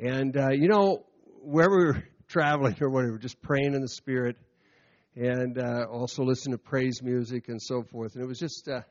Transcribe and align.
And, 0.00 0.36
uh, 0.36 0.50
you 0.50 0.68
know, 0.68 1.04
wherever 1.42 1.76
we 1.76 1.84
were 1.86 2.04
traveling 2.28 2.76
or 2.80 2.88
whatever, 2.88 3.18
just 3.18 3.40
praying 3.42 3.74
in 3.74 3.80
the 3.80 3.88
Spirit 3.88 4.36
and 5.16 5.58
uh, 5.58 5.86
also 5.90 6.22
listen 6.22 6.52
to 6.52 6.58
praise 6.58 7.02
music 7.02 7.48
and 7.48 7.60
so 7.60 7.82
forth. 7.82 8.14
And 8.14 8.22
it 8.22 8.26
was 8.26 8.38
just, 8.38 8.68
uh, 8.68 8.82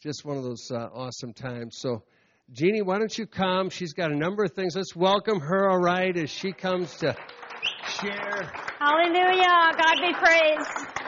just 0.00 0.24
one 0.24 0.36
of 0.36 0.44
those 0.44 0.70
uh, 0.70 0.88
awesome 0.94 1.32
times. 1.32 1.78
So, 1.80 2.04
Jeannie, 2.52 2.82
why 2.82 2.98
don't 2.98 3.16
you 3.16 3.26
come? 3.26 3.68
She's 3.70 3.94
got 3.94 4.12
a 4.12 4.16
number 4.16 4.44
of 4.44 4.52
things. 4.52 4.76
Let's 4.76 4.94
welcome 4.94 5.40
her, 5.40 5.68
all 5.68 5.80
right, 5.80 6.16
as 6.16 6.30
she 6.30 6.52
comes 6.52 6.94
to 6.98 7.16
share. 7.88 8.52
Hallelujah. 8.78 9.72
God 9.76 9.94
be 10.02 10.12
praised. 10.12 11.03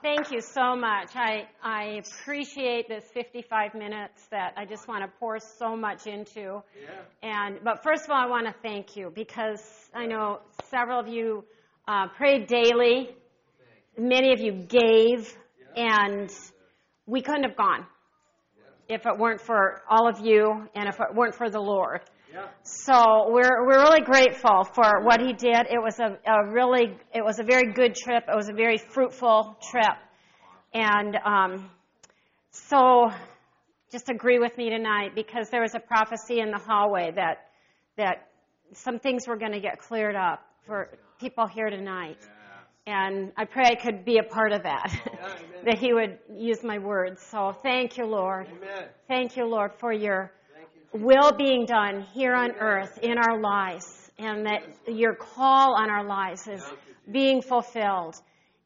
Thank 0.00 0.30
you 0.30 0.40
so 0.40 0.76
much. 0.76 1.16
I, 1.16 1.48
I 1.60 2.00
appreciate 2.04 2.86
this 2.88 3.04
55 3.12 3.74
minutes 3.74 4.28
that 4.30 4.52
I 4.56 4.64
just 4.64 4.86
want 4.86 5.02
to 5.02 5.10
pour 5.18 5.40
so 5.40 5.76
much 5.76 6.06
into. 6.06 6.62
Yeah. 6.80 7.00
And 7.22 7.58
but 7.64 7.82
first 7.82 8.04
of 8.04 8.10
all, 8.10 8.16
I 8.20 8.26
want 8.26 8.46
to 8.46 8.54
thank 8.62 8.96
you 8.96 9.10
because 9.12 9.60
I 9.92 10.06
know 10.06 10.38
several 10.70 11.00
of 11.00 11.08
you 11.08 11.44
uh, 11.88 12.06
prayed 12.16 12.46
daily. 12.46 13.08
Many 13.98 14.32
of 14.32 14.38
you 14.38 14.52
gave, 14.52 15.36
and 15.74 16.30
we 17.06 17.20
couldn't 17.20 17.42
have 17.42 17.56
gone 17.56 17.84
if 18.88 19.04
it 19.04 19.18
weren't 19.18 19.40
for 19.40 19.82
all 19.90 20.08
of 20.08 20.24
you 20.24 20.68
and 20.76 20.88
if 20.88 21.00
it 21.00 21.12
weren't 21.12 21.34
for 21.34 21.50
the 21.50 21.60
Lord. 21.60 22.02
So 22.62 23.30
we're 23.30 23.66
we're 23.66 23.80
really 23.82 24.02
grateful 24.02 24.64
for 24.64 25.02
what 25.02 25.20
he 25.20 25.32
did. 25.32 25.66
It 25.70 25.80
was 25.82 25.98
a, 25.98 26.18
a 26.30 26.50
really 26.50 26.96
it 27.14 27.24
was 27.24 27.38
a 27.38 27.42
very 27.42 27.72
good 27.72 27.94
trip. 27.94 28.24
It 28.28 28.36
was 28.36 28.48
a 28.48 28.52
very 28.52 28.78
fruitful 28.78 29.56
trip, 29.70 29.96
and 30.74 31.16
um, 31.24 31.70
so 32.50 33.10
just 33.90 34.10
agree 34.10 34.38
with 34.38 34.56
me 34.58 34.68
tonight 34.68 35.14
because 35.14 35.48
there 35.50 35.62
was 35.62 35.74
a 35.74 35.80
prophecy 35.80 36.40
in 36.40 36.50
the 36.50 36.58
hallway 36.58 37.10
that 37.16 37.48
that 37.96 38.28
some 38.72 38.98
things 38.98 39.26
were 39.26 39.36
going 39.36 39.52
to 39.52 39.60
get 39.60 39.78
cleared 39.78 40.16
up 40.16 40.40
for 40.66 40.90
people 41.20 41.46
here 41.46 41.70
tonight. 41.70 42.18
And 42.86 43.32
I 43.36 43.44
pray 43.44 43.64
I 43.66 43.74
could 43.74 44.06
be 44.06 44.16
a 44.16 44.22
part 44.22 44.52
of 44.52 44.62
that, 44.62 44.90
that 45.66 45.78
He 45.78 45.92
would 45.92 46.18
use 46.34 46.64
my 46.64 46.78
words. 46.78 47.20
So 47.22 47.54
thank 47.62 47.98
you, 47.98 48.06
Lord. 48.06 48.46
Amen. 48.48 48.88
Thank 49.08 49.36
you, 49.36 49.44
Lord, 49.44 49.72
for 49.78 49.92
your 49.92 50.32
will 50.92 51.32
being 51.32 51.66
done 51.66 52.06
here 52.14 52.34
on 52.34 52.52
earth 52.60 52.98
in 53.02 53.18
our 53.18 53.40
lives, 53.40 54.10
and 54.18 54.46
that 54.46 54.62
your 54.86 55.14
call 55.14 55.74
on 55.74 55.90
our 55.90 56.04
lives 56.04 56.46
is 56.48 56.64
being 57.10 57.42
fulfilled, 57.42 58.16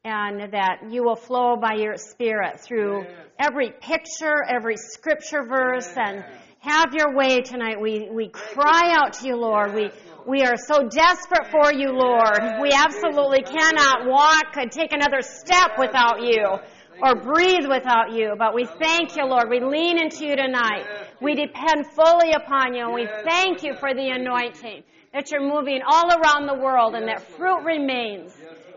and 0.04 0.52
that 0.52 0.90
you 0.90 1.04
will 1.04 1.16
flow 1.16 1.56
by 1.56 1.74
your 1.74 1.96
Spirit 1.96 2.60
through 2.60 3.04
every 3.38 3.70
picture, 3.70 4.42
every 4.48 4.76
scripture 4.76 5.44
verse, 5.48 5.88
and 5.96 6.24
have 6.60 6.94
your 6.94 7.14
way 7.14 7.40
tonight. 7.40 7.80
We, 7.80 8.08
we 8.10 8.28
cry 8.28 8.92
out 8.94 9.14
to 9.14 9.26
you, 9.26 9.36
Lord. 9.36 9.74
We, 9.74 9.90
we 10.26 10.42
are 10.42 10.56
so 10.56 10.88
desperate 10.88 11.50
for 11.50 11.72
you, 11.72 11.90
Lord. 11.90 12.38
We 12.60 12.70
absolutely 12.72 13.42
cannot 13.42 14.06
walk 14.06 14.56
and 14.56 14.70
take 14.70 14.92
another 14.92 15.22
step 15.22 15.72
without 15.78 16.22
you 16.22 16.58
or 17.00 17.14
breathe 17.14 17.66
without 17.68 18.12
you. 18.12 18.34
But 18.36 18.54
we 18.54 18.66
thank 18.66 19.16
you, 19.16 19.24
Lord. 19.24 19.48
We 19.48 19.60
lean 19.60 19.98
into 19.98 20.26
you 20.26 20.36
tonight. 20.36 20.84
We 21.20 21.34
depend 21.34 21.86
fully 21.94 22.32
upon 22.32 22.74
you, 22.74 22.84
and 22.84 22.94
we 22.94 23.08
thank 23.24 23.62
you 23.62 23.74
for 23.74 23.94
the 23.94 24.10
anointing 24.10 24.82
that 25.12 25.30
you're 25.30 25.42
moving 25.42 25.80
all 25.86 26.08
around 26.08 26.46
the 26.46 26.54
world 26.54 26.94
and 26.94 27.06
that 27.08 27.22
fruit 27.36 27.62
remains. 27.64 28.34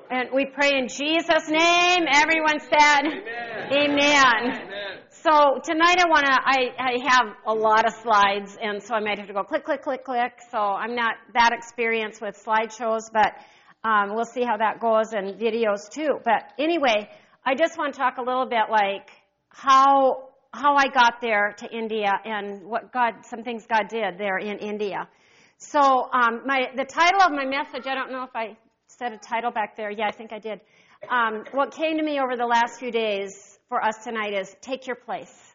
And 0.10 0.30
we 0.34 0.46
pray 0.46 0.78
in 0.78 0.88
Jesus' 0.88 1.50
name. 1.50 2.06
Everyone 2.12 2.60
said, 2.60 3.02
Amen. 3.72 5.00
So 5.10 5.60
tonight 5.64 5.98
I 5.98 6.08
want 6.08 6.26
to, 6.28 6.34
I, 6.34 6.70
I 6.78 6.98
have 7.10 7.36
a 7.48 7.54
lot 7.54 7.88
of 7.88 7.94
slides, 8.04 8.56
and 8.62 8.84
so 8.84 8.94
I 8.94 9.00
might 9.00 9.18
have 9.18 9.28
to 9.28 9.34
go 9.34 9.44
click, 9.44 9.66
click, 9.66 9.82
click, 9.82 10.04
click. 10.04 10.34
So 10.52 10.60
I'm 10.60 10.94
not 10.94 11.16
that 11.34 11.52
experienced 11.54 12.22
with 12.22 12.38
slideshows, 12.46 13.12
but 13.12 13.34
um, 13.84 14.14
we'll 14.14 14.26
see 14.26 14.44
how 14.44 14.58
that 14.58 14.80
goes 14.80 15.14
and 15.14 15.40
videos 15.40 15.90
too. 15.90 16.20
But 16.24 16.54
anyway, 16.60 17.10
I 17.48 17.54
just 17.54 17.78
want 17.78 17.94
to 17.94 18.00
talk 18.00 18.18
a 18.18 18.24
little 18.24 18.48
bit 18.48 18.72
like 18.72 19.12
how 19.50 20.30
how 20.52 20.76
I 20.76 20.88
got 20.88 21.22
there 21.22 21.54
to 21.60 21.70
India 21.70 22.12
and 22.24 22.66
what 22.66 22.92
God, 22.92 23.26
some 23.26 23.44
things 23.44 23.66
God 23.68 23.88
did 23.90 24.18
there 24.18 24.38
in 24.38 24.58
India. 24.58 25.08
So 25.58 25.80
um, 25.80 26.42
my 26.46 26.70
the 26.76 26.86
title 26.86 27.22
of 27.22 27.32
my 27.32 27.46
message, 27.46 27.86
I 27.86 27.94
don't 27.94 28.12
know 28.12 28.24
if 28.24 28.36
I 28.36 28.58
said 28.88 29.14
a 29.14 29.18
title 29.18 29.52
back 29.52 29.78
there. 29.78 29.92
Yeah, 29.92 30.08
I 30.08 30.12
think 30.12 30.34
I 30.34 30.40
did. 30.40 30.60
Um, 31.08 31.44
what 31.52 31.72
came 31.72 31.98
to 31.98 32.04
me 32.04 32.20
over 32.20 32.36
the 32.36 32.48
last 32.48 32.80
few 32.80 32.92
days 32.92 33.60
for 33.70 33.84
us 33.84 34.04
tonight 34.04 34.34
is 34.34 34.56
take 34.62 34.88
your 34.88 34.96
place. 34.96 35.54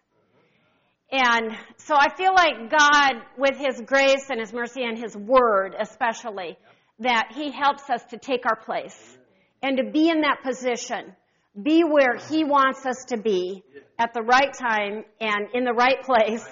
And 1.11 1.57
so 1.79 1.97
I 1.99 2.15
feel 2.15 2.33
like 2.33 2.71
God, 2.71 3.15
with 3.37 3.57
His 3.57 3.81
grace 3.85 4.31
and 4.31 4.39
His 4.39 4.53
mercy 4.53 4.85
and 4.85 4.97
His 4.97 5.17
Word 5.17 5.75
especially, 5.77 6.57
that 7.01 7.33
He 7.35 7.51
helps 7.51 7.91
us 7.91 8.05
to 8.11 8.17
take 8.17 8.47
our 8.47 8.57
place 8.57 9.19
and 9.61 9.77
to 9.79 9.91
be 9.91 10.09
in 10.09 10.21
that 10.21 10.43
position, 10.45 11.17
be 11.63 11.83
where 11.85 12.17
He 12.17 12.45
wants 12.45 12.87
us 12.87 13.05
to 13.09 13.17
be 13.17 13.63
at 13.99 14.15
the 14.15 14.23
right 14.23 14.53
time 14.53 15.05
and 15.21 15.49
in 15.55 15.65
the 15.65 15.73
right 15.73 16.03
place 16.03 16.47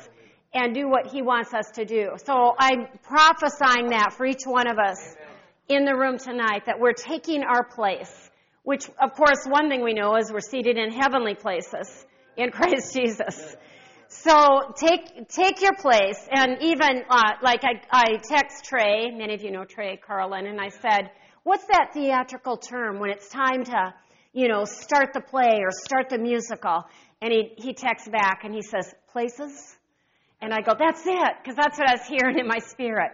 and 0.55 0.75
do 0.75 0.89
what 0.89 1.07
He 1.07 1.23
wants 1.23 1.55
us 1.55 1.71
to 1.75 1.85
do. 1.85 2.11
So 2.25 2.55
I'm 2.59 2.87
prophesying 3.03 3.91
that 3.91 4.15
for 4.17 4.27
each 4.27 4.45
one 4.45 4.67
of 4.67 4.79
us 4.79 5.17
in 5.69 5.85
the 5.85 5.95
room 5.95 6.19
tonight 6.19 6.63
that 6.67 6.81
we're 6.81 6.93
taking 6.93 7.43
our 7.43 7.65
place, 7.65 8.31
which 8.63 8.89
of 9.01 9.13
course 9.15 9.45
one 9.47 9.69
thing 9.69 9.83
we 9.83 9.93
know 9.93 10.17
is 10.17 10.33
we're 10.33 10.41
seated 10.41 10.77
in 10.79 10.91
heavenly 10.91 11.35
places 11.35 12.07
in 12.37 12.51
Christ 12.53 12.95
Jesus. 12.95 13.57
So 14.11 14.73
take 14.75 15.29
take 15.29 15.61
your 15.61 15.75
place, 15.75 16.27
and 16.31 16.63
even 16.63 17.03
uh, 17.11 17.33
like 17.43 17.63
I, 17.63 17.83
I 17.91 18.17
text 18.17 18.65
Trey. 18.65 19.11
Many 19.11 19.35
of 19.35 19.43
you 19.43 19.51
know 19.51 19.67
Trey 19.67 19.99
Carlin, 19.99 20.47
and 20.47 20.59
I 20.59 20.71
said, 20.71 21.11
"What's 21.43 21.67
that 21.67 21.91
theatrical 21.93 22.57
term 22.57 23.01
when 23.01 23.11
it's 23.11 23.29
time 23.29 23.65
to, 23.65 23.95
you 24.33 24.49
know, 24.49 24.65
start 24.65 25.13
the 25.13 25.21
play 25.21 25.61
or 25.63 25.71
start 25.71 26.09
the 26.09 26.19
musical?" 26.19 26.85
And 27.21 27.33
he 27.33 27.53
he 27.57 27.73
texts 27.75 28.09
back 28.09 28.45
and 28.45 28.55
he 28.55 28.63
says, 28.63 28.95
"Places," 29.13 29.77
and 30.41 30.53
I 30.53 30.61
go, 30.61 30.75
"That's 30.79 31.07
it," 31.07 31.33
because 31.43 31.57
that's 31.57 31.79
what 31.79 31.89
I 31.89 31.93
was 31.93 32.07
hearing 32.07 32.39
in 32.39 32.47
my 32.47 32.59
spirit. 32.59 33.13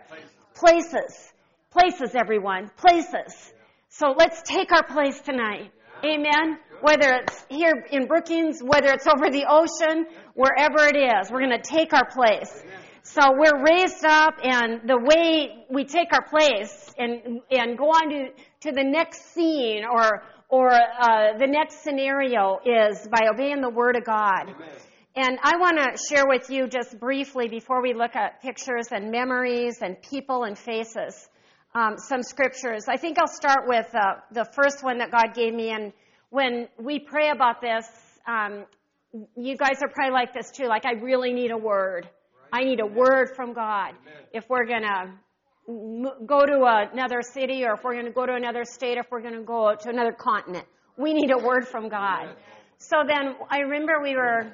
Places, 0.55 1.33
places, 1.71 2.15
everyone, 2.15 2.71
places. 2.77 3.53
So 3.89 4.15
let's 4.17 4.43
take 4.43 4.73
our 4.73 4.83
place 4.85 5.21
tonight. 5.21 5.71
Amen. 6.05 6.59
Whether 6.81 7.15
it's 7.15 7.47
here 7.49 7.87
in 7.91 8.07
Brookings, 8.07 8.61
whether 8.61 8.93
it's 8.93 9.07
over 9.07 9.31
the 9.31 9.47
ocean, 9.49 10.07
wherever 10.35 10.87
it 10.87 10.97
is, 10.97 11.31
we're 11.31 11.41
going 11.41 11.59
to 11.59 11.63
take 11.63 11.95
our 11.95 12.07
place. 12.07 12.63
So 13.03 13.21
we're 13.33 13.63
raised 13.63 14.05
up, 14.05 14.35
and 14.43 14.81
the 14.89 14.99
way 14.99 15.65
we 15.71 15.85
take 15.85 16.13
our 16.13 16.25
place 16.25 16.93
and 16.99 17.41
and 17.51 17.79
go 17.79 17.87
on 17.91 18.11
to 18.11 18.31
to 18.63 18.73
the 18.73 18.83
next 18.83 19.33
scene 19.33 19.85
or 19.85 20.25
or 20.49 20.71
uh, 20.71 21.39
the 21.39 21.47
next 21.47 21.83
scenario 21.83 22.59
is 22.65 23.07
by 23.09 23.29
obeying 23.33 23.61
the 23.61 23.71
Word 23.71 23.97
of 23.97 24.05
God. 24.05 24.55
And 25.17 25.39
I 25.43 25.57
want 25.59 25.79
to 25.79 25.97
share 26.09 26.27
with 26.27 26.51
you 26.51 26.67
just 26.67 26.99
briefly 26.99 27.49
before 27.49 27.81
we 27.81 27.95
look 27.95 28.17
at 28.17 28.43
pictures 28.43 28.89
and 28.91 29.11
memories 29.11 29.79
and 29.81 30.01
people 30.03 30.45
and 30.45 30.59
faces 30.59 31.29
um, 31.75 31.97
some 31.99 32.23
scriptures. 32.23 32.85
I 32.89 32.97
think 32.97 33.19
I'll 33.19 33.27
start 33.27 33.67
with 33.67 33.87
uh, 33.95 34.21
the 34.33 34.45
first 34.45 34.83
one 34.83 34.99
that 34.99 35.11
God 35.11 35.35
gave 35.35 35.55
me. 35.55 35.71
And 35.71 35.93
when 36.31 36.69
we 36.81 36.99
pray 36.99 37.31
about 37.31 37.61
this, 37.61 37.87
um, 38.27 38.65
you 39.37 39.57
guys 39.57 39.83
are 39.83 39.89
probably 39.89 40.13
like 40.13 40.35
this 40.35 40.51
too. 40.51 40.67
Like, 40.67 40.85
I 40.85 40.93
really 40.93 41.33
need 41.33 41.51
a 41.51 41.57
word. 41.57 42.09
I 42.53 42.65
need 42.65 42.81
a 42.81 42.87
word 42.87 43.31
from 43.35 43.53
God. 43.53 43.95
If 44.33 44.49
we're 44.49 44.67
going 44.67 44.83
to 44.83 45.13
go 45.67 46.45
to 46.47 46.89
another 46.93 47.23
city 47.23 47.65
or 47.65 47.75
if 47.75 47.85
we're 47.85 47.95
going 47.95 48.07
to 48.07 48.13
go 48.13 48.27
to 48.27 48.35
another 48.35 48.65
state, 48.65 48.99
if 48.99 49.07
we're 49.11 49.23
going 49.23 49.35
to 49.35 49.43
go 49.43 49.75
to 49.75 49.89
another 49.89 50.13
continent, 50.13 50.67
we 50.97 51.15
need 51.15 51.31
a 51.31 51.39
word 51.39 51.67
from 51.67 51.89
God. 51.89 52.29
So 52.79 52.97
then 53.07 53.37
I 53.51 53.61
remember 53.61 54.01
we 54.03 54.15
were 54.15 54.53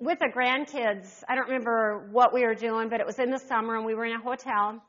with 0.00 0.18
the 0.18 0.28
grandkids. 0.34 1.22
I 1.28 1.34
don't 1.34 1.46
remember 1.46 2.08
what 2.10 2.34
we 2.34 2.44
were 2.44 2.54
doing, 2.54 2.88
but 2.88 3.00
it 3.00 3.06
was 3.06 3.18
in 3.18 3.30
the 3.30 3.38
summer 3.38 3.76
and 3.76 3.86
we 3.86 3.94
were 3.94 4.04
in 4.04 4.12
a 4.12 4.20
hotel. 4.20 4.82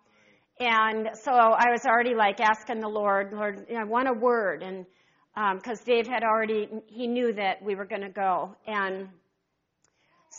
And 0.60 1.10
so 1.13 1.31
I 1.31 1.69
was 1.72 1.86
already 1.86 2.16
like 2.16 2.40
asking 2.40 2.80
the 2.80 2.88
Lord, 2.88 3.34
Lord, 3.34 3.66
I 3.78 3.84
want 3.84 4.08
a 4.08 4.13
word. 4.13 4.63
And 4.63 4.86
because 5.36 5.80
um, 5.80 5.86
Dave 5.86 6.08
had 6.08 6.24
already, 6.24 6.69
he 6.88 7.08
knew 7.08 7.34
that 7.34 7.62
we 7.62 7.75
were 7.75 7.86
going 7.86 8.04
to 8.04 8.10
go. 8.10 8.56
And 8.66 9.10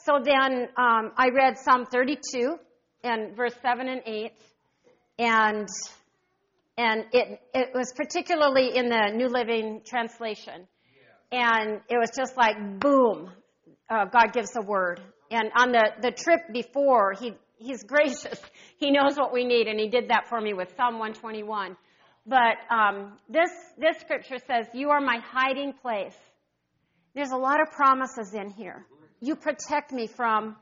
so 0.05 0.21
then 0.23 0.69
um, 0.77 1.13
I 1.17 1.29
read 1.35 1.59
Psalm 1.59 1.87
32 1.87 2.57
and 3.05 3.37
verse 3.37 3.55
7 3.63 3.89
and 3.89 4.03
8. 4.07 4.33
And, 5.19 5.69
and 6.77 7.05
it, 7.13 7.41
it 7.55 7.71
was 7.75 7.93
particularly 7.97 8.77
in 8.77 8.89
the 8.89 9.13
New 9.15 9.29
Living 9.29 9.83
Translation. 9.85 10.67
And 11.33 11.81
it 11.89 11.97
was 11.99 12.11
just 12.17 12.37
like, 12.37 12.57
boom, 12.81 13.31
uh, 13.91 14.05
God 14.07 14.33
gives 14.33 14.51
a 14.57 14.63
word. 14.63 15.01
And 15.31 15.51
on 15.57 15.73
the, 15.73 15.91
the 16.01 16.11
trip 16.13 16.41
before, 16.53 17.15
he, 17.19 17.35
he's 17.57 17.83
gracious. 17.87 18.41
He 18.79 18.91
knows 18.91 19.17
what 19.17 19.33
we 19.33 19.45
need, 19.45 19.67
and 19.67 19.81
he 19.81 19.89
did 19.89 20.09
that 20.09 20.29
for 20.29 20.41
me 20.41 20.53
with 20.53 20.75
Psalm 20.77 20.99
121. 20.99 21.77
But 22.27 22.57
um, 22.71 23.19
this, 23.29 23.51
this 23.79 23.99
scripture 24.01 24.39
says, 24.47 24.67
You 24.75 24.91
are 24.91 25.01
my 25.01 25.21
hiding 25.25 25.73
place. 25.73 26.17
There's 27.15 27.31
a 27.31 27.37
lot 27.37 27.61
of 27.61 27.71
promises 27.73 28.35
in 28.35 28.51
here. 28.51 28.85
You 29.21 29.37
protect 29.37 29.93
me 29.93 30.07
from 30.07 30.57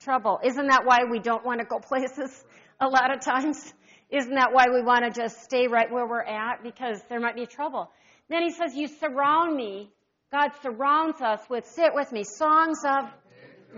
trouble. 0.00 0.38
Isn't 0.44 0.66
that 0.66 0.84
why 0.84 1.04
we 1.10 1.18
don't 1.18 1.44
want 1.44 1.60
to 1.60 1.66
go 1.66 1.78
places 1.88 2.44
a 2.84 2.88
lot 2.88 3.14
of 3.14 3.20
times? 3.20 3.72
Isn't 4.10 4.34
that 4.34 4.52
why 4.52 4.66
we 4.72 4.82
want 4.82 5.04
to 5.04 5.10
just 5.10 5.42
stay 5.42 5.66
right 5.66 5.90
where 5.90 6.06
we're 6.06 6.22
at? 6.22 6.62
Because 6.62 7.00
there 7.08 7.20
might 7.20 7.34
be 7.34 7.46
trouble. 7.46 7.90
Then 8.28 8.42
he 8.42 8.50
says, 8.50 8.74
You 8.74 8.88
surround 8.88 9.56
me. 9.56 9.90
God 10.30 10.50
surrounds 10.62 11.20
us 11.20 11.40
with, 11.48 11.66
sit 11.66 11.94
with 11.94 12.10
me, 12.12 12.24
songs 12.24 12.78
of 12.84 13.04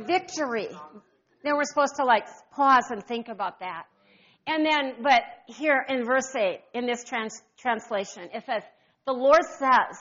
victory. 0.07 0.69
Then 1.45 1.55
we're 1.57 1.65
supposed 1.65 1.97
to 1.97 2.05
like 2.05 2.27
pause 2.53 2.91
and 2.91 3.05
think 3.05 3.29
about 3.29 3.61
that. 3.61 3.85
And 4.47 4.65
then, 4.65 4.95
but 5.03 5.23
here 5.47 5.85
in 5.89 6.05
verse 6.05 6.35
8, 6.35 6.61
in 6.73 6.87
this 6.87 7.05
trans- 7.05 7.43
translation, 7.59 8.31
it 8.33 8.45
says, 8.47 8.63
The 9.07 9.13
Lord 9.13 9.43
says, 9.59 9.99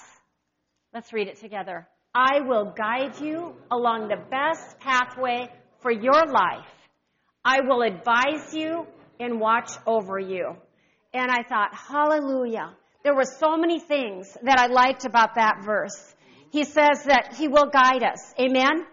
let's 0.93 1.11
read 1.11 1.27
it 1.27 1.39
together, 1.39 1.87
I 2.13 2.41
will 2.41 2.73
guide 2.77 3.19
you 3.19 3.55
along 3.71 4.07
the 4.07 4.17
best 4.29 4.79
pathway 4.79 5.51
for 5.81 5.91
your 5.91 6.25
life. 6.25 6.67
I 7.43 7.61
will 7.61 7.81
advise 7.81 8.53
you 8.53 8.87
and 9.19 9.39
watch 9.39 9.71
over 9.85 10.19
you. 10.19 10.56
And 11.13 11.31
I 11.31 11.44
thought, 11.44 11.73
hallelujah. 11.73 12.73
There 13.03 13.15
were 13.15 13.25
so 13.25 13.57
many 13.57 13.79
things 13.79 14.35
that 14.44 14.59
I 14.59 14.67
liked 14.67 15.06
about 15.06 15.35
that 15.35 15.63
verse. 15.63 16.15
He 16.51 16.63
says 16.63 17.03
that 17.06 17.35
he 17.38 17.47
will 17.47 17.67
guide 17.67 18.03
us. 18.03 18.33
Amen? 18.39 18.65
Amen. 18.65 18.85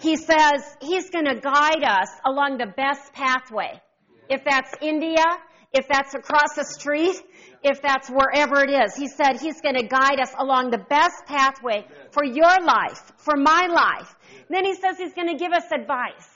He 0.00 0.16
says 0.16 0.62
he's 0.80 1.10
going 1.10 1.26
to 1.26 1.36
guide 1.40 1.84
us 1.84 2.08
along 2.24 2.58
the 2.58 2.66
best 2.66 3.12
pathway 3.12 3.80
if 4.28 4.44
that's 4.44 4.72
India, 4.80 5.24
if 5.72 5.86
that's 5.88 6.14
across 6.14 6.54
the 6.56 6.64
street, 6.64 7.16
if 7.62 7.82
that's 7.82 8.08
wherever 8.08 8.62
it 8.62 8.70
is. 8.70 8.96
He 8.96 9.08
said 9.08 9.40
He's 9.40 9.60
going 9.60 9.76
to 9.76 9.86
guide 9.86 10.20
us 10.20 10.32
along 10.38 10.70
the 10.70 10.78
best 10.78 11.26
pathway 11.26 11.86
for 12.10 12.24
your 12.24 12.60
life, 12.64 13.12
for 13.18 13.36
my 13.36 13.66
life. 13.66 14.14
then 14.48 14.64
He 14.64 14.74
says 14.74 14.96
He's 14.98 15.14
going 15.14 15.28
to 15.28 15.36
give 15.36 15.52
us 15.52 15.64
advice. 15.72 16.28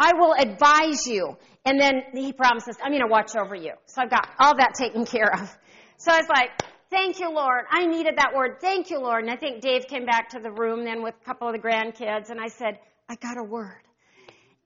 I 0.00 0.14
will 0.14 0.34
advise 0.36 1.06
you. 1.06 1.36
And 1.64 1.80
then 1.80 2.02
He 2.12 2.32
promises, 2.32 2.76
I'm 2.82 2.90
going 2.90 3.02
to 3.02 3.10
watch 3.10 3.36
over 3.36 3.54
you. 3.54 3.72
So 3.86 4.02
I've 4.02 4.10
got 4.10 4.28
all 4.38 4.56
that 4.56 4.74
taken 4.74 5.04
care 5.04 5.32
of. 5.32 5.56
So 5.98 6.10
I 6.12 6.16
was 6.16 6.28
like, 6.28 6.50
Thank 6.90 7.20
you, 7.20 7.30
Lord. 7.32 7.66
I 7.70 7.86
needed 7.86 8.16
that 8.16 8.34
word. 8.34 8.56
Thank 8.60 8.90
you, 8.90 8.98
Lord. 8.98 9.22
And 9.22 9.30
I 9.30 9.36
think 9.36 9.60
Dave 9.60 9.86
came 9.86 10.06
back 10.06 10.30
to 10.30 10.40
the 10.40 10.50
room 10.50 10.84
then 10.84 11.04
with 11.04 11.14
a 11.22 11.24
couple 11.24 11.46
of 11.46 11.54
the 11.54 11.60
grandkids, 11.60 12.30
and 12.30 12.40
I 12.40 12.48
said, 12.48 12.80
I 13.08 13.14
got 13.14 13.38
a 13.38 13.44
word. 13.44 13.82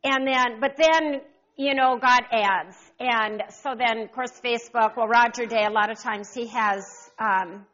And 0.02 0.26
then, 0.26 0.58
but 0.58 0.78
then 0.78 1.20
you 1.56 1.75
know, 1.75 1.98
God 2.00 2.22
adds. 2.32 2.76
And 2.98 3.42
so 3.50 3.75
then, 3.78 3.98
of 3.98 4.12
course, 4.12 4.32
Facebook, 4.44 4.96
well, 4.96 5.06
Roger 5.06 5.46
Day, 5.46 5.64
a 5.64 5.70
lot 5.70 5.90
of 5.90 6.00
times 6.00 6.32
he 6.34 6.48
has, 6.48 7.10
um, 7.19 7.66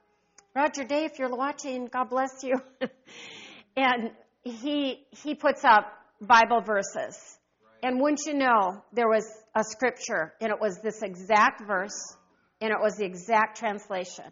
Roger 0.55 0.85
Day, 0.85 1.05
if 1.05 1.19
you're 1.19 1.35
watching, 1.35 1.87
God 1.87 2.11
bless 2.11 2.43
you. 2.43 2.61
and 3.77 4.11
he, 4.43 5.07
he 5.11 5.35
puts 5.35 5.65
up 5.65 5.93
Bible 6.21 6.61
verses. 6.61 7.39
And 7.83 8.01
wouldn't 8.01 8.21
you 8.27 8.35
know, 8.35 8.83
there 8.93 9.09
was 9.09 9.27
a 9.55 9.65
scripture, 9.65 10.35
and 10.41 10.51
it 10.51 10.61
was 10.61 10.79
this 10.83 11.03
exact 11.03 11.67
verse, 11.67 12.17
and 12.61 12.71
it 12.71 12.79
was 12.81 12.97
the 12.97 13.05
exact 13.05 13.59
translation. 13.59 14.25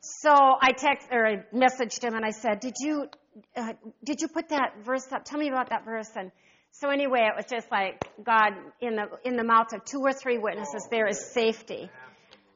So 0.00 0.30
I 0.30 0.72
text 0.72 1.08
or 1.12 1.26
I 1.26 1.36
messaged 1.54 2.02
him 2.02 2.14
and 2.14 2.24
I 2.24 2.30
said, 2.30 2.60
"Did 2.60 2.74
you 2.80 3.06
uh, 3.54 3.72
did 4.02 4.20
you 4.22 4.28
put 4.28 4.48
that 4.48 4.84
verse 4.84 5.06
up? 5.12 5.24
Tell 5.24 5.38
me 5.38 5.48
about 5.48 5.70
that 5.70 5.84
verse." 5.84 6.08
And 6.16 6.30
so 6.72 6.88
anyway, 6.88 7.20
it 7.22 7.34
was 7.36 7.44
just 7.50 7.70
like 7.70 8.02
God 8.24 8.52
in 8.80 8.96
the 8.96 9.06
in 9.24 9.36
the 9.36 9.44
mouth 9.44 9.72
of 9.74 9.84
two 9.84 10.00
or 10.00 10.12
three 10.12 10.38
witnesses 10.38 10.88
there 10.90 11.06
is 11.06 11.32
safety. 11.32 11.90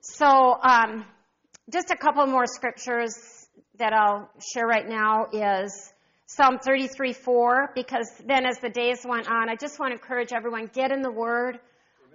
So 0.01 0.27
um, 0.27 1.05
just 1.71 1.91
a 1.91 1.97
couple 1.97 2.27
more 2.27 2.47
scriptures 2.47 3.15
that 3.79 3.93
I'll 3.93 4.31
share 4.53 4.67
right 4.67 4.89
now 4.89 5.27
is 5.33 5.93
Psalm 6.37 6.59
33:4, 6.59 7.75
because 7.77 8.11
then 8.27 8.45
as 8.45 8.59
the 8.59 8.69
days 8.69 9.07
went 9.09 9.31
on, 9.31 9.49
I 9.49 9.55
just 9.55 9.79
want 9.79 9.91
to 9.91 9.95
encourage 9.95 10.33
everyone 10.33 10.69
get 10.73 10.91
in 10.91 11.01
the 11.01 11.11
Word. 11.11 11.61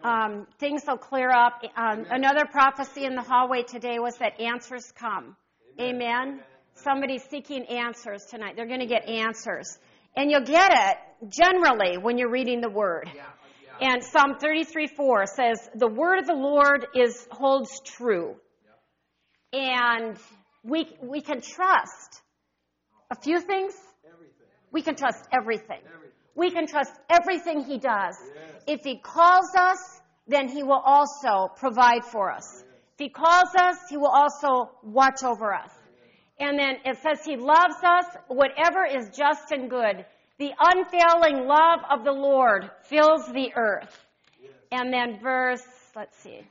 Um, 0.03 0.45
things 0.59 0.83
will 0.85 0.97
clear 0.97 1.31
up. 1.31 1.63
Um, 1.77 2.05
another 2.09 2.45
prophecy 2.45 3.05
in 3.05 3.15
the 3.15 3.21
hallway 3.21 3.63
today 3.63 3.97
was 3.99 4.17
that 4.17 4.41
answers 4.41 4.91
come. 4.91 5.37
Amen. 5.79 6.01
Amen. 6.01 6.39
Somebody's 6.73 7.23
seeking 7.29 7.65
answers 7.65 8.25
tonight. 8.25 8.55
They're 8.57 8.67
going 8.67 8.81
to 8.81 8.87
get 8.87 9.07
answers. 9.07 9.77
And 10.17 10.29
you'll 10.29 10.45
get 10.45 10.71
it 10.73 10.97
generally 11.29 11.97
when 11.97 12.17
you're 12.17 12.31
reading 12.31 12.59
the 12.59 12.69
Word. 12.69 13.09
Yeah, 13.15 13.23
yeah. 13.79 13.93
And 13.93 14.03
Psalm 14.03 14.35
33:4 14.35 15.27
says, 15.27 15.69
The 15.75 15.87
word 15.87 16.19
of 16.19 16.27
the 16.27 16.33
Lord 16.33 16.87
is 16.93 17.25
holds 17.31 17.79
true. 17.85 18.35
Yeah. 19.53 19.61
And 19.61 20.17
we, 20.63 20.89
we 21.01 21.21
can 21.21 21.39
trust 21.39 22.21
a 23.09 23.15
few 23.15 23.39
things. 23.39 23.73
We 24.71 24.81
can 24.81 24.95
trust 24.95 25.27
everything. 25.31 25.81
We 26.35 26.51
can 26.51 26.67
trust 26.67 26.93
everything 27.09 27.63
He 27.63 27.77
does. 27.77 28.15
Yes. 28.17 28.63
If 28.67 28.81
He 28.83 28.97
calls 28.97 29.53
us, 29.57 30.01
then 30.27 30.47
He 30.47 30.63
will 30.63 30.81
also 30.83 31.53
provide 31.55 32.05
for 32.05 32.31
us. 32.31 32.45
Yes. 32.55 32.63
If 32.93 32.99
He 32.99 33.09
calls 33.09 33.55
us, 33.59 33.77
He 33.89 33.97
will 33.97 34.07
also 34.07 34.71
watch 34.83 35.23
over 35.23 35.53
us. 35.53 35.71
And 36.39 36.57
then 36.57 36.77
it 36.85 36.97
says 37.03 37.25
He 37.25 37.35
loves 37.35 37.75
us, 37.83 38.05
whatever 38.27 38.85
is 38.85 39.09
just 39.15 39.51
and 39.51 39.69
good. 39.69 40.05
The 40.37 40.51
unfailing 40.57 41.47
love 41.47 41.79
of 41.89 42.05
the 42.05 42.13
Lord 42.13 42.69
fills 42.83 43.25
the 43.27 43.51
earth. 43.57 43.93
And 44.71 44.93
then 44.93 45.19
verse, 45.21 45.65
let's 45.95 46.17
see. 46.19 46.41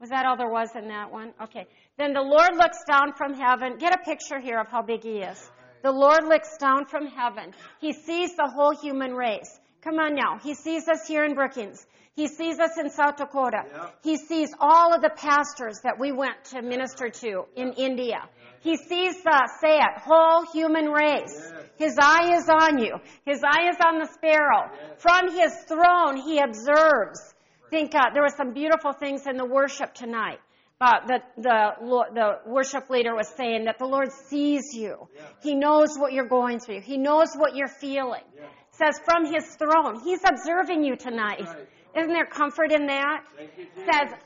Was 0.00 0.08
that 0.08 0.24
all 0.24 0.36
there 0.36 0.48
was 0.48 0.70
in 0.74 0.88
that 0.88 1.12
one? 1.12 1.32
Okay. 1.42 1.66
Then 1.98 2.14
the 2.14 2.22
Lord 2.22 2.56
looks 2.56 2.78
down 2.88 3.12
from 3.16 3.34
heaven. 3.34 3.76
Get 3.78 3.94
a 3.94 4.02
picture 4.02 4.40
here 4.40 4.58
of 4.58 4.68
how 4.68 4.82
big 4.82 5.02
He 5.02 5.18
is. 5.18 5.50
The 5.82 5.92
Lord 5.92 6.24
looks 6.26 6.56
down 6.58 6.86
from 6.86 7.06
heaven. 7.06 7.52
He 7.80 7.92
sees 7.92 8.36
the 8.36 8.50
whole 8.54 8.74
human 8.76 9.14
race. 9.14 9.58
Come 9.82 9.98
on 9.98 10.14
now. 10.14 10.38
He 10.42 10.54
sees 10.54 10.88
us 10.88 11.06
here 11.06 11.24
in 11.24 11.34
Brookings. 11.34 11.86
He 12.14 12.28
sees 12.28 12.58
us 12.58 12.76
in 12.78 12.90
South 12.90 13.16
Dakota. 13.16 13.62
Yep. 13.64 13.94
He 14.02 14.16
sees 14.18 14.50
all 14.60 14.92
of 14.92 15.00
the 15.00 15.10
pastors 15.10 15.80
that 15.84 15.98
we 15.98 16.12
went 16.12 16.44
to 16.50 16.60
minister 16.60 17.08
to 17.08 17.44
in 17.56 17.72
India. 17.74 18.28
He 18.60 18.76
sees 18.76 19.22
the, 19.22 19.48
say 19.60 19.78
it, 19.78 20.02
whole 20.04 20.44
human 20.52 20.86
race. 20.90 21.32
Yes. 21.32 21.64
His 21.78 21.98
eye 21.98 22.34
is 22.36 22.46
on 22.48 22.78
you. 22.78 22.96
His 23.24 23.42
eye 23.42 23.70
is 23.70 23.76
on 23.82 24.00
the 24.00 24.08
sparrow. 24.12 24.70
Yes. 24.70 25.02
From 25.02 25.30
his 25.34 25.54
throne, 25.66 26.16
he 26.18 26.40
observes. 26.40 27.34
Think 27.70 27.94
uh, 27.94 28.10
there 28.12 28.22
were 28.22 28.34
some 28.36 28.52
beautiful 28.52 28.92
things 28.92 29.26
in 29.26 29.36
the 29.38 29.46
worship 29.46 29.94
tonight. 29.94 30.40
Uh, 30.80 31.06
the, 31.06 31.18
the, 31.36 31.70
the 32.14 32.38
worship 32.46 32.88
leader 32.88 33.14
was 33.14 33.28
saying 33.36 33.64
that 33.66 33.78
the 33.78 33.84
Lord 33.84 34.10
sees 34.28 34.72
you. 34.72 35.08
Yeah. 35.14 35.22
He 35.42 35.54
knows 35.54 35.98
what 35.98 36.14
you're 36.14 36.28
going 36.28 36.58
through. 36.58 36.80
He 36.80 36.96
knows 36.96 37.34
what 37.36 37.54
you're 37.54 37.68
feeling. 37.68 38.22
Yeah. 38.34 38.46
Says 38.70 38.98
from 39.04 39.26
his 39.26 39.44
throne. 39.56 40.00
He's 40.02 40.20
observing 40.24 40.84
you 40.84 40.96
tonight. 40.96 41.44
Right. 41.44 41.68
Isn't 41.98 42.12
there 42.12 42.24
comfort 42.24 42.72
in 42.72 42.86
that? 42.86 43.24
You, 43.38 43.66
Says 43.76 44.18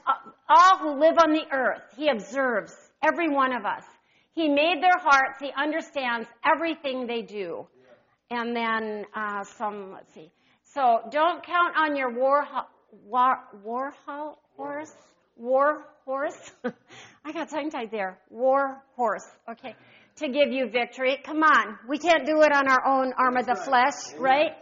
all 0.49 0.79
who 0.79 1.01
live 1.01 1.17
on 1.19 1.33
the 1.33 1.43
earth. 1.51 1.83
He 1.97 2.09
observes 2.09 2.73
every 3.03 3.29
one 3.29 3.53
of 3.53 3.65
us. 3.65 3.83
He 4.35 4.49
made 4.49 4.81
their 4.81 4.99
hearts. 4.99 5.41
He 5.41 5.51
understands 5.57 6.29
everything 6.45 7.09
they 7.09 7.23
do. 7.23 7.67
And 8.31 8.55
then 8.55 9.07
uh, 9.15 9.43
some, 9.43 9.93
let's 9.93 10.13
see. 10.15 10.31
So 10.63 11.01
don't 11.11 11.45
count 11.45 11.75
on 11.77 11.97
your 11.97 12.13
war, 12.13 12.47
war, 13.05 13.39
war 13.65 13.93
horse, 14.57 14.93
war 15.37 15.85
horse. 16.05 16.53
I 17.25 17.33
got 17.33 17.51
tongue 17.51 17.71
tied 17.71 17.91
there. 17.91 18.19
War 18.31 18.83
horse. 18.97 19.27
Okay. 19.51 19.75
To 20.17 20.29
give 20.29 20.53
you 20.53 20.69
victory. 20.71 21.19
Come 21.25 21.43
on. 21.43 21.79
We 21.89 21.99
can't 21.99 22.27
do 22.27 22.43
it 22.43 22.53
on 22.53 22.69
our 22.69 22.87
own 22.87 23.13
arm 23.19 23.37
of 23.37 23.47
the 23.47 23.57
flesh, 23.57 24.19
right? 24.19 24.53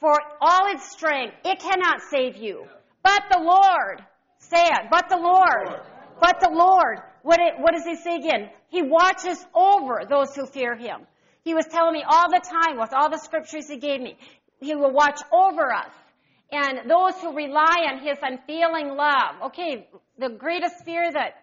For 0.00 0.18
all 0.40 0.72
its 0.72 0.90
strength, 0.90 1.34
it 1.44 1.60
cannot 1.60 2.00
save 2.10 2.36
you. 2.36 2.64
But 3.02 3.22
the 3.30 3.40
Lord, 3.40 4.02
say 4.38 4.64
it, 4.64 4.90
but 4.90 5.08
the 5.08 5.16
Lord, 5.16 5.80
but 6.20 6.40
the 6.40 6.50
Lord 6.50 6.98
what, 7.22 7.38
it, 7.40 7.54
what 7.58 7.72
does 7.72 7.84
he 7.84 7.96
say 7.96 8.16
again? 8.16 8.50
He 8.68 8.82
watches 8.82 9.44
over 9.54 10.02
those 10.08 10.34
who 10.34 10.46
fear 10.46 10.74
him. 10.74 11.06
He 11.44 11.54
was 11.54 11.66
telling 11.66 11.94
me 11.94 12.04
all 12.06 12.28
the 12.28 12.40
time 12.40 12.78
with 12.78 12.92
all 12.92 13.10
the 13.10 13.18
scriptures 13.18 13.68
he 13.68 13.78
gave 13.78 14.00
me, 14.00 14.16
he 14.60 14.74
will 14.74 14.92
watch 14.92 15.20
over 15.32 15.72
us. 15.72 15.90
And 16.52 16.88
those 16.88 17.18
who 17.20 17.34
rely 17.34 17.86
on 17.90 18.00
his 18.04 18.18
unfailing 18.20 18.94
love. 18.94 19.46
Okay, 19.46 19.88
the 20.18 20.28
greatest 20.28 20.84
fear 20.84 21.10
that 21.10 21.36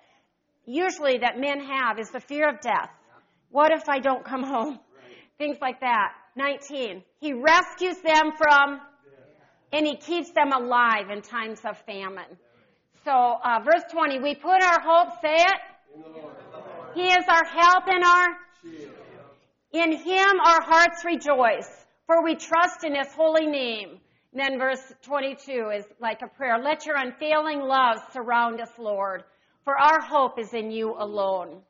usually 0.66 1.18
that 1.18 1.40
men 1.40 1.60
have 1.62 1.98
is 1.98 2.12
the 2.12 2.20
fear 2.20 2.48
of 2.48 2.62
death. 2.62 2.92
What 3.50 3.72
if 3.72 3.90
I 3.90 4.00
don't 4.00 4.24
come 4.24 4.44
home? 4.44 4.80
Things 5.40 5.58
like 5.62 5.80
that. 5.80 6.14
19. 6.36 7.04
He 7.20 7.34
rescues 7.34 7.98
them 8.02 8.32
from, 8.38 8.80
and 9.74 9.88
he 9.88 9.98
keeps 9.98 10.32
them 10.32 10.52
alive 10.54 11.10
in 11.10 11.24
times 11.24 11.60
of 11.66 11.78
famine. 11.80 12.38
So, 13.04 13.12
uh, 13.12 13.60
verse 13.64 13.84
20, 13.92 14.20
we 14.20 14.36
put 14.36 14.62
our 14.62 14.80
hope, 14.80 15.14
say 15.22 15.36
it. 15.36 15.60
He 16.94 17.08
is 17.08 17.26
our 17.28 17.46
help 17.46 17.84
and 17.88 18.04
our, 18.04 18.28
in 19.72 19.92
him 19.94 20.40
our 20.46 20.62
hearts 20.62 21.04
rejoice, 21.04 21.86
for 22.06 22.24
we 22.24 22.36
trust 22.36 22.84
in 22.84 22.96
his 22.96 23.12
holy 23.14 23.48
name. 23.48 24.00
And 24.32 24.40
then 24.40 24.60
verse 24.60 24.82
22 25.04 25.72
is 25.76 25.86
like 26.00 26.22
a 26.22 26.28
prayer. 26.28 26.60
Let 26.60 26.86
your 26.86 26.96
unfailing 26.98 27.62
love 27.62 27.98
surround 28.14 28.62
us, 28.62 28.70
Lord, 28.78 29.24
for 29.64 29.76
our 29.76 30.00
hope 30.02 30.38
is 30.38 30.54
in 30.54 30.70
you 30.70 30.94
alone. 30.98 31.62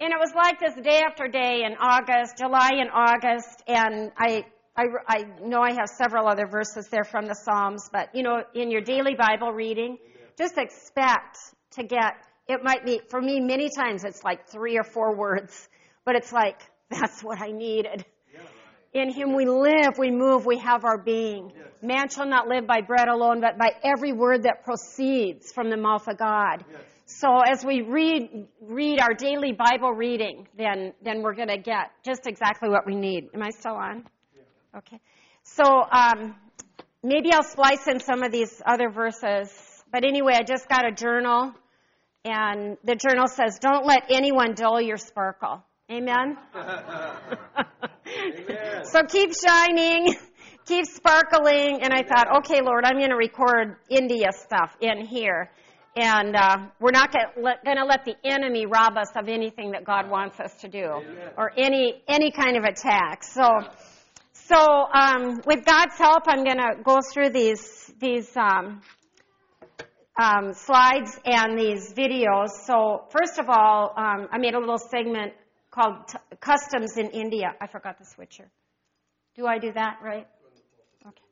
And 0.00 0.12
it 0.12 0.18
was 0.18 0.32
like 0.34 0.58
this 0.58 0.74
day 0.82 1.02
after 1.06 1.28
day 1.28 1.62
in 1.64 1.76
August, 1.78 2.38
July 2.38 2.70
and 2.72 2.90
August, 2.92 3.62
and 3.68 4.10
I, 4.16 4.46
I, 4.74 4.84
I 5.06 5.24
know 5.42 5.60
I 5.60 5.72
have 5.72 5.88
several 5.88 6.26
other 6.26 6.46
verses 6.46 6.88
there 6.88 7.04
from 7.04 7.26
the 7.26 7.34
Psalms, 7.34 7.88
but 7.92 8.08
you 8.14 8.22
know, 8.22 8.42
in 8.54 8.70
your 8.70 8.80
daily 8.80 9.14
Bible 9.14 9.52
reading, 9.52 9.98
just 10.38 10.56
expect 10.56 11.36
to 11.72 11.84
get, 11.84 12.14
it 12.48 12.64
might 12.64 12.84
be, 12.84 13.00
for 13.08 13.20
me, 13.20 13.40
many 13.40 13.68
times 13.68 14.02
it's 14.04 14.24
like 14.24 14.48
three 14.48 14.78
or 14.78 14.84
four 14.84 15.14
words, 15.14 15.68
but 16.04 16.16
it's 16.16 16.32
like, 16.32 16.60
that's 16.90 17.22
what 17.22 17.40
I 17.40 17.52
needed. 17.52 18.04
In 18.92 19.12
him 19.12 19.34
we 19.34 19.46
live, 19.46 19.98
we 19.98 20.10
move, 20.10 20.46
we 20.46 20.58
have 20.58 20.84
our 20.84 20.98
being. 20.98 21.52
Yes. 21.54 21.66
Man 21.80 22.08
shall 22.08 22.26
not 22.26 22.48
live 22.48 22.66
by 22.66 22.80
bread 22.80 23.08
alone, 23.08 23.40
but 23.40 23.56
by 23.56 23.70
every 23.84 24.12
word 24.12 24.42
that 24.42 24.64
proceeds 24.64 25.52
from 25.52 25.70
the 25.70 25.76
mouth 25.76 26.08
of 26.08 26.18
God. 26.18 26.64
Yes. 26.70 26.80
So 27.06 27.40
as 27.40 27.64
we 27.64 27.82
read 27.82 28.48
read 28.60 29.00
our 29.00 29.14
daily 29.14 29.52
Bible 29.52 29.92
reading, 29.92 30.48
then 30.56 30.92
then 31.02 31.22
we're 31.22 31.34
going 31.34 31.48
to 31.48 31.58
get 31.58 31.90
just 32.04 32.26
exactly 32.26 32.68
what 32.68 32.86
we 32.86 32.94
need. 32.94 33.28
Am 33.34 33.42
I 33.42 33.50
still 33.50 33.74
on? 33.74 34.04
Yeah. 34.36 34.78
Okay. 34.78 35.00
So 35.42 35.64
um, 35.64 36.36
maybe 37.02 37.32
I'll 37.32 37.42
splice 37.42 37.86
in 37.88 38.00
some 38.00 38.22
of 38.22 38.32
these 38.32 38.60
other 38.64 38.90
verses. 38.90 39.50
But 39.92 40.04
anyway, 40.04 40.34
I 40.34 40.42
just 40.42 40.68
got 40.68 40.86
a 40.86 40.92
journal, 40.92 41.52
and 42.24 42.76
the 42.84 42.94
journal 42.94 43.26
says, 43.26 43.58
"Don't 43.60 43.86
let 43.86 44.04
anyone 44.10 44.54
dull 44.54 44.80
your 44.80 44.96
sparkle." 44.96 45.64
Amen. 45.90 46.36
Amen. 46.54 47.16
So 48.84 49.02
keep 49.02 49.32
shining, 49.34 50.14
keep 50.64 50.86
sparkling. 50.86 51.80
And 51.82 51.92
I 51.92 52.02
thought, 52.02 52.38
okay, 52.38 52.60
Lord, 52.60 52.84
I'm 52.84 52.96
going 52.96 53.10
to 53.10 53.16
record 53.16 53.76
India 53.88 54.28
stuff 54.32 54.76
in 54.80 55.06
here. 55.06 55.50
And 55.96 56.34
uh, 56.34 56.68
we're 56.80 56.90
not 56.92 57.12
going 57.12 57.76
to 57.76 57.84
let 57.84 58.04
the 58.04 58.14
enemy 58.24 58.66
rob 58.66 58.96
us 58.96 59.08
of 59.16 59.28
anything 59.28 59.72
that 59.72 59.84
God 59.84 60.08
wants 60.08 60.38
us 60.40 60.54
to 60.60 60.68
do, 60.68 60.84
Amen. 60.84 61.30
or 61.36 61.52
any 61.56 62.02
any 62.08 62.30
kind 62.30 62.56
of 62.56 62.64
attack. 62.64 63.24
So, 63.24 63.42
so 64.32 64.56
um, 64.56 65.40
with 65.46 65.64
God's 65.64 65.96
help, 65.98 66.24
I'm 66.26 66.44
going 66.44 66.58
to 66.58 66.82
go 66.84 67.00
through 67.12 67.30
these 67.30 67.92
these 68.00 68.30
um, 68.36 68.80
um, 70.20 70.52
slides 70.52 71.18
and 71.24 71.58
these 71.58 71.92
videos. 71.94 72.50
So, 72.66 73.06
first 73.10 73.38
of 73.38 73.48
all, 73.48 73.92
um, 73.96 74.28
I 74.30 74.38
made 74.38 74.54
a 74.54 74.58
little 74.58 74.78
segment 74.78 75.32
called 75.70 76.08
t- 76.08 76.18
Customs 76.40 76.96
in 76.96 77.10
India. 77.10 77.54
I 77.60 77.66
forgot 77.66 77.98
the 77.98 78.04
switcher. 78.04 78.50
Do 79.36 79.46
I 79.46 79.58
do 79.58 79.72
that 79.72 79.98
right? 80.02 80.26
Okay. 81.06 81.22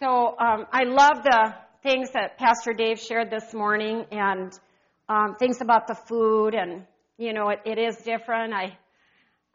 So 0.00 0.36
um, 0.38 0.66
I 0.72 0.84
love 0.84 1.22
the 1.24 1.54
things 1.82 2.10
that 2.12 2.38
Pastor 2.38 2.72
Dave 2.72 2.98
shared 2.98 3.30
this 3.30 3.54
morning 3.54 4.04
and 4.10 4.52
um, 5.08 5.36
things 5.38 5.60
about 5.60 5.86
the 5.86 5.94
food 5.94 6.54
and 6.54 6.84
you 7.16 7.32
know 7.32 7.48
it, 7.48 7.60
it 7.64 7.78
is 7.78 7.96
different. 7.98 8.52
I 8.52 8.76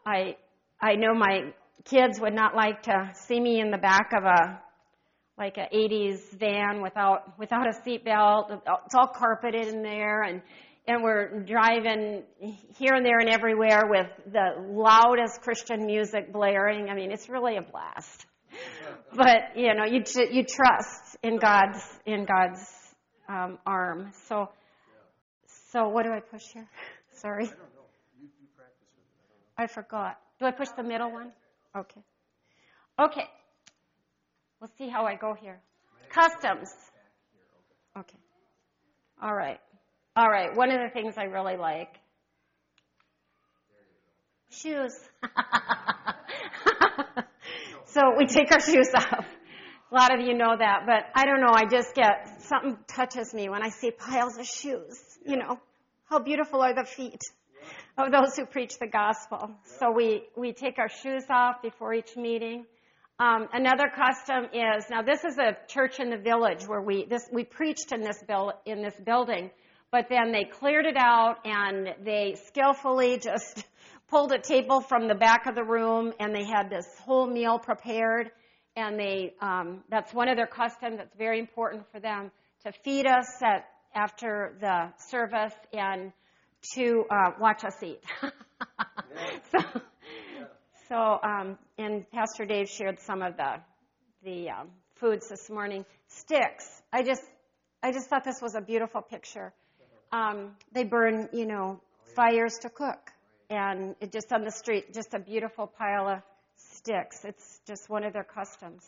I 0.04 0.36
I 0.80 0.96
know 0.96 1.14
my 1.14 1.52
kids 1.84 2.20
would 2.20 2.34
not 2.34 2.56
like 2.56 2.82
to 2.82 3.10
see 3.14 3.38
me 3.38 3.60
in 3.60 3.70
the 3.70 3.78
back 3.78 4.10
of 4.16 4.24
a 4.24 4.60
like 5.36 5.56
a 5.56 5.68
80s 5.74 6.38
van 6.38 6.82
without 6.82 7.38
without 7.38 7.66
a 7.66 7.72
seatbelt. 7.72 8.60
It's 8.84 8.94
all 8.94 9.08
carpeted 9.08 9.68
in 9.68 9.82
there 9.82 10.22
and 10.22 10.42
and 10.86 11.02
we're 11.02 11.40
driving 11.40 12.22
here 12.78 12.94
and 12.94 13.04
there 13.04 13.18
and 13.18 13.28
everywhere 13.28 13.82
with 13.88 14.06
the 14.30 14.62
loudest 14.70 15.40
Christian 15.40 15.86
music 15.86 16.32
blaring. 16.32 16.88
I 16.88 16.94
mean, 16.94 17.10
it's 17.10 17.28
really 17.28 17.56
a 17.56 17.62
blast. 17.62 18.26
But 19.14 19.56
you 19.56 19.74
know, 19.74 19.84
you 19.84 20.02
you 20.30 20.44
trust 20.44 21.16
in 21.22 21.38
God's 21.38 21.82
in 22.06 22.24
God's 22.24 22.64
um, 23.28 23.58
arm. 23.66 24.12
So, 24.28 24.50
so 25.72 25.88
what 25.88 26.04
do 26.04 26.12
I 26.12 26.20
push 26.20 26.44
here? 26.52 26.68
Sorry. 27.12 27.50
I 29.56 29.66
forgot. 29.66 30.18
Do 30.38 30.46
I 30.46 30.50
push 30.50 30.68
the 30.76 30.82
middle 30.82 31.12
one? 31.12 31.32
Okay. 31.76 32.02
Okay. 33.00 33.28
We'll 34.60 34.70
see 34.78 34.88
how 34.88 35.04
I 35.04 35.14
go 35.14 35.34
here. 35.34 35.60
Customs. 36.10 36.70
Okay. 37.96 38.18
All 39.22 39.34
right. 39.34 39.60
All 40.16 40.28
right, 40.28 40.56
one 40.56 40.70
of 40.70 40.80
the 40.80 40.90
things 40.90 41.14
I 41.18 41.24
really 41.24 41.56
like 41.56 41.88
shoes. 44.50 44.94
so 47.86 48.00
we 48.16 48.26
take 48.26 48.52
our 48.52 48.60
shoes 48.60 48.90
off. 48.94 49.26
A 49.90 49.94
lot 49.94 50.14
of 50.16 50.24
you 50.24 50.34
know 50.34 50.56
that, 50.56 50.82
but 50.86 51.06
I 51.16 51.24
don't 51.24 51.40
know, 51.40 51.52
I 51.52 51.64
just 51.64 51.96
get 51.96 52.42
something 52.42 52.78
touches 52.86 53.34
me 53.34 53.48
when 53.48 53.64
I 53.64 53.70
see 53.70 53.90
piles 53.90 54.38
of 54.38 54.46
shoes. 54.46 55.00
You 55.26 55.36
know, 55.36 55.58
how 56.04 56.20
beautiful 56.20 56.62
are 56.62 56.74
the 56.74 56.84
feet 56.84 57.20
of 57.98 58.12
those 58.12 58.36
who 58.36 58.46
preach 58.46 58.78
the 58.78 58.86
gospel. 58.86 59.50
So 59.80 59.90
we, 59.90 60.22
we 60.36 60.52
take 60.52 60.78
our 60.78 60.88
shoes 60.88 61.24
off 61.28 61.60
before 61.60 61.92
each 61.92 62.16
meeting. 62.16 62.66
Um, 63.18 63.48
another 63.52 63.90
custom 63.92 64.44
is 64.52 64.84
now 64.90 65.02
this 65.02 65.24
is 65.24 65.38
a 65.38 65.56
church 65.66 65.98
in 65.98 66.10
the 66.10 66.18
village 66.18 66.68
where 66.68 66.82
we 66.82 67.04
this 67.04 67.28
we 67.32 67.44
preached 67.44 67.92
in 67.92 68.00
this 68.00 68.20
bill 68.26 68.52
in 68.66 68.82
this 68.82 68.94
building 69.04 69.50
but 69.94 70.08
then 70.08 70.32
they 70.32 70.42
cleared 70.42 70.86
it 70.86 70.96
out 70.96 71.36
and 71.44 71.94
they 72.04 72.34
skillfully 72.48 73.16
just 73.22 73.64
pulled 74.08 74.32
a 74.32 74.40
table 74.40 74.80
from 74.80 75.06
the 75.06 75.14
back 75.14 75.46
of 75.46 75.54
the 75.54 75.62
room 75.62 76.12
and 76.18 76.34
they 76.34 76.42
had 76.42 76.68
this 76.68 76.84
whole 77.04 77.28
meal 77.28 77.60
prepared. 77.60 78.32
And 78.74 78.98
they, 78.98 79.34
um, 79.40 79.84
that's 79.88 80.12
one 80.12 80.28
of 80.28 80.36
their 80.36 80.48
customs 80.48 80.96
that's 80.96 81.14
very 81.16 81.38
important 81.38 81.84
for 81.92 82.00
them 82.00 82.32
to 82.64 82.72
feed 82.82 83.06
us 83.06 83.40
at, 83.40 83.68
after 83.94 84.56
the 84.60 84.92
service 84.98 85.54
and 85.72 86.10
to 86.74 87.04
uh, 87.08 87.30
watch 87.38 87.62
us 87.62 87.80
eat. 87.80 88.00
so, 89.52 89.80
so 90.88 91.18
um, 91.22 91.56
and 91.78 92.04
Pastor 92.10 92.46
Dave 92.46 92.68
shared 92.68 92.98
some 92.98 93.22
of 93.22 93.36
the 93.36 93.60
the 94.24 94.50
um, 94.50 94.70
foods 94.96 95.28
this 95.28 95.48
morning. 95.48 95.84
Sticks. 96.08 96.82
I 96.92 97.04
just 97.04 97.22
I 97.80 97.92
just 97.92 98.08
thought 98.08 98.24
this 98.24 98.42
was 98.42 98.56
a 98.56 98.60
beautiful 98.60 99.00
picture 99.00 99.52
um, 100.14 100.52
they 100.72 100.84
burn, 100.84 101.28
you 101.32 101.46
know, 101.46 101.80
fires 102.14 102.58
to 102.62 102.70
cook. 102.70 103.10
And 103.50 103.94
it 104.00 104.12
just 104.12 104.32
on 104.32 104.44
the 104.44 104.50
street, 104.50 104.94
just 104.94 105.12
a 105.12 105.18
beautiful 105.18 105.66
pile 105.66 106.08
of 106.08 106.18
sticks. 106.56 107.24
It's 107.24 107.60
just 107.66 107.90
one 107.90 108.04
of 108.04 108.12
their 108.12 108.24
customs. 108.24 108.84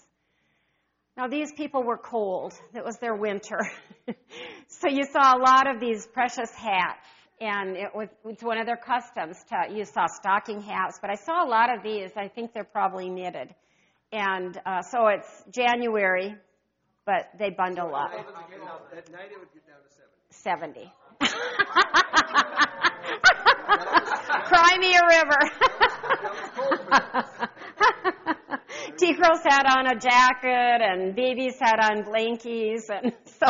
Now, 1.16 1.28
these 1.28 1.52
people 1.52 1.82
were 1.82 1.98
cold. 1.98 2.52
It 2.74 2.84
was 2.84 2.98
their 2.98 3.14
winter. 3.14 3.60
so 4.68 4.88
you 4.88 5.04
saw 5.10 5.36
a 5.36 5.38
lot 5.38 5.68
of 5.68 5.80
these 5.80 6.06
precious 6.06 6.50
hats. 6.54 7.06
And 7.38 7.76
it 7.76 7.94
was 7.94 8.08
it's 8.24 8.42
one 8.42 8.58
of 8.58 8.64
their 8.64 8.78
customs 8.78 9.36
to, 9.50 9.74
you 9.74 9.84
saw 9.84 10.06
stocking 10.06 10.62
hats, 10.62 10.98
but 11.02 11.10
I 11.10 11.16
saw 11.16 11.44
a 11.44 11.48
lot 11.48 11.74
of 11.74 11.82
these. 11.82 12.10
I 12.16 12.28
think 12.28 12.54
they're 12.54 12.64
probably 12.64 13.10
knitted. 13.10 13.54
And 14.10 14.58
uh, 14.64 14.80
so 14.80 15.08
it's 15.08 15.44
January, 15.50 16.34
but 17.06 17.30
they 17.38 17.50
bundle 17.50 17.94
up. 17.94 18.10
At 18.12 19.10
night 19.12 19.30
it 19.30 19.38
would 19.38 19.52
get 19.54 19.64
down 19.66 19.78
to 19.80 19.88
70. 20.32 20.82
70. 20.82 20.92
Cry 24.46 24.76
me 24.78 24.94
a 24.94 25.06
river. 25.06 25.38
T-Girls 28.98 29.40
had 29.44 29.66
on 29.66 29.86
a 29.86 29.94
jacket 29.98 30.82
and 30.82 31.14
babies 31.14 31.58
had 31.60 31.78
on 31.80 32.02
blankies 32.04 32.90
and 32.90 33.12
so, 33.24 33.46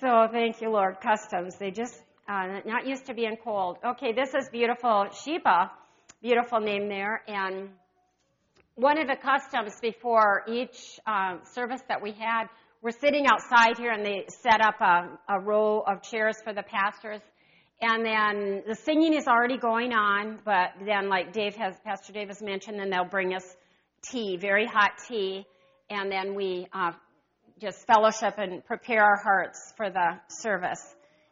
so 0.00 0.28
thank 0.30 0.60
you 0.60 0.70
Lord. 0.70 1.00
Customs, 1.00 1.56
they 1.56 1.70
just, 1.70 2.00
uh, 2.28 2.60
not 2.66 2.86
used 2.86 3.06
to 3.06 3.14
being 3.14 3.38
cold. 3.42 3.78
Okay, 3.84 4.12
this 4.12 4.34
is 4.34 4.50
beautiful 4.50 5.06
Sheba, 5.24 5.70
beautiful 6.20 6.60
name 6.60 6.88
there 6.88 7.22
and 7.26 7.70
one 8.74 8.98
of 8.98 9.06
the 9.06 9.16
customs 9.16 9.72
before 9.80 10.44
each 10.48 10.98
um, 11.06 11.40
service 11.52 11.82
that 11.88 12.02
we 12.02 12.12
had 12.12 12.46
we're 12.82 12.90
sitting 12.90 13.26
outside 13.28 13.78
here 13.78 13.92
and 13.92 14.04
they 14.04 14.24
set 14.28 14.60
up 14.60 14.80
a, 14.80 15.16
a 15.28 15.38
row 15.38 15.84
of 15.86 16.02
chairs 16.02 16.36
for 16.42 16.52
the 16.52 16.64
pastors. 16.64 17.20
And 17.80 18.04
then 18.04 18.64
the 18.66 18.74
singing 18.74 19.14
is 19.14 19.28
already 19.28 19.56
going 19.56 19.92
on, 19.92 20.40
but 20.44 20.70
then 20.84 21.08
like 21.08 21.32
Dave 21.32 21.54
has, 21.54 21.76
Pastor 21.84 22.12
Dave 22.12 22.26
has 22.26 22.42
mentioned, 22.42 22.80
then 22.80 22.90
they'll 22.90 23.04
bring 23.04 23.34
us 23.34 23.44
tea, 24.10 24.36
very 24.36 24.66
hot 24.66 24.92
tea, 25.08 25.46
and 25.90 26.10
then 26.10 26.34
we 26.34 26.66
uh, 26.72 26.90
just 27.60 27.86
fellowship 27.86 28.34
and 28.38 28.64
prepare 28.64 29.04
our 29.04 29.16
hearts 29.22 29.72
for 29.76 29.88
the 29.88 30.18
service. 30.28 30.84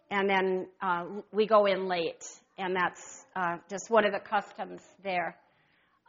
and 0.08 0.30
then 0.30 0.68
uh, 0.80 1.04
we 1.32 1.46
go 1.46 1.66
in 1.66 1.88
late, 1.88 2.24
and 2.58 2.76
that's 2.76 3.24
uh, 3.34 3.56
just 3.68 3.90
one 3.90 4.04
of 4.04 4.12
the 4.12 4.20
customs 4.20 4.82
there. 5.02 5.36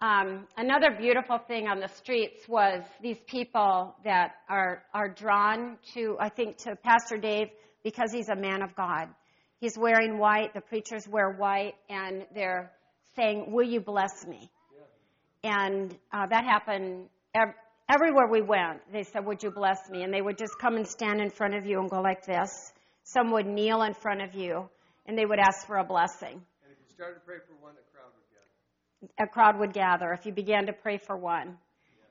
Um, 0.01 0.47
another 0.57 0.89
beautiful 0.97 1.37
thing 1.37 1.67
on 1.67 1.79
the 1.79 1.87
streets 1.87 2.47
was 2.47 2.81
these 3.03 3.19
people 3.27 3.95
that 4.03 4.31
are 4.49 4.83
are 4.95 5.09
drawn 5.09 5.77
to, 5.93 6.17
I 6.19 6.29
think, 6.29 6.57
to 6.63 6.75
Pastor 6.75 7.17
Dave 7.17 7.49
because 7.83 8.11
he's 8.11 8.29
a 8.29 8.35
man 8.35 8.63
of 8.63 8.75
God. 8.75 9.09
He's 9.59 9.77
wearing 9.77 10.17
white. 10.17 10.55
The 10.55 10.61
preachers 10.61 11.07
wear 11.07 11.29
white, 11.29 11.75
and 11.87 12.25
they're 12.33 12.71
saying, 13.15 13.51
"Will 13.51 13.67
you 13.67 13.79
bless 13.79 14.25
me?" 14.25 14.49
And 15.43 15.95
uh, 16.11 16.25
that 16.25 16.45
happened 16.45 17.07
ev- 17.35 17.53
everywhere 17.87 18.27
we 18.27 18.41
went. 18.41 18.81
They 18.91 19.03
said, 19.03 19.23
"Would 19.23 19.43
you 19.43 19.51
bless 19.51 19.87
me?" 19.91 20.01
And 20.01 20.11
they 20.11 20.23
would 20.23 20.37
just 20.39 20.57
come 20.59 20.77
and 20.77 20.87
stand 20.87 21.21
in 21.21 21.29
front 21.29 21.53
of 21.53 21.67
you 21.67 21.79
and 21.79 21.87
go 21.87 22.01
like 22.01 22.25
this. 22.25 22.73
Some 23.03 23.31
would 23.33 23.45
kneel 23.45 23.83
in 23.83 23.93
front 23.93 24.23
of 24.23 24.33
you, 24.33 24.67
and 25.05 25.15
they 25.15 25.27
would 25.27 25.39
ask 25.39 25.67
for 25.67 25.77
a 25.77 25.83
blessing. 25.83 26.41
And 26.63 26.71
if 26.71 26.79
you 26.79 26.95
started 26.95 27.19
to 27.19 27.21
pray 27.21 27.37
for 27.47 27.53
one, 27.63 27.73
gather. 27.73 27.90
A 29.19 29.27
crowd 29.27 29.59
would 29.59 29.73
gather 29.73 30.11
if 30.13 30.25
you 30.25 30.31
began 30.31 30.65
to 30.67 30.73
pray 30.73 30.97
for 30.97 31.17
one. 31.17 31.57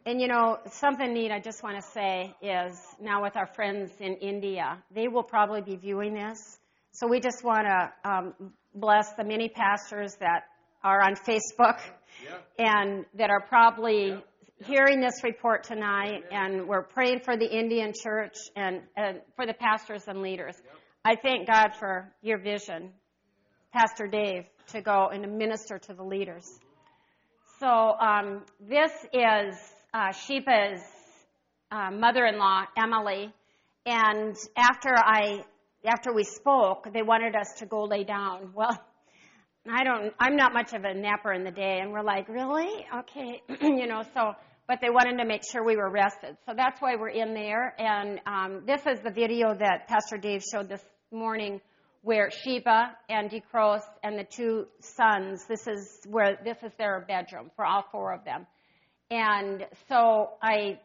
And 0.07 0.21
you 0.21 0.29
know, 0.29 0.59
something 0.73 1.13
neat 1.13 1.31
I 1.31 1.41
just 1.41 1.63
want 1.63 1.77
to 1.77 1.83
say 1.83 2.35
is 2.41 2.81
now 3.01 3.23
with 3.23 3.37
our 3.37 3.47
friends 3.47 3.91
in 4.01 4.15
India, 4.17 4.83
they 4.95 5.09
will 5.09 5.23
probably 5.23 5.61
be 5.61 5.77
viewing 5.77 6.15
this. 6.15 6.59
So 6.93 7.07
we 7.07 7.21
just 7.21 7.45
want 7.45 7.67
to 7.67 8.11
um, 8.11 8.35
bless 8.75 9.13
the 9.13 9.25
many 9.25 9.49
pastors 9.49 10.15
that 10.21 10.45
are 10.83 11.03
on 11.03 11.15
Facebook 11.15 11.79
and 12.59 13.05
that 13.15 13.31
are 13.31 13.41
probably 13.41 14.17
hearing 14.65 15.01
this 15.01 15.23
report 15.23 15.65
tonight. 15.65 16.25
And 16.31 16.67
we're 16.67 16.83
praying 16.83 17.21
for 17.21 17.37
the 17.37 17.47
Indian 17.47 17.93
church 17.95 18.35
and, 18.57 18.81
and 18.97 19.21
for 19.37 19.47
the 19.47 19.55
pastors 19.55 20.05
and 20.09 20.23
leaders. 20.23 20.57
I 21.05 21.17
thank 21.17 21.47
God 21.47 21.75
for 21.79 22.13
your 22.23 22.39
vision, 22.39 22.91
Pastor 23.73 24.07
Dave, 24.07 24.45
to 24.69 24.81
go 24.81 25.09
and 25.13 25.23
to 25.23 25.29
minister 25.29 25.79
to 25.79 25.95
the 25.95 26.03
leaders. 26.03 26.59
So 27.61 27.67
um, 27.67 28.41
this 28.59 28.91
is 29.13 29.55
uh, 29.93 30.13
Sheba's 30.13 30.81
uh, 31.71 31.91
mother-in-law, 31.91 32.63
Emily, 32.75 33.31
and 33.85 34.35
after 34.57 34.95
I 34.97 35.45
after 35.85 36.15
we 36.15 36.25
spoke, 36.25 36.91
they 36.91 37.03
wanted 37.03 37.37
us 37.37 37.59
to 37.59 37.67
go 37.67 37.85
lay 37.85 38.05
down. 38.05 38.53
Well, 38.57 38.83
I 39.71 39.85
don't. 39.85 40.15
I'm 40.19 40.37
not 40.37 40.55
much 40.55 40.73
of 40.73 40.85
a 40.85 40.95
napper 40.95 41.35
in 41.35 41.45
the 41.45 41.51
day, 41.51 41.81
and 41.83 41.93
we're 41.93 42.03
like, 42.03 42.31
really? 42.31 42.87
Okay, 43.01 43.43
you 43.61 43.87
know. 43.87 44.05
So, 44.15 44.33
but 44.67 44.79
they 44.81 44.89
wanted 44.89 45.19
to 45.19 45.27
make 45.27 45.43
sure 45.45 45.63
we 45.63 45.77
were 45.77 45.91
rested, 45.91 46.39
so 46.47 46.55
that's 46.57 46.81
why 46.81 46.97
we're 46.97 47.11
in 47.11 47.35
there. 47.35 47.75
And 47.79 48.21
um, 48.25 48.63
this 48.67 48.81
is 48.87 49.01
the 49.05 49.11
video 49.11 49.55
that 49.55 49.87
Pastor 49.87 50.17
Dave 50.17 50.43
showed 50.51 50.71
this 50.71 50.83
morning, 51.13 51.61
where 52.03 52.31
Sheba 52.31 52.97
and 53.09 53.31
Decros 53.31 53.83
and 54.03 54.19
the 54.19 54.25
two 54.25 54.67
sons. 54.81 55.45
This 55.47 55.67
is 55.67 56.01
where 56.07 56.39
this 56.45 56.57
is 56.63 56.73
their 56.79 57.05
bedroom 57.07 57.51
for 57.57 57.65
all 57.65 57.85
four 57.93 58.13
of 58.13 58.25
them. 58.25 58.47
And 59.11 59.67
so 59.89 60.31
I 60.43 60.81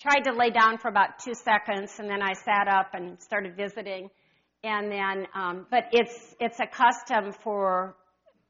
tried 0.00 0.22
to 0.24 0.32
lay 0.32 0.50
down 0.50 0.78
for 0.78 0.88
about 0.88 1.18
two 1.24 1.34
seconds, 1.34 1.98
and 1.98 2.08
then 2.08 2.22
I 2.22 2.32
sat 2.32 2.68
up 2.68 2.90
and 2.94 3.20
started 3.20 3.56
visiting. 3.56 4.10
And 4.62 4.90
then, 4.90 5.26
um, 5.34 5.66
but 5.70 5.84
it's 5.92 6.34
it's 6.40 6.58
a 6.60 6.66
custom 6.66 7.32
for, 7.42 7.96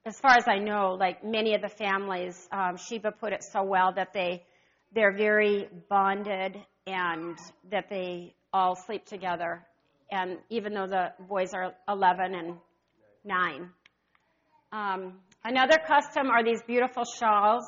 as 0.06 0.18
far 0.21 0.37
as 0.37 0.44
I 0.47 0.59
know, 0.59 0.97
like 0.99 1.25
many 1.25 1.54
of 1.54 1.62
the 1.62 1.68
families. 1.68 2.49
Um, 2.52 2.76
Sheba 2.76 3.12
put 3.12 3.33
it 3.33 3.42
so 3.42 3.64
well 3.64 3.92
that 3.97 4.12
they 4.12 4.44
they're 4.94 5.16
very 5.16 5.68
bonded 5.90 6.56
and 6.87 7.37
that 7.71 7.88
they 7.90 8.35
all 8.52 8.76
sleep 8.76 9.06
together. 9.06 9.66
And 10.11 10.38
even 10.50 10.75
though 10.75 10.87
the 10.87 11.12
boys 11.28 11.54
are 11.54 11.75
11 11.88 12.34
and 12.34 12.56
9. 13.25 13.70
Um, 14.73 15.14
another 15.44 15.78
custom 15.87 16.28
are 16.30 16.44
these 16.44 16.62
beautiful 16.62 17.04
shawls. 17.04 17.64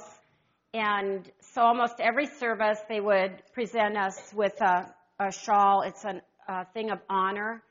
And 0.75 1.31
so 1.41 1.63
almost 1.63 1.95
every 2.01 2.27
service 2.27 2.79
they 2.89 3.01
would 3.01 3.43
present 3.53 3.97
us 3.97 4.33
with 4.35 4.61
a, 4.61 4.93
a 5.19 5.33
shawl. 5.33 5.83
It's 5.83 6.05
an, 6.05 6.21
a 6.49 6.67
thing 6.75 6.91
of 6.91 6.99
honor. 7.09 7.63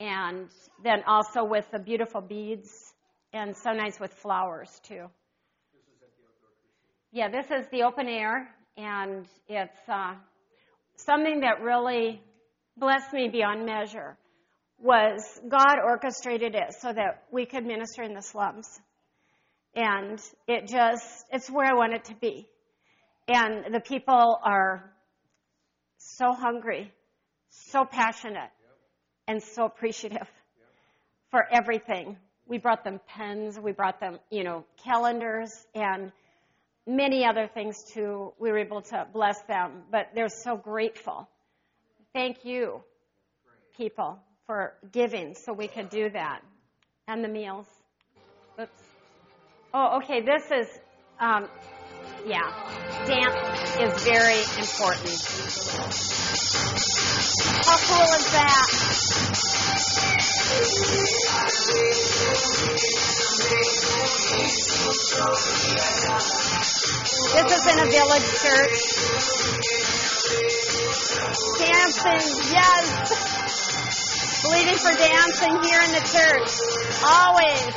And 0.00 0.48
then 0.82 1.02
also 1.06 1.44
with 1.44 1.66
the 1.70 1.78
beautiful 1.78 2.20
beads 2.20 2.94
and 3.32 3.56
sometimes 3.56 4.00
with 4.00 4.12
flowers 4.14 4.80
too. 4.82 5.06
Yeah, 7.12 7.28
this 7.28 7.46
is 7.46 7.66
the 7.70 7.84
open 7.84 8.08
air, 8.08 8.48
and 8.76 9.26
it's 9.48 9.88
uh, 9.88 10.14
something 10.96 11.40
that 11.40 11.62
really 11.62 12.20
blessed 12.76 13.12
me 13.12 13.28
beyond 13.28 13.66
measure. 13.66 14.16
Was 14.78 15.40
God 15.48 15.76
orchestrated 15.82 16.54
it 16.54 16.74
so 16.80 16.92
that 16.92 17.24
we 17.32 17.46
could 17.46 17.64
minister 17.64 18.02
in 18.02 18.12
the 18.12 18.20
slums, 18.20 18.68
and 19.74 20.20
it 20.46 20.68
just 20.68 21.24
it's 21.32 21.50
where 21.50 21.66
I 21.66 21.74
want 21.74 21.94
it 21.94 22.04
to 22.06 22.14
be, 22.14 22.46
and 23.26 23.74
the 23.74 23.80
people 23.80 24.38
are 24.42 24.92
so 25.96 26.32
hungry, 26.32 26.92
so 27.48 27.86
passionate, 27.86 28.50
and 29.26 29.42
so 29.42 29.64
appreciative 29.64 30.28
for 31.30 31.42
everything. 31.50 32.18
We 32.46 32.58
brought 32.58 32.84
them 32.84 33.00
pens, 33.08 33.58
we 33.58 33.72
brought 33.72 33.98
them, 33.98 34.18
you 34.30 34.44
know, 34.44 34.66
calendars, 34.84 35.50
and 35.74 36.12
many 36.86 37.24
other 37.24 37.48
things 37.52 37.82
too. 37.94 38.34
We 38.38 38.50
were 38.50 38.58
able 38.58 38.82
to 38.82 39.06
bless 39.12 39.40
them, 39.48 39.84
but 39.90 40.10
they're 40.14 40.28
so 40.28 40.56
grateful. 40.56 41.28
Thank 42.14 42.44
you, 42.44 42.82
people, 43.76 44.18
for 44.46 44.74
giving 44.92 45.34
so 45.34 45.52
we 45.52 45.68
could 45.68 45.90
do 45.90 46.10
that. 46.10 46.42
And 47.08 47.22
the 47.22 47.28
meals. 47.28 47.66
Oops. 48.60 48.82
Oh, 49.74 49.98
okay, 49.98 50.22
this 50.22 50.50
is, 50.50 50.66
um, 51.20 51.48
yeah, 52.26 52.50
dance 53.06 53.36
is 53.80 54.04
very 54.04 54.40
important. 54.58 55.20
How 57.64 57.76
cool 57.76 58.08
is 58.16 58.32
that? 58.32 58.66
This 63.36 63.44
is 67.52 67.66
in 67.66 67.76
a 67.80 67.84
village 67.84 68.28
church. 68.40 68.80
Dancing, 71.58 72.24
yes. 72.50 72.86
Believing 74.42 74.78
for 74.78 74.92
dancing 74.96 75.62
here 75.64 75.82
in 75.82 75.92
the 75.92 76.00
church. 76.00 76.48
Always. 77.04 77.76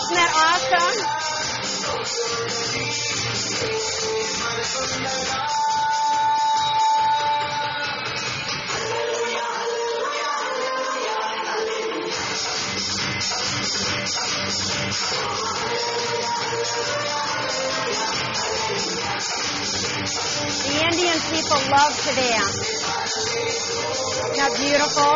Isn't 0.00 0.16
that 0.16 0.32
awesome? 0.34 1.08
The 20.68 20.84
Indian 20.84 21.18
people 21.30 21.60
love 21.70 21.94
to 21.94 22.12
dance. 22.14 22.56
Isn't 24.18 24.36
that 24.36 24.52
beautiful? 24.56 25.12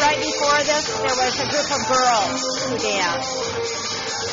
Right 0.00 0.18
before 0.18 0.58
this, 0.62 0.84
there 0.98 1.16
was 1.18 1.34
a 1.40 1.48
group 1.50 1.70
of 1.70 1.82
girls 1.88 2.42
who 2.66 2.78
danced. 2.78 3.44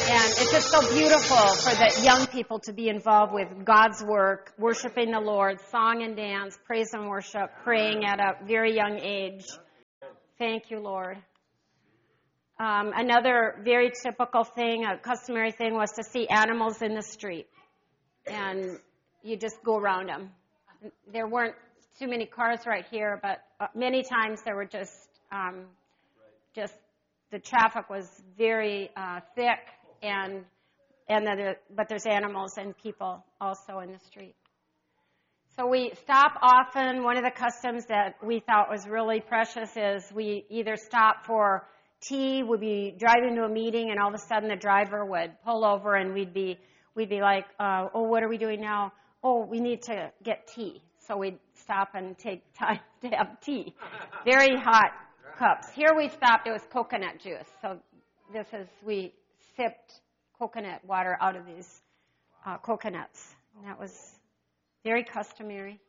And 0.10 0.30
it's 0.38 0.52
just 0.52 0.70
so 0.70 0.82
beautiful 0.94 1.56
for 1.56 1.74
the 1.76 2.02
young 2.04 2.28
people 2.28 2.60
to 2.62 2.74
be 2.74 2.90
involved 2.90 3.34
with 3.34 3.64
God's 3.64 4.04
work, 4.04 4.54
worshiping 4.58 5.12
the 5.12 5.20
Lord, 5.20 5.60
song 5.72 6.04
and 6.04 6.16
dance, 6.16 6.58
praise 6.66 6.94
and 6.94 7.08
worship, 7.08 7.52
praying 7.64 8.04
at 8.06 8.20
a 8.20 8.44
very 8.46 8.76
young 8.76 9.00
age. 9.00 9.46
Thank 10.38 10.70
you, 10.70 10.80
Lord. 10.80 11.18
Um, 12.62 12.92
another 12.96 13.56
very 13.64 13.92
typical 14.04 14.44
thing, 14.44 14.86
a 14.86 14.96
customary 14.96 15.52
thing, 15.52 15.74
was 15.74 15.94
to 15.94 16.04
see 16.04 16.28
animals 16.28 16.84
in 16.84 16.94
the 16.94 17.02
street. 17.02 17.48
And 18.28 18.78
you 19.24 19.36
just 19.36 19.64
go 19.64 19.78
around 19.78 20.10
them. 20.10 20.30
There 21.12 21.28
weren't 21.28 21.56
too 21.98 22.08
many 22.08 22.28
cars 22.28 22.60
right 22.68 22.86
here, 22.92 23.20
but 23.20 23.40
uh, 23.60 23.66
many 23.74 24.04
times 24.04 24.42
there 24.46 24.56
were 24.56 24.66
just, 24.66 24.94
um, 25.32 25.66
just 26.54 26.76
the 27.32 27.40
traffic 27.40 27.90
was 27.90 28.08
very 28.38 28.92
uh, 28.96 29.22
thick, 29.36 29.58
and 30.04 30.46
and 31.10 31.26
there, 31.26 31.58
but 31.76 31.90
there's 31.90 32.06
animals 32.06 32.60
and 32.60 32.78
people 32.78 33.26
also 33.40 33.80
in 33.80 33.92
the 33.92 34.00
street. 34.06 34.36
So 35.58 35.66
we 35.66 35.94
stop 36.04 36.34
often. 36.44 37.04
One 37.04 37.18
of 37.18 37.24
the 37.24 37.32
customs 37.32 37.88
that 37.88 38.18
we 38.24 38.40
thought 38.40 38.70
was 38.70 38.88
really 38.88 39.20
precious 39.20 39.72
is 39.76 40.04
we 40.14 40.46
either 40.52 40.76
stop 40.76 41.26
for 41.26 41.66
tea. 42.02 42.44
We'd 42.44 42.60
be 42.60 42.96
driving 42.98 43.36
to 43.36 43.44
a 43.44 43.50
meeting, 43.50 43.90
and 43.92 44.00
all 44.00 44.10
of 44.10 44.16
a 44.16 44.20
sudden 44.20 44.50
the 44.50 44.56
driver 44.56 45.06
would 45.06 45.32
pull 45.46 45.64
over, 45.66 45.96
and 45.96 46.14
we'd 46.14 46.34
be 46.34 46.60
we'd 46.96 47.10
be 47.10 47.22
like, 47.22 47.46
uh, 47.60 47.88
"Oh, 47.94 48.04
what 48.04 48.24
are 48.24 48.30
we 48.30 48.38
doing 48.38 48.62
now? 48.62 48.92
Oh, 49.24 49.46
we 49.46 49.60
need 49.60 49.84
to 49.84 50.12
get 50.24 50.48
tea." 50.48 50.82
So 51.08 51.18
we'd 51.18 51.40
stop 51.56 51.90
and 51.94 52.18
take 52.18 52.44
time 52.58 52.80
to 53.02 53.10
have 53.10 53.40
tea. 53.42 53.76
Very 54.26 54.56
hot 54.56 54.92
cups. 55.38 55.70
Here 55.74 55.94
we 55.96 56.10
stopped, 56.10 56.48
it 56.48 56.52
was 56.52 56.62
coconut 56.72 57.20
juice. 57.20 57.48
So 57.62 57.80
this 58.32 58.48
is, 58.54 58.68
we 58.86 59.14
sipped 59.58 60.02
coconut 60.38 60.86
water 60.86 61.18
out 61.20 61.36
of 61.36 61.46
these 61.46 61.82
uh, 62.46 62.58
coconuts. 62.58 63.34
And 63.58 63.68
that 63.68 63.80
was 63.80 63.92
very 64.84 65.04
customary. 65.04 65.80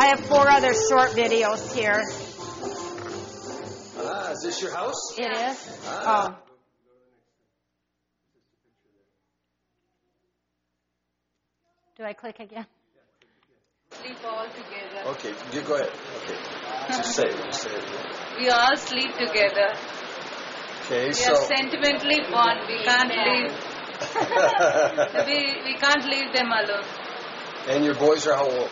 I 0.00 0.06
have 0.06 0.20
four 0.20 0.48
other 0.48 0.74
short 0.74 1.10
videos 1.10 1.74
here. 1.74 2.02
Ah, 4.28 4.32
is 4.32 4.42
this 4.42 4.60
your 4.60 4.74
house? 4.74 5.18
It 5.18 5.32
is? 5.32 5.80
Ah. 5.86 6.36
Oh. 6.36 6.42
Do 11.96 12.04
I 12.04 12.12
click 12.12 12.38
again? 12.40 12.66
sleep 14.02 14.18
all 14.24 14.44
together. 14.44 15.00
Okay, 15.12 15.32
you 15.52 15.62
go 15.62 15.76
ahead. 15.76 15.90
Okay. 16.18 16.38
Just 16.88 17.14
say 17.16 17.24
it. 17.24 17.36
Just 17.46 17.62
say 17.62 17.70
it. 17.70 17.84
We 18.38 18.50
all 18.50 18.76
sleep 18.76 19.12
together. 19.16 19.68
Okay, 20.84 21.06
We 21.08 21.12
so. 21.14 21.32
are 21.32 21.42
sentimentally 21.56 22.20
bond. 22.30 22.60
We 22.68 22.84
can't 22.84 23.08
leave. 23.28 23.52
we 25.28 25.38
we 25.64 25.74
can't 25.84 26.04
leave 26.04 26.32
them 26.34 26.52
alone. 26.60 26.84
and 27.68 27.84
your 27.84 27.94
boys 27.94 28.26
are 28.26 28.36
how 28.36 28.44
old? 28.44 28.70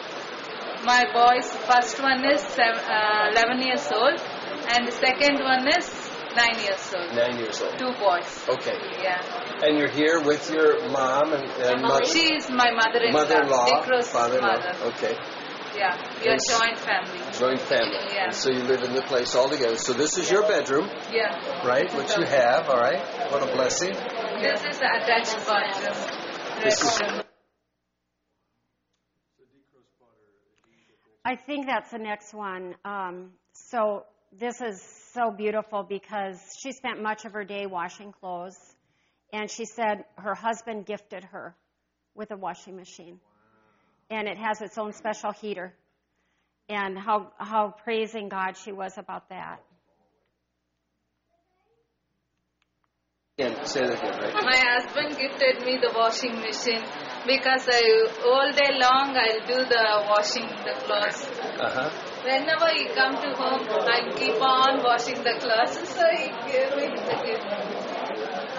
My 0.84 1.02
boys, 1.12 1.48
first 1.66 2.00
one 2.02 2.24
is 2.30 2.40
seven, 2.42 2.78
uh, 2.96 3.32
11 3.32 3.62
years 3.66 3.88
old, 3.90 4.20
and 4.68 4.86
the 4.86 4.92
second 4.92 5.38
one 5.40 5.66
is 5.68 5.86
nine 6.36 6.58
years 6.64 6.94
old. 6.94 7.14
Nine 7.14 7.38
years 7.38 7.60
old. 7.62 7.78
Two 7.78 7.92
boys. 7.98 8.44
Okay. 8.48 8.76
Yeah. 9.02 9.64
And 9.64 9.78
you're 9.78 9.90
here 9.90 10.20
with 10.22 10.50
your 10.50 10.88
mom 10.90 11.32
and, 11.32 11.44
and 11.62 11.82
mother, 11.82 12.04
She 12.04 12.34
is 12.34 12.48
my 12.50 12.70
mother-in-law. 12.72 13.12
mother-in-law, 13.20 14.02
father-in-law. 14.02 14.56
mother. 14.56 14.74
Okay. 14.96 15.16
Yeah. 15.76 15.96
We 16.22 16.28
are 16.28 16.32
And 16.32 16.40
joint 16.48 16.78
family. 16.78 17.20
Joint 17.38 17.60
family. 17.60 17.96
Yeah. 18.14 18.24
And 18.26 18.34
so 18.34 18.50
you 18.50 18.62
live 18.62 18.82
in 18.82 18.94
the 18.94 19.02
place 19.02 19.34
all 19.34 19.48
together. 19.48 19.76
So 19.76 19.92
this 19.92 20.16
is 20.18 20.30
your 20.30 20.42
bedroom, 20.42 20.88
Yeah. 21.12 21.66
right? 21.66 21.92
What 21.94 22.16
you 22.16 22.24
have, 22.24 22.68
all 22.68 22.78
right? 22.78 23.00
What 23.30 23.42
a 23.42 23.52
blessing. 23.52 23.92
This 23.92 24.60
is 24.64 24.78
the 24.78 24.86
attached 24.86 25.36
bathroom. 25.46 26.62
This 26.64 26.82
is- 26.82 26.98
Restroom. 27.00 27.22
I 31.24 31.36
think 31.36 31.66
that's 31.66 31.90
the 31.90 31.98
next 31.98 32.32
one. 32.32 32.76
Um, 32.84 33.32
so 33.52 34.04
this 34.38 34.60
is 34.60 34.82
so 35.14 35.30
beautiful 35.30 35.82
because 35.82 36.38
she 36.62 36.72
spent 36.72 37.02
much 37.02 37.24
of 37.24 37.32
her 37.32 37.44
day 37.44 37.66
washing 37.66 38.12
clothes, 38.12 38.58
and 39.32 39.50
she 39.50 39.64
said 39.64 40.04
her 40.16 40.34
husband 40.34 40.86
gifted 40.86 41.24
her 41.24 41.54
with 42.14 42.30
a 42.30 42.36
washing 42.36 42.76
machine, 42.76 43.18
and 44.10 44.28
it 44.28 44.36
has 44.38 44.60
its 44.60 44.78
own 44.78 44.92
special 44.92 45.32
heater, 45.32 45.74
and 46.68 46.98
how 46.98 47.32
how 47.38 47.74
praising 47.84 48.28
God 48.28 48.56
she 48.56 48.72
was 48.72 48.98
about 48.98 49.28
that. 49.30 49.60
Again, 53.38 53.66
say 53.66 53.86
that 53.86 53.98
again, 53.98 54.18
right? 54.18 54.44
My 54.44 54.56
husband 54.56 55.16
gifted 55.18 55.66
me 55.66 55.76
the 55.76 55.92
washing 55.94 56.36
machine 56.40 56.82
because 57.26 57.68
I 57.68 58.08
all 58.24 58.50
day 58.52 58.78
long 58.80 59.14
I'll 59.14 59.46
do 59.46 59.64
the 59.68 60.06
washing 60.08 60.48
the 60.64 60.72
clothes. 60.84 61.28
Uh-huh. 61.60 62.05
Whenever 62.26 62.66
he 62.74 62.88
come 62.88 63.14
to 63.22 63.30
home, 63.38 63.62
I 63.86 64.10
keep 64.18 64.34
on 64.42 64.82
washing 64.82 65.22
the 65.22 65.38
clothes. 65.38 65.78
So 65.96 66.02
he 66.10 66.26
gave 66.50 66.74
me 66.74 66.88
the 66.90 67.14
gift. 67.24 67.46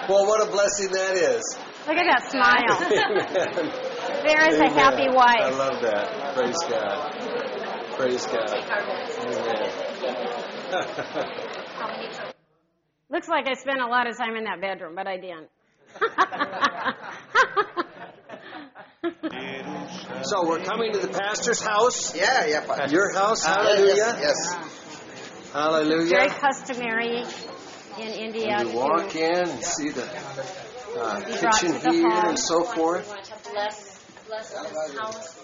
Well, 0.08 0.24
what 0.26 0.40
a 0.40 0.46
blessing 0.50 0.90
that 0.92 1.14
is. 1.16 1.44
Look 1.86 1.98
at 1.98 2.06
that 2.08 2.30
smile. 2.32 2.80
Amen. 2.80 3.70
There 4.24 4.48
is 4.48 4.58
a 4.58 4.70
happy 4.72 5.10
wife. 5.10 5.40
I 5.40 5.50
love 5.50 5.82
that. 5.82 6.34
Praise 6.34 6.56
God. 6.66 7.12
Praise 7.92 8.24
God. 8.26 8.64
Amen. 9.28 9.70
Looks 13.10 13.28
like 13.28 13.46
I 13.48 13.52
spent 13.54 13.80
a 13.82 13.86
lot 13.86 14.06
of 14.06 14.16
time 14.16 14.34
in 14.36 14.44
that 14.44 14.60
bedroom, 14.62 14.94
but 14.94 15.06
I 15.06 15.18
didn't. 15.18 15.50
So 20.22 20.46
we're 20.48 20.64
coming 20.64 20.92
to 20.92 20.98
the 20.98 21.08
pastor's 21.08 21.60
house. 21.60 22.14
Yeah, 22.16 22.46
yeah, 22.46 22.66
Pastor. 22.66 22.94
Your 22.94 23.14
house. 23.14 23.44
Ah, 23.46 23.54
Hallelujah. 23.62 23.94
Yes, 23.96 24.18
yes. 24.20 25.52
Hallelujah. 25.52 26.08
Very 26.10 26.28
customary 26.28 27.22
in 27.98 28.08
India. 28.08 28.56
And 28.58 28.66
you 28.68 28.72
to- 28.72 28.78
walk 28.78 29.14
in 29.14 29.48
and 29.48 29.64
see 29.64 29.90
the 29.90 30.04
uh, 30.98 31.20
kitchen 31.20 31.72
the 31.82 31.90
here 31.92 32.10
hall. 32.10 32.28
and 32.28 32.38
so 32.38 32.64
forth. 32.64 33.08
bless, 33.52 34.00
bless 34.26 34.50
this 34.50 34.98
house. 34.98 35.34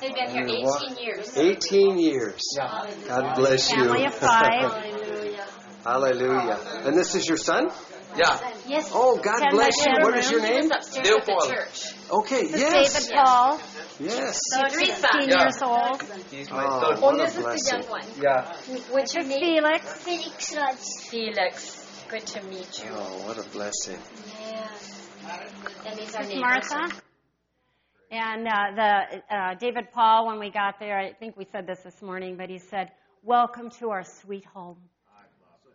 They've 0.00 0.14
been 0.14 0.30
here 0.30 0.40
And 0.42 0.50
you 0.50 0.64
walk- 0.64 0.82
18 0.90 1.04
years. 1.04 1.36
18 1.38 1.98
years. 1.98 2.42
God 2.58 3.36
bless 3.36 3.70
you. 3.70 3.84
Family 3.84 4.06
of 4.06 4.14
five. 4.14 4.72
Hallelujah. 4.72 5.46
Hallelujah. 5.84 6.58
And 6.84 6.96
this 6.96 7.14
is 7.14 7.28
your 7.28 7.36
son? 7.36 7.70
Yeah. 8.16 8.38
Yes. 8.66 8.90
Oh, 8.94 9.18
God 9.18 9.50
bless 9.50 9.76
you. 9.84 9.92
What 10.00 10.16
is 10.16 10.30
your 10.30 10.40
name? 10.40 10.68
was 10.68 10.70
upstairs 10.70 11.08
at 11.08 11.26
the 11.26 11.32
Leopold. 11.32 11.48
Church. 12.06 12.12
Okay, 12.12 12.46
This 12.46 12.54
is 12.54 12.60
yes. 12.60 13.06
David 13.08 13.24
Paul, 13.24 13.60
Yes. 14.00 14.40
Teresa. 14.50 14.94
16 14.94 15.28
Yeah. 15.28 15.40
years 15.40 15.62
old. 15.62 16.02
He's 16.30 16.50
my 16.50 16.64
Oh, 16.66 16.80
third. 16.80 17.00
what 17.00 17.16
this 17.16 17.22
a 17.22 17.26
is 17.26 17.34
the 17.34 17.42
blessing. 17.42 17.80
young 17.82 17.90
one. 17.90 18.02
Yeah. 18.20 18.92
What's 18.92 19.14
This 19.14 19.26
is 19.26 19.32
Felix. 19.32 20.04
Felix 20.04 20.56
Raj. 20.56 20.78
Felix. 21.08 22.06
Good 22.08 22.26
to 22.26 22.42
meet 22.46 22.84
you. 22.84 22.90
Oh, 22.92 23.26
what 23.26 23.38
a 23.38 23.48
blessing. 23.50 23.98
Yes. 24.40 25.08
And 25.86 25.98
these 25.98 26.14
are 26.14 26.22
This 26.22 26.28
is 26.32 26.34
neighbors. 26.34 26.70
Martha. 26.70 27.02
And 28.10 28.46
uh, 28.46 28.52
the 28.76 29.34
uh, 29.34 29.54
David 29.54 29.90
Paul, 29.92 30.26
when 30.26 30.38
we 30.38 30.50
got 30.50 30.78
there, 30.78 30.98
I 30.98 31.12
think 31.14 31.36
we 31.36 31.46
said 31.50 31.66
this 31.66 31.80
this 31.82 32.00
morning, 32.02 32.36
but 32.36 32.48
he 32.50 32.58
said, 32.58 32.92
"Welcome 33.22 33.70
to 33.80 33.90
our 33.90 34.04
sweet 34.04 34.44
home." 34.44 34.76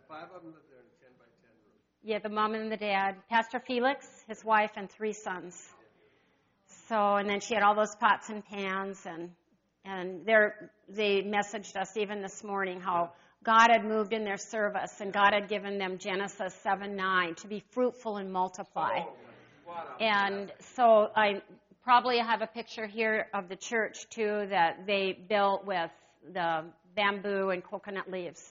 Five 0.08 0.30
of 0.34 0.42
them 0.42 0.52
live 0.52 0.62
there 0.70 0.78
in 0.80 0.86
a 0.86 1.04
10 1.04 1.12
by 1.18 1.24
10 1.42 1.50
room. 1.50 1.74
Yeah, 2.02 2.18
the 2.20 2.28
mom 2.30 2.54
and 2.54 2.70
the 2.72 2.76
dad, 2.76 3.16
Pastor 3.28 3.60
Felix, 3.60 4.06
his 4.26 4.44
wife, 4.44 4.70
and 4.76 4.90
three 4.90 5.12
sons. 5.12 5.68
So, 6.90 7.14
and 7.14 7.30
then 7.30 7.38
she 7.38 7.54
had 7.54 7.62
all 7.62 7.76
those 7.76 7.94
pots 7.94 8.30
and 8.30 8.44
pans, 8.44 9.06
and 9.06 9.30
and 9.84 10.26
they 10.26 11.22
messaged 11.22 11.76
us 11.76 11.96
even 11.96 12.20
this 12.20 12.42
morning 12.42 12.80
how 12.80 13.12
God 13.44 13.68
had 13.70 13.84
moved 13.84 14.12
in 14.12 14.24
their 14.24 14.36
service, 14.36 15.00
and 15.00 15.12
God 15.12 15.32
had 15.32 15.48
given 15.48 15.78
them 15.78 15.98
Genesis 15.98 16.52
seven 16.64 16.96
nine 16.96 17.36
to 17.36 17.46
be 17.46 17.62
fruitful 17.70 18.16
and 18.16 18.32
multiply. 18.32 19.02
And 20.00 20.50
so 20.74 21.12
I 21.14 21.42
probably 21.84 22.18
have 22.18 22.42
a 22.42 22.48
picture 22.48 22.88
here 22.88 23.28
of 23.32 23.48
the 23.48 23.54
church 23.54 24.08
too 24.10 24.46
that 24.50 24.84
they 24.84 25.12
built 25.12 25.64
with 25.64 25.92
the 26.32 26.64
bamboo 26.96 27.50
and 27.50 27.62
coconut 27.62 28.10
leaves. 28.10 28.42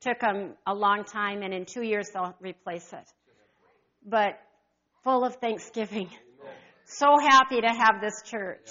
Took 0.00 0.18
them 0.18 0.54
a 0.66 0.74
long 0.74 1.04
time, 1.04 1.42
and 1.42 1.54
in 1.54 1.64
two 1.64 1.82
years 1.82 2.10
they'll 2.12 2.34
replace 2.40 2.92
it. 2.92 3.12
But 4.04 4.40
full 5.04 5.24
of 5.24 5.36
thanksgiving. 5.36 6.10
So 6.86 7.18
happy 7.18 7.62
to 7.62 7.68
have 7.68 8.00
this 8.02 8.22
church. 8.22 8.68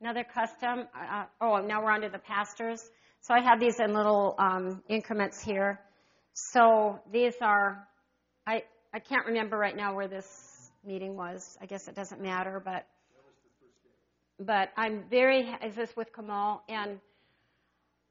Another 0.00 0.24
custom. 0.24 0.86
Uh, 0.94 1.24
oh, 1.40 1.56
now 1.58 1.82
we're 1.82 1.90
on 1.90 2.02
to 2.02 2.08
the 2.08 2.20
pastors. 2.20 2.80
So 3.20 3.34
I 3.34 3.40
have 3.40 3.58
these 3.58 3.80
in 3.80 3.92
little 3.92 4.36
um, 4.38 4.82
increments 4.88 5.42
here. 5.42 5.80
So 6.34 7.00
these 7.12 7.34
are, 7.40 7.86
I, 8.46 8.62
I 8.94 9.00
can't 9.00 9.26
remember 9.26 9.58
right 9.58 9.76
now 9.76 9.94
where 9.94 10.06
this 10.06 10.70
meeting 10.84 11.16
was. 11.16 11.58
I 11.60 11.66
guess 11.66 11.88
it 11.88 11.96
doesn't 11.96 12.22
matter, 12.22 12.62
but 12.64 12.86
but 14.38 14.68
I'm 14.76 15.04
very. 15.10 15.48
Is 15.64 15.74
this 15.74 15.90
with 15.96 16.14
Kamal? 16.14 16.62
And 16.68 17.00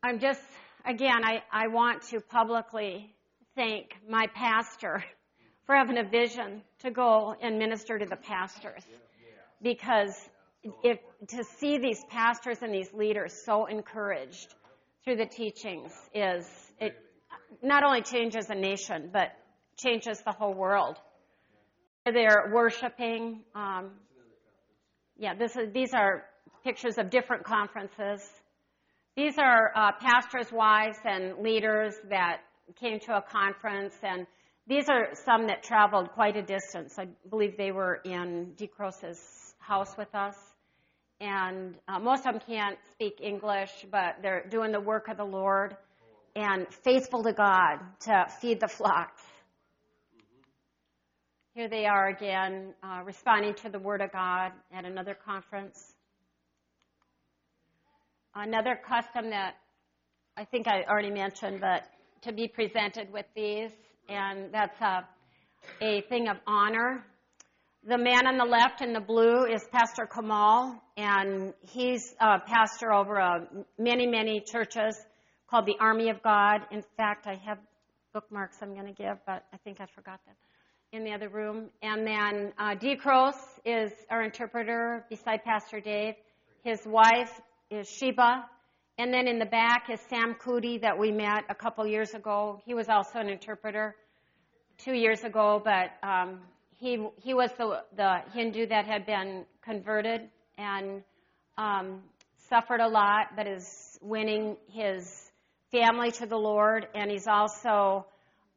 I'm 0.02 0.20
just 0.20 0.42
again. 0.84 1.24
I 1.24 1.44
I 1.52 1.68
want 1.68 2.02
to 2.10 2.20
publicly 2.20 3.14
thank 3.56 3.96
my 4.10 4.26
pastor 4.34 5.04
for 5.68 5.76
having 5.76 6.00
a 6.00 6.04
vision 6.04 6.64
to 6.80 6.90
go 6.90 7.36
and 7.42 7.60
minister 7.60 8.00
to 8.00 8.06
the 8.06 8.16
pastors 8.16 8.84
because 9.66 10.16
if 10.84 11.00
to 11.28 11.44
see 11.44 11.80
these 11.80 12.00
pastors 12.10 12.60
and 12.62 12.72
these 12.72 12.94
leaders 12.94 13.34
so 13.34 13.66
encouraged 13.66 14.54
through 15.04 15.16
the 15.16 15.26
teachings 15.26 15.92
is 16.14 16.46
it 16.80 16.96
not 17.64 17.84
only 17.84 18.04
changes 18.04 18.48
a 18.52 18.56
nation 18.56 19.10
but 19.12 19.32
changes 19.76 20.22
the 20.22 20.32
whole 20.32 20.54
world. 20.54 20.98
They're 22.06 22.52
worshiping. 22.54 23.42
Um, 23.56 23.90
yeah, 25.18 25.34
this 25.34 25.56
is, 25.56 25.74
these 25.74 25.96
are 25.96 26.26
pictures 26.64 27.00
of 27.00 27.10
different 27.10 27.44
conferences. 27.44 28.22
These 29.18 29.40
are 29.40 29.72
uh, 29.76 29.94
pastors' 30.00 30.52
wives 30.52 30.98
and 31.04 31.40
leaders 31.40 31.96
that 32.10 32.42
came 32.80 33.00
to 33.02 33.18
a 33.18 33.22
conference, 33.22 33.96
and 34.04 34.28
these 34.68 34.90
are 34.90 35.10
some 35.26 35.48
that 35.48 35.64
traveled 35.64 36.12
quite 36.12 36.36
a 36.36 36.42
distance. 36.42 37.00
I 37.00 37.08
believe 37.30 37.58
they 37.58 37.72
were 37.72 38.02
in 38.04 38.54
DeCroce's 38.58 39.45
house 39.68 39.98
with 39.98 40.14
us. 40.14 40.36
And 41.20 41.76
uh, 41.88 42.00
most 42.00 42.26
of 42.26 42.34
them 42.34 42.42
can't 42.46 42.78
speak 42.92 43.20
English, 43.22 43.72
but 43.90 44.18
they're 44.22 44.46
doing 44.50 44.72
the 44.72 44.82
work 44.82 45.08
of 45.08 45.18
the 45.18 45.26
Lord 45.26 45.76
and 46.36 46.68
faithful 46.84 47.24
to 47.24 47.34
God 47.34 47.80
to 48.02 48.26
feed 48.42 48.60
the 48.60 48.68
flocks. 48.68 49.22
Here 51.54 51.70
they 51.70 51.86
are 51.86 52.10
again, 52.10 52.74
uh, 52.84 53.02
responding 53.06 53.54
to 53.64 53.70
the 53.70 53.80
Word 53.80 54.02
of 54.02 54.12
God 54.12 54.52
at 54.74 54.84
another 54.84 55.16
conference. 55.16 55.94
another 58.36 58.76
custom 58.76 59.30
that 59.30 59.56
I 60.36 60.44
think 60.44 60.68
I 60.68 60.84
already 60.84 61.12
mentioned, 61.12 61.62
but 61.62 61.84
to 62.24 62.34
be 62.34 62.50
presented 62.50 63.12
with 63.14 63.26
these, 63.34 63.72
and 64.10 64.54
that's 64.54 64.80
a, 64.82 65.08
a 65.82 66.02
thing 66.10 66.28
of 66.28 66.36
honor. 66.46 67.06
The 67.88 68.00
man 68.00 68.26
on 68.26 68.40
the 68.40 68.46
left 68.46 68.82
in 68.82 68.94
the 68.94 69.00
blue 69.00 69.46
is 69.46 69.64
Pastor 69.72 70.08
Kamal, 70.08 70.82
and 70.98 71.54
he's 71.62 72.16
a 72.20 72.40
pastor 72.40 72.92
over 72.92 73.22
uh, 73.22 73.42
many, 73.78 74.08
many 74.08 74.40
churches 74.40 75.00
called 75.48 75.68
the 75.68 75.76
Army 75.80 76.10
of 76.10 76.24
God. 76.24 76.62
In 76.72 76.84
fact, 76.98 77.28
I 77.28 77.36
have 77.46 77.60
bookmarks 78.12 78.58
I'm 78.60 78.74
going 78.74 78.88
to 78.88 78.92
give, 78.92 79.18
but 79.28 79.46
I 79.54 79.58
think 79.58 79.82
I 79.82 79.86
forgot 79.86 80.20
them 80.26 80.34
in 80.94 81.04
the 81.04 81.12
other 81.12 81.30
room. 81.30 81.70
And 81.84 82.08
then 82.08 82.54
uh, 82.58 82.74
D. 82.74 82.96
Cross 82.96 83.38
is 83.64 83.92
our 84.10 84.24
interpreter 84.24 85.06
beside 85.08 85.44
Pastor 85.44 85.80
Dave. 85.80 86.16
His 86.64 86.80
wife 86.88 87.40
is 87.70 87.88
Sheba. 87.88 88.46
And 88.98 89.14
then 89.14 89.28
in 89.28 89.38
the 89.38 89.46
back 89.46 89.92
is 89.94 90.00
Sam 90.10 90.36
Cootie 90.40 90.80
that 90.80 90.98
we 90.98 91.12
met 91.12 91.44
a 91.50 91.56
couple 91.56 91.86
years 91.86 92.16
ago. 92.16 92.60
He 92.66 92.74
was 92.74 92.90
also 92.90 93.20
an 93.20 93.30
interpreter 93.30 93.96
two 94.80 94.94
years 94.94 95.24
ago, 95.24 95.62
but 95.64 95.92
um, 96.02 96.40
he 96.78 97.08
he 97.22 97.34
was 97.34 97.52
the 97.58 97.84
the 97.96 98.22
Hindu 98.34 98.68
that 98.68 98.86
had 98.86 99.06
been 99.06 99.46
converted 99.64 100.22
and 100.58 101.04
um, 101.58 102.02
suffered 102.50 102.82
a 102.82 102.88
lot, 102.88 103.36
but 103.36 103.48
is 103.48 103.98
winning 104.02 104.58
his 104.72 105.32
family 105.72 106.12
to 106.12 106.26
the 106.26 106.38
Lord, 106.38 106.88
and 106.94 107.10
he's 107.10 107.28
also 107.28 108.06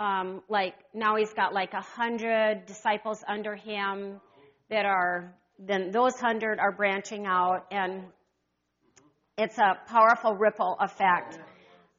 um, 0.00 0.42
like 0.48 0.74
now 0.94 1.16
he's 1.16 1.33
got 1.33 1.52
like 1.52 1.72
a 1.74 1.81
hundred 1.81 2.66
disciples 2.66 3.22
under 3.26 3.54
him 3.54 4.20
that 4.70 4.85
are 4.85 5.35
then 5.59 5.90
those 5.90 6.18
hundred 6.18 6.59
are 6.59 6.72
branching 6.72 7.26
out, 7.26 7.66
and 7.70 8.04
it's 9.37 9.59
a 9.59 9.78
powerful 9.87 10.35
ripple 10.35 10.76
effect. 10.81 11.38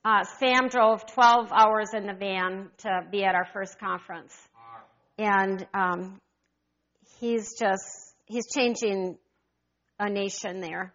Uh, 0.05 0.23
Sam 0.23 0.69
drove 0.69 1.05
12 1.07 1.51
hours 1.51 1.93
in 1.93 2.07
the 2.07 2.13
van 2.13 2.69
to 2.77 3.01
be 3.11 3.25
at 3.25 3.35
our 3.35 3.45
first 3.51 3.77
conference, 3.79 4.33
and 5.19 5.67
um, 5.73 6.19
he's 7.19 7.59
just 7.59 8.15
he's 8.25 8.47
changing 8.55 9.17
a 9.99 10.09
nation 10.09 10.61
there. 10.61 10.93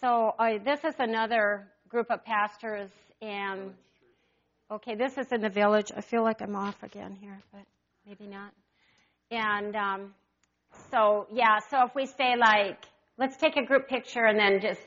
So 0.00 0.32
uh, 0.36 0.58
this 0.64 0.80
is 0.84 0.94
another 0.98 1.68
group 1.88 2.10
of 2.10 2.24
pastors, 2.24 2.90
and 3.22 3.72
okay, 4.70 4.96
this 4.96 5.16
is 5.16 5.28
in 5.30 5.40
the 5.42 5.48
village. 5.48 5.92
I 5.96 6.00
feel 6.00 6.24
like 6.24 6.42
I'm 6.42 6.56
off 6.56 6.82
again 6.82 7.16
here, 7.20 7.38
but 7.52 7.62
maybe 8.04 8.26
not. 8.26 8.52
And 9.30 9.76
um, 9.76 10.14
so 10.90 11.28
yeah, 11.32 11.58
so 11.70 11.86
if 11.86 11.94
we 11.94 12.06
say 12.06 12.34
like, 12.36 12.78
let's 13.16 13.36
take 13.36 13.56
a 13.56 13.64
group 13.64 13.88
picture 13.88 14.24
and 14.24 14.38
then 14.38 14.60
just 14.60 14.80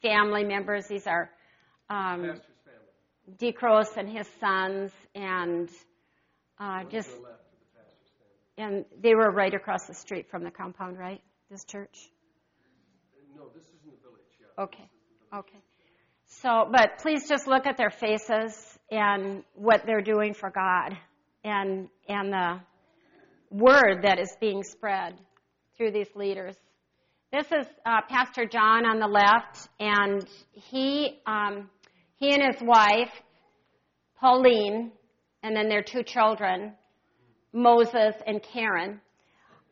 family 0.00 0.44
members. 0.44 0.86
These 0.86 1.06
are 1.06 1.30
um, 1.90 2.40
D. 3.38 3.52
Cross 3.52 3.98
and 3.98 4.08
his 4.08 4.26
sons, 4.40 4.92
and 5.14 5.68
uh, 6.58 6.84
just 6.84 7.10
and 8.56 8.84
they 9.02 9.14
were 9.14 9.30
right 9.30 9.52
across 9.52 9.86
the 9.86 9.94
street 9.94 10.30
from 10.30 10.44
the 10.44 10.50
compound, 10.50 10.98
right? 10.98 11.20
This 11.50 11.64
church. 11.64 12.10
No, 13.36 13.48
this 13.54 13.64
is 13.64 13.70
in 13.84 13.90
the 13.90 13.96
village, 13.96 14.22
yeah. 14.40 14.62
Okay. 14.64 14.88
Okay. 15.34 15.58
So, 16.26 16.68
but 16.70 16.98
please 17.02 17.28
just 17.28 17.46
look 17.46 17.66
at 17.66 17.76
their 17.76 17.90
faces 17.90 18.78
and 18.90 19.42
what 19.54 19.82
they're 19.86 20.02
doing 20.02 20.34
for 20.34 20.50
God 20.50 20.96
and 21.42 21.88
and 22.08 22.32
the 22.32 22.60
word 23.50 24.02
that 24.02 24.18
is 24.18 24.34
being 24.40 24.62
spread 24.62 25.14
through 25.76 25.92
these 25.92 26.08
leaders. 26.14 26.54
This 27.32 27.46
is 27.46 27.66
uh, 27.84 28.00
Pastor 28.08 28.46
John 28.46 28.86
on 28.86 29.00
the 29.00 29.08
left, 29.08 29.68
and 29.80 30.24
he 30.52 31.18
um, 31.26 31.68
he 32.16 32.32
and 32.32 32.42
his 32.52 32.62
wife 32.62 33.10
Pauline, 34.24 34.90
and 35.44 35.54
then 35.54 35.68
their 35.68 35.82
two 35.82 36.02
children, 36.02 36.72
Moses 37.52 38.14
and 38.26 38.42
Karen. 38.42 39.00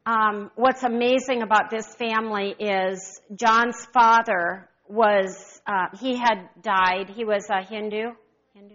Um, 0.05 0.51
what's 0.55 0.83
amazing 0.83 1.43
about 1.43 1.71
this 1.71 1.87
family 1.95 2.55
is 2.59 3.21
John's 3.35 3.87
father 3.93 4.69
was 4.87 5.61
uh, 5.67 5.87
he 5.99 6.17
had 6.17 6.49
died. 6.61 7.09
He 7.09 7.25
was 7.25 7.49
a 7.49 7.63
Hindu, 7.63 8.11
Hindu, 8.53 8.75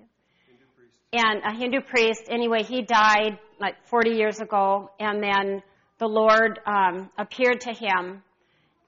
priest, 0.75 0.93
and 1.13 1.41
a 1.45 1.55
Hindu 1.55 1.81
priest. 1.81 2.23
Anyway, 2.29 2.63
he 2.63 2.81
died 2.81 3.37
like 3.59 3.75
40 3.85 4.11
years 4.11 4.39
ago, 4.39 4.89
and 4.99 5.21
then 5.21 5.61
the 5.99 6.07
Lord 6.07 6.59
um, 6.65 7.11
appeared 7.19 7.61
to 7.61 7.73
him 7.73 8.23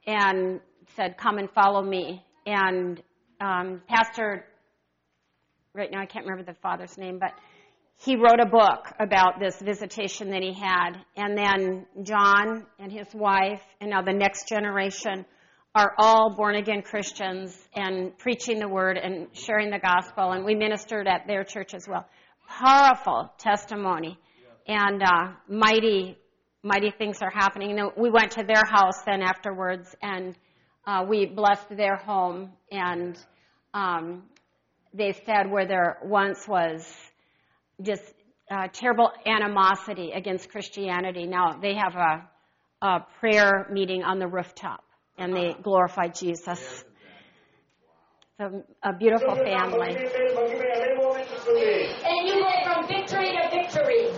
and 0.08 0.62
said, 0.96 1.16
"Come 1.18 1.38
and 1.38 1.50
follow 1.52 1.84
me." 1.84 2.26
And 2.48 3.04
um, 3.40 3.84
Pastor, 3.88 4.46
right 5.76 5.92
now 5.92 6.02
I 6.02 6.08
can't 6.08 6.26
remember 6.26 6.52
the 6.52 6.58
father's 6.60 6.98
name, 6.98 7.20
but 7.20 7.34
he 8.02 8.16
wrote 8.16 8.40
a 8.40 8.46
book 8.46 8.94
about 8.98 9.42
this 9.42 9.62
visitation 9.62 10.30
that 10.30 10.42
he 10.42 10.54
had. 10.54 10.92
And 11.18 11.38
then 11.38 11.86
John 12.04 12.66
and 12.80 12.92
his 12.92 13.08
wife, 13.14 13.62
and 13.82 13.90
now 13.90 14.02
the 14.02 14.14
next 14.14 14.48
generation, 14.48 15.26
are 15.76 15.94
all 15.98 16.34
born 16.36 16.56
again 16.56 16.82
Christians 16.82 17.56
and 17.76 18.18
preaching 18.18 18.60
the 18.60 18.70
word 18.70 18.98
and 18.98 19.28
sharing 19.34 19.70
the 19.70 19.80
gospel. 19.80 20.32
And 20.32 20.46
we 20.46 20.56
ministered 20.56 21.08
at 21.08 21.28
their 21.28 21.44
church 21.44 21.74
as 21.74 21.88
well. 21.90 22.08
Powerful 22.48 23.34
testimony. 23.38 24.18
And 24.66 25.04
uh, 25.04 25.34
mighty, 25.50 26.18
mighty 26.64 26.92
things 26.92 27.22
are 27.22 27.32
happening. 27.32 27.78
And 27.78 27.92
we 27.98 28.10
went 28.10 28.32
to 28.32 28.46
their 28.46 28.64
house 28.66 29.04
then 29.06 29.22
afterwards 29.22 29.94
and 30.02 30.36
uh, 30.88 31.06
we 31.08 31.26
blessed 31.26 31.76
their 31.76 31.98
home. 31.98 32.54
And 32.72 33.18
um, 33.74 34.24
they 34.94 35.12
said 35.26 35.52
where 35.52 35.68
there 35.68 35.98
once 36.02 36.48
was 36.48 36.88
just 37.83 38.03
uh, 38.51 38.69
terrible 38.73 39.11
animosity 39.27 40.13
against 40.13 40.51
Christianity. 40.51 41.27
Now 41.27 41.59
they 41.61 41.75
have 41.75 41.95
a, 41.97 42.87
a 42.87 43.07
prayer 43.21 43.67
meeting 43.71 44.03
on 44.03 44.19
the 44.19 44.27
rooftop 44.27 44.83
and 45.19 45.35
they 45.35 45.55
glorify 45.63 46.09
Jesus. 46.09 46.85
So 48.39 48.65
a 48.83 48.93
beautiful 48.93 49.37
family. 49.37 49.95
And 49.95 50.09
you 52.27 52.35
go 52.35 52.51
from 52.65 52.87
victory 52.89 53.31
to 53.31 53.43
victory. 53.49 54.11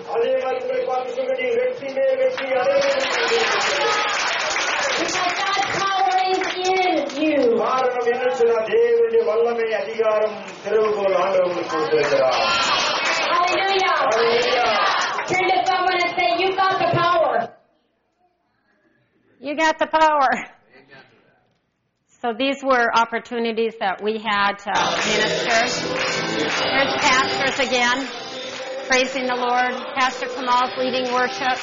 Because 4.99 5.33
God's 5.42 5.68
power 5.77 6.16
is 6.33 6.42
in 6.72 6.94
you. 7.22 7.37
காரணம் 7.61 8.09
என்ன 8.14 8.31
சொன்னா 8.38 8.59
தேவனுடைய 8.70 9.22
வல்லமை 9.29 9.68
அதிகாரம் 9.83 10.37
திறவுகோல் 10.64 11.16
ஆண்டவர் 11.22 11.46
உங்களுக்கு 11.49 11.75
கொடுத்திருக்கிறார் 11.75 12.69
Hallelujah. 13.79 14.75
Turn 15.27 15.47
to 15.47 15.65
someone 15.65 15.97
and 16.01 16.13
say, 16.17 16.36
You 16.39 16.55
got 16.55 16.79
the 16.79 16.89
power. 16.97 17.55
You 19.39 19.55
got 19.55 19.79
the 19.79 19.88
power. 19.88 20.29
So 22.21 22.34
these 22.38 22.62
were 22.63 22.88
opportunities 22.95 23.73
that 23.79 24.03
we 24.03 24.19
had 24.19 24.57
to 24.60 24.73
minister. 25.07 25.65
There's 26.62 26.93
pastors 27.01 27.67
again, 27.67 28.07
praising 28.88 29.25
the 29.25 29.36
Lord. 29.36 29.73
Pastor 29.95 30.27
Kamal's 30.27 30.77
leading 30.77 31.12
worship. 31.12 31.57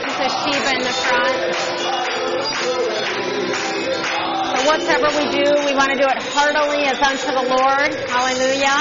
This 0.00 0.20
is 0.20 0.32
Sheba 0.32 0.70
in 0.76 0.82
the 0.82 0.94
front. 1.04 1.73
Whatever 4.66 5.08
we 5.18 5.28
do, 5.30 5.44
we 5.66 5.74
want 5.74 5.90
to 5.92 5.96
do 5.96 6.08
it 6.08 6.16
heartily 6.32 6.86
as 6.86 6.98
unto 6.98 7.26
the 7.26 7.44
Lord. 7.52 7.92
Hallelujah. 8.08 8.80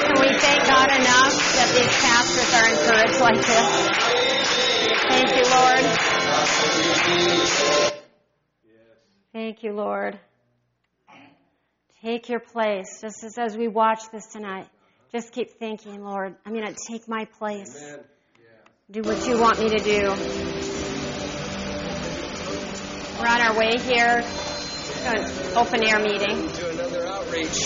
Can 0.00 0.20
we 0.20 0.30
thank 0.38 0.66
God 0.66 0.90
enough 0.90 1.34
that 1.54 1.70
these 1.74 1.94
pastors 2.02 2.50
are 2.54 2.68
encouraged 2.68 3.20
like 3.20 3.40
this? 3.46 3.66
Thank 5.08 5.30
you, 5.36 5.44
Lord. 5.50 5.84
Thank 9.32 9.62
you, 9.62 9.72
Lord. 9.72 10.18
Take 12.04 12.28
your 12.28 12.40
place, 12.40 13.00
just 13.00 13.24
as, 13.24 13.38
as 13.38 13.56
we 13.56 13.66
watch 13.66 14.10
this 14.12 14.26
tonight. 14.26 14.68
Just 15.10 15.32
keep 15.32 15.52
thinking, 15.52 16.04
Lord, 16.04 16.36
I'm 16.44 16.52
going 16.52 16.66
to 16.66 16.76
take 16.86 17.08
my 17.08 17.24
place. 17.24 17.82
Do 18.90 19.00
what 19.00 19.26
you 19.26 19.40
want 19.40 19.58
me 19.58 19.70
to 19.70 19.78
do. 19.78 20.00
We're 23.18 23.26
on 23.26 23.40
our 23.40 23.56
way 23.56 23.78
here 23.78 24.20
to 24.20 25.08
an 25.08 25.56
open 25.56 25.82
air 25.82 25.98
meeting. 25.98 26.46
Do 26.52 26.68
another 26.68 27.06
outreach. 27.06 27.56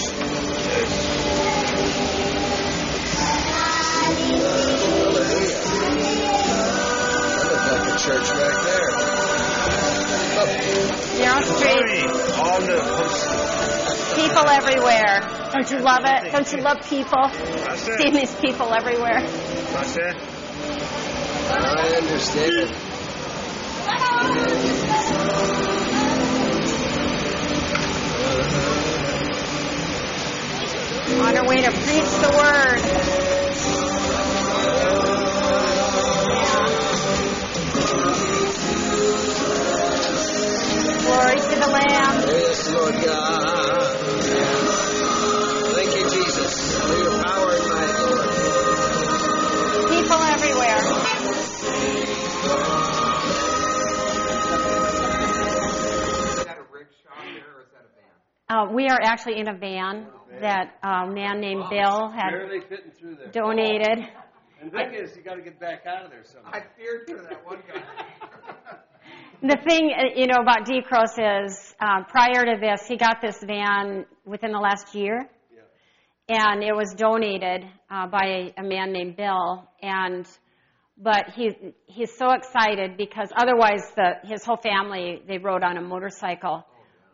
That 7.35 7.51
looks 7.51 7.67
like 7.73 7.89
a 7.89 7.99
church 7.99 8.29
back 8.39 8.55
there. 8.63 8.89
Narrow 11.19 11.43
Street. 11.43 11.75
Glory. 11.75 12.03
all 12.39 13.38
the 14.27 14.49
everywhere. 14.51 15.21
Don't 15.53 15.71
you 15.71 15.79
love 15.79 16.03
it? 16.05 16.33
Don't 16.33 16.53
you 16.53 16.61
love 16.61 16.79
people? 16.89 17.31
Seeing 17.77 18.15
these 18.15 18.35
people 18.37 18.73
everywhere. 18.75 19.21
That's 19.23 19.97
it. 19.97 20.17
I 21.51 21.95
understand. 22.03 22.75
We 58.99 59.05
are 59.05 59.11
actually 59.13 59.39
in 59.39 59.49
a 59.49 59.57
van 59.57 60.07
that 60.41 60.75
a 60.83 61.07
man 61.07 61.41
named 61.41 61.65
Bill 61.71 62.11
had 62.11 62.31
Barely 62.31 62.61
fitting 62.69 62.91
through 62.99 63.17
there. 63.17 63.31
donated. 63.31 63.99
And 64.61 64.73
the 64.73 64.77
thing 64.77 64.95
is, 64.95 65.17
you 65.17 65.23
got 65.23 65.37
to 65.37 65.43
get 65.43 65.61
back 65.61 65.87
out 65.87 66.05
of 66.05 66.11
there 66.11 66.25
somehow. 66.25 66.51
I 66.53 66.63
feared 66.77 67.07
for 67.07 67.23
that 67.29 67.45
one 67.45 67.59
guy. 67.73 67.83
The 69.41 69.57
thing, 69.69 69.93
uh, 69.97 70.03
you 70.17 70.27
know, 70.27 70.39
about 70.43 70.67
Decros 70.67 71.47
is, 71.47 71.73
uh, 71.81 72.03
prior 72.09 72.45
to 72.45 72.57
this, 72.61 72.89
he 72.89 72.97
got 72.97 73.21
this 73.23 73.39
van 73.41 74.05
within 74.27 74.51
the 74.51 74.59
last 74.59 74.97
year, 74.97 75.29
and 76.29 76.65
it 76.65 76.75
was 76.75 76.93
donated 76.97 77.65
uh, 77.89 78.09
by 78.09 78.53
a, 78.59 78.61
a 78.61 78.65
man 78.65 78.91
named 78.93 79.17
Bill. 79.17 79.69
And 79.81 80.27
but 81.01 81.31
he 81.37 81.53
he's 81.87 82.17
so 82.19 82.33
excited 82.33 82.97
because 82.97 83.29
otherwise, 83.37 83.83
the 83.95 84.15
his 84.25 84.45
whole 84.45 84.57
family 84.57 85.23
they 85.29 85.39
rode 85.39 85.63
on 85.63 85.77
a 85.77 85.83
motorcycle, 85.83 86.67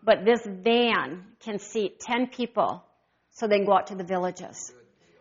but 0.04 0.24
this 0.24 0.40
van 0.44 1.24
can 1.40 1.58
seat 1.58 2.00
ten 2.00 2.26
people, 2.28 2.84
so 3.30 3.46
they 3.46 3.56
can 3.56 3.66
go 3.66 3.74
out 3.74 3.88
to 3.88 3.94
the 3.94 4.04
villages. 4.04 4.72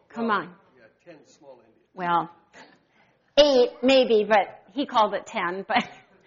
Come 0.09 0.29
on. 0.29 0.49
yeah, 0.77 0.85
ten 1.05 1.15
small 1.25 1.61
Indians. 1.65 1.89
Well, 1.93 2.29
eight 3.37 3.71
maybe, 3.81 4.25
but 4.27 4.61
he 4.73 4.85
called 4.85 5.13
it 5.13 5.25
ten. 5.25 5.65
But 5.67 5.83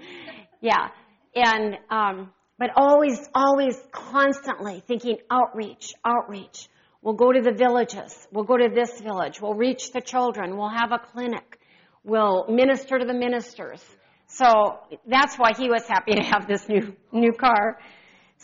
yeah, 0.61 0.89
and 1.35 1.77
um, 1.91 2.33
but 2.59 2.71
always, 2.75 3.19
always, 3.35 3.79
constantly 3.93 4.83
thinking 4.87 5.19
outreach, 5.31 5.93
outreach. 6.05 6.69
We'll 7.03 7.15
go 7.15 7.31
to 7.31 7.41
the 7.41 7.53
villages. 7.53 8.27
We'll 8.33 8.45
go 8.45 8.57
to 8.57 8.69
this 8.75 9.01
village. 9.01 9.41
We'll 9.41 9.55
reach 9.55 9.93
the 9.93 10.01
children. 10.01 10.57
We'll 10.57 10.71
have 10.71 10.91
a 10.91 10.99
clinic. 10.99 11.61
We'll 12.03 12.47
minister 12.49 12.99
to 12.99 13.05
the 13.05 13.15
ministers. 13.15 13.85
So 14.29 14.81
that's 15.07 15.37
why 15.37 15.53
he 15.57 15.69
was 15.69 15.87
happy 15.87 16.15
to 16.15 16.23
have 16.23 16.49
this 16.49 16.69
new 16.69 16.97
new 17.13 17.33
car. 17.33 17.79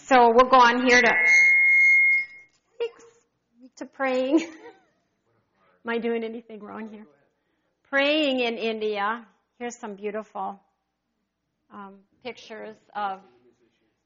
So 0.06 0.32
we'll 0.34 0.50
go 0.50 0.56
on 0.56 0.84
here 0.84 1.00
to 1.00 1.12
to 3.76 3.86
praying. 3.86 4.40
Am 4.40 5.88
I 5.88 5.98
doing 5.98 6.24
anything 6.24 6.60
wrong 6.60 6.88
here? 6.90 7.06
Praying 7.88 8.40
in 8.40 8.58
India. 8.58 9.24
Here's 9.60 9.78
some 9.78 9.94
beautiful 9.94 10.60
um, 11.72 11.94
pictures 12.24 12.76
of 12.96 13.20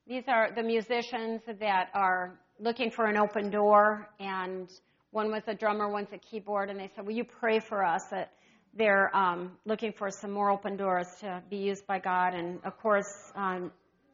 these 0.07 0.25
are 0.29 0.51
the 0.55 0.63
musicians 0.63 1.41
that 1.61 1.89
are 1.95 2.39
looking 2.61 2.91
for 2.91 3.07
an 3.07 3.17
open 3.17 3.51
door, 3.51 4.09
and 4.21 4.69
one 5.13 5.31
was 5.31 5.45
a 5.47 5.55
drummer, 5.55 5.89
one's 5.89 6.13
a 6.13 6.19
keyboard, 6.19 6.69
and 6.69 6.79
they 6.79 6.91
said, 6.95 7.07
"Will 7.07 7.15
you 7.15 7.25
pray 7.25 7.59
for 7.59 7.83
us 7.83 8.05
that 8.11 8.33
they're 8.75 9.15
um, 9.17 9.53
looking 9.65 9.93
for 9.93 10.11
some 10.11 10.31
more 10.31 10.51
open 10.51 10.77
doors 10.77 11.09
to 11.21 11.43
be 11.49 11.57
used 11.57 11.87
by 11.87 11.99
God, 11.99 12.35
and 12.35 12.61
of 12.65 12.79
course, 12.79 13.33
um, 13.35 13.73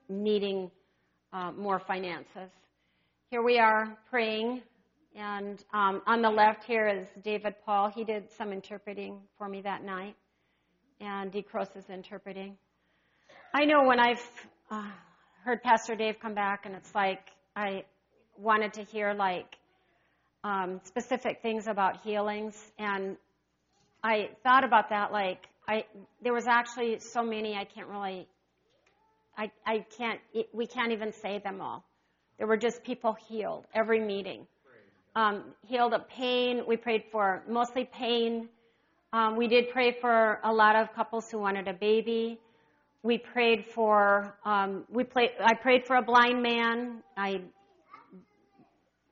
needing 0.09 0.71
uh, 1.33 1.53
more 1.53 1.79
finances." 1.79 2.51
Here 3.31 3.43
we 3.43 3.59
are 3.59 3.97
praying, 4.11 4.63
and 5.15 5.63
um, 5.73 6.03
on 6.07 6.23
the 6.23 6.31
left 6.31 6.65
here 6.65 6.87
is 6.87 7.09
David 7.23 7.55
Paul. 7.65 7.91
He 7.95 8.05
did 8.05 8.31
some 8.33 8.53
interpreting 8.53 9.21
for 9.39 9.49
me 9.49 9.63
that 9.63 9.83
night, 9.83 10.17
and 11.01 11.33
DeCross 11.33 11.77
is 11.77 11.89
interpreting. 11.89 12.57
I 13.55 13.65
know 13.65 13.85
when 13.85 13.99
I've 14.01 14.23
uh, 14.71 14.91
heard 15.45 15.63
Pastor 15.63 15.95
Dave 15.95 16.17
come 16.21 16.35
back, 16.35 16.67
and 16.67 16.75
it's 16.75 16.95
like 16.95 17.21
I 17.57 17.85
wanted 18.37 18.75
to 18.75 18.85
hear 18.85 19.15
like 19.15 19.57
um, 20.45 20.81
specific 20.85 21.43
things 21.43 21.67
about 21.67 22.03
healings, 22.03 22.55
and 22.79 23.17
I 24.03 24.31
thought 24.43 24.65
about 24.65 24.91
that. 24.91 25.13
Like 25.13 25.47
I, 25.69 25.85
there 26.23 26.33
was 26.33 26.47
actually 26.47 26.99
so 27.01 27.23
many 27.23 27.55
I 27.55 27.65
can't 27.65 27.89
really, 27.89 28.27
I, 29.37 29.51
I 29.67 29.85
can't, 29.97 30.21
we 30.53 30.67
can't 30.67 30.93
even 30.93 31.13
say 31.13 31.39
them 31.39 31.61
all. 31.61 31.85
There 32.39 32.47
were 32.47 32.57
just 32.57 32.83
people 32.85 33.17
healed 33.29 33.67
every 33.75 34.01
meeting. 34.01 34.47
Um, 35.15 35.45
healed 35.67 35.93
of 35.93 36.09
pain. 36.09 36.63
We 36.67 36.77
prayed 36.77 37.05
for 37.13 37.43
mostly 37.49 37.85
pain. 37.85 38.49
Um, 39.13 39.37
we 39.37 39.47
did 39.47 39.71
pray 39.71 39.93
for 40.01 40.41
a 40.43 40.53
lot 40.53 40.75
of 40.75 40.93
couples 40.95 41.31
who 41.31 41.39
wanted 41.39 41.69
a 41.69 41.75
baby. 41.75 42.41
We 43.03 43.19
prayed 43.19 43.67
for. 43.67 44.35
Um, 44.45 44.85
we 44.91 45.05
played. 45.05 45.31
I 45.39 45.55
prayed 45.55 45.87
for 45.87 45.97
a 45.97 46.03
blind 46.03 46.43
man. 46.43 47.03
I 47.17 47.43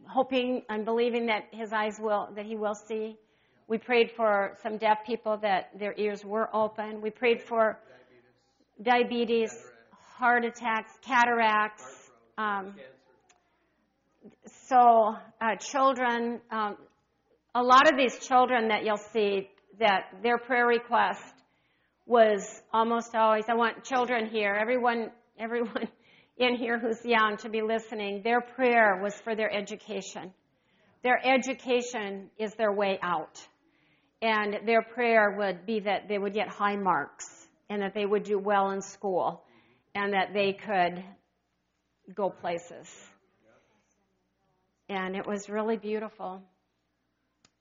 hoping 0.07 0.63
and 0.69 0.85
believing 0.85 1.27
that 1.27 1.49
his 1.53 1.73
eyes 1.73 1.99
will 2.01 2.29
that 2.35 2.47
he 2.47 2.57
will 2.57 2.75
see. 2.75 3.17
We 3.69 3.79
prayed 3.79 4.11
for 4.11 4.57
some 4.63 4.79
deaf 4.79 5.05
people 5.07 5.37
that 5.39 5.79
their 5.79 5.95
ears 5.97 6.25
were 6.25 6.49
open. 6.55 7.03
We 7.03 7.11
prayed 7.11 7.43
for 7.43 7.79
diabetes, 8.83 9.53
heart 10.21 10.45
attacks, 10.45 10.93
cataracts. 11.01 12.11
Um, 12.37 12.75
so 14.69 15.17
uh, 15.41 15.57
children, 15.57 16.43
um, 16.51 16.77
a 17.55 17.63
lot 17.63 17.91
of 17.91 17.97
these 17.97 18.19
children 18.19 18.69
that 18.69 18.85
you'll 18.85 18.99
see 18.99 19.49
that 19.79 20.09
their 20.23 20.37
prayer 20.37 20.67
request 20.67 21.23
was 22.05 22.63
almost 22.71 23.15
always, 23.15 23.45
I 23.49 23.55
want 23.55 23.83
children 23.83 24.29
here, 24.29 24.55
everyone, 24.55 25.11
everyone 25.39 25.89
in 26.37 26.55
here 26.55 26.79
who's 26.79 27.03
young 27.03 27.39
to 27.39 27.49
be 27.49 27.63
listening, 27.63 28.21
their 28.23 28.43
prayer 28.43 29.01
was 29.03 29.15
for 29.25 29.35
their 29.35 29.51
education. 29.51 30.35
Their 31.03 31.19
education 31.25 32.29
is 32.39 32.53
their 32.57 32.73
way 32.73 32.99
out. 33.03 33.41
And 34.21 34.59
their 34.67 34.83
prayer 34.83 35.35
would 35.39 35.65
be 35.65 35.81
that 35.81 36.09
they 36.09 36.19
would 36.19 36.35
get 36.35 36.49
high 36.49 36.77
marks 36.77 37.25
and 37.71 37.81
that 37.81 37.95
they 37.95 38.05
would 38.05 38.25
do 38.25 38.39
well 38.39 38.71
in 38.73 38.83
school 38.83 39.45
and 39.95 40.13
that 40.13 40.33
they 40.33 40.53
could 40.53 41.03
go 42.15 42.31
places. 42.31 42.89
And 44.89 45.17
it 45.17 45.27
was 45.27 45.49
really 45.49 45.77
beautiful. 45.77 46.43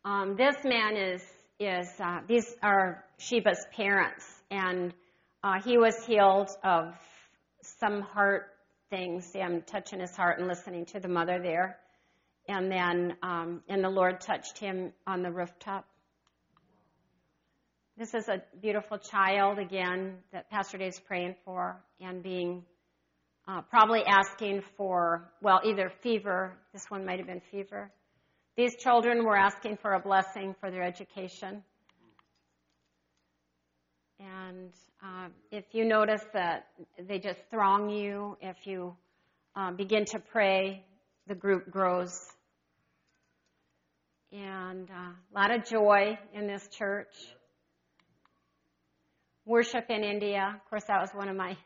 Um, 0.06 0.36
this 0.36 0.56
man 0.64 0.96
is 0.96 1.22
is 1.60 1.90
uh, 2.00 2.20
these 2.26 2.56
are 2.64 3.04
Sheba's 3.20 3.66
parents, 3.76 4.26
and 4.50 4.94
uh, 5.44 5.62
he 5.62 5.78
was 5.78 6.06
healed 6.06 6.50
of 6.64 6.96
some 7.62 8.02
heart 8.02 8.48
things. 8.90 9.36
I'm 9.36 9.62
touching 9.64 10.00
his 10.00 10.16
heart 10.16 10.40
and 10.40 10.48
listening 10.48 10.86
to 10.88 11.00
the 11.02 11.10
mother 11.10 11.40
there, 11.44 11.78
and 12.48 12.72
then 12.72 13.18
um, 13.22 13.62
and 13.68 13.84
the 13.84 13.90
Lord 13.90 14.22
touched 14.22 14.58
him 14.58 14.94
on 15.06 15.22
the 15.22 15.32
rooftop. 15.32 15.86
This 18.00 18.16
is 18.16 18.28
a 18.30 18.42
beautiful 18.60 18.98
child 18.98 19.60
again 19.60 20.16
that 20.34 20.50
Pastor 20.50 20.80
Dave's 20.80 21.00
praying 21.00 21.36
for 21.46 21.80
and 22.02 22.24
being 22.24 22.64
uh, 23.48 23.62
probably 23.70 24.04
asking 24.08 24.64
for 24.78 25.30
well 25.42 25.60
either 25.64 25.92
fever. 26.02 26.58
This 26.74 26.86
one 26.90 27.06
might 27.06 27.20
have 27.20 27.28
been 27.28 27.42
fever 27.52 27.92
these 28.60 28.76
children 28.76 29.24
were 29.24 29.38
asking 29.38 29.78
for 29.78 29.94
a 29.94 30.02
blessing 30.02 30.54
for 30.60 30.70
their 30.70 30.84
education. 30.84 31.64
And 34.20 34.74
uh, 35.02 35.30
if 35.50 35.64
you 35.72 35.86
notice 35.86 36.26
that 36.34 36.68
they 37.08 37.20
just 37.20 37.40
throng 37.50 37.90
you, 37.90 38.38
if 38.42 38.58
you 38.66 38.98
um, 39.56 39.78
begin 39.78 40.04
to 40.08 40.20
pray, 40.20 40.84
the 41.26 41.36
group 41.36 41.72
grows. 41.72 42.14
And 44.34 44.90
uh, 44.92 45.14
a 45.14 45.34
lot 45.34 45.56
of 45.56 45.66
joy 45.66 46.20
in 46.34 46.46
this 46.46 46.68
church. 46.68 47.14
Worship 49.46 49.86
in 49.90 50.04
India. 50.04 50.54
Of 50.56 50.70
course, 50.70 50.84
that 50.88 51.00
was 51.00 51.10
one 51.14 51.30
of 51.30 51.36
my 51.36 51.58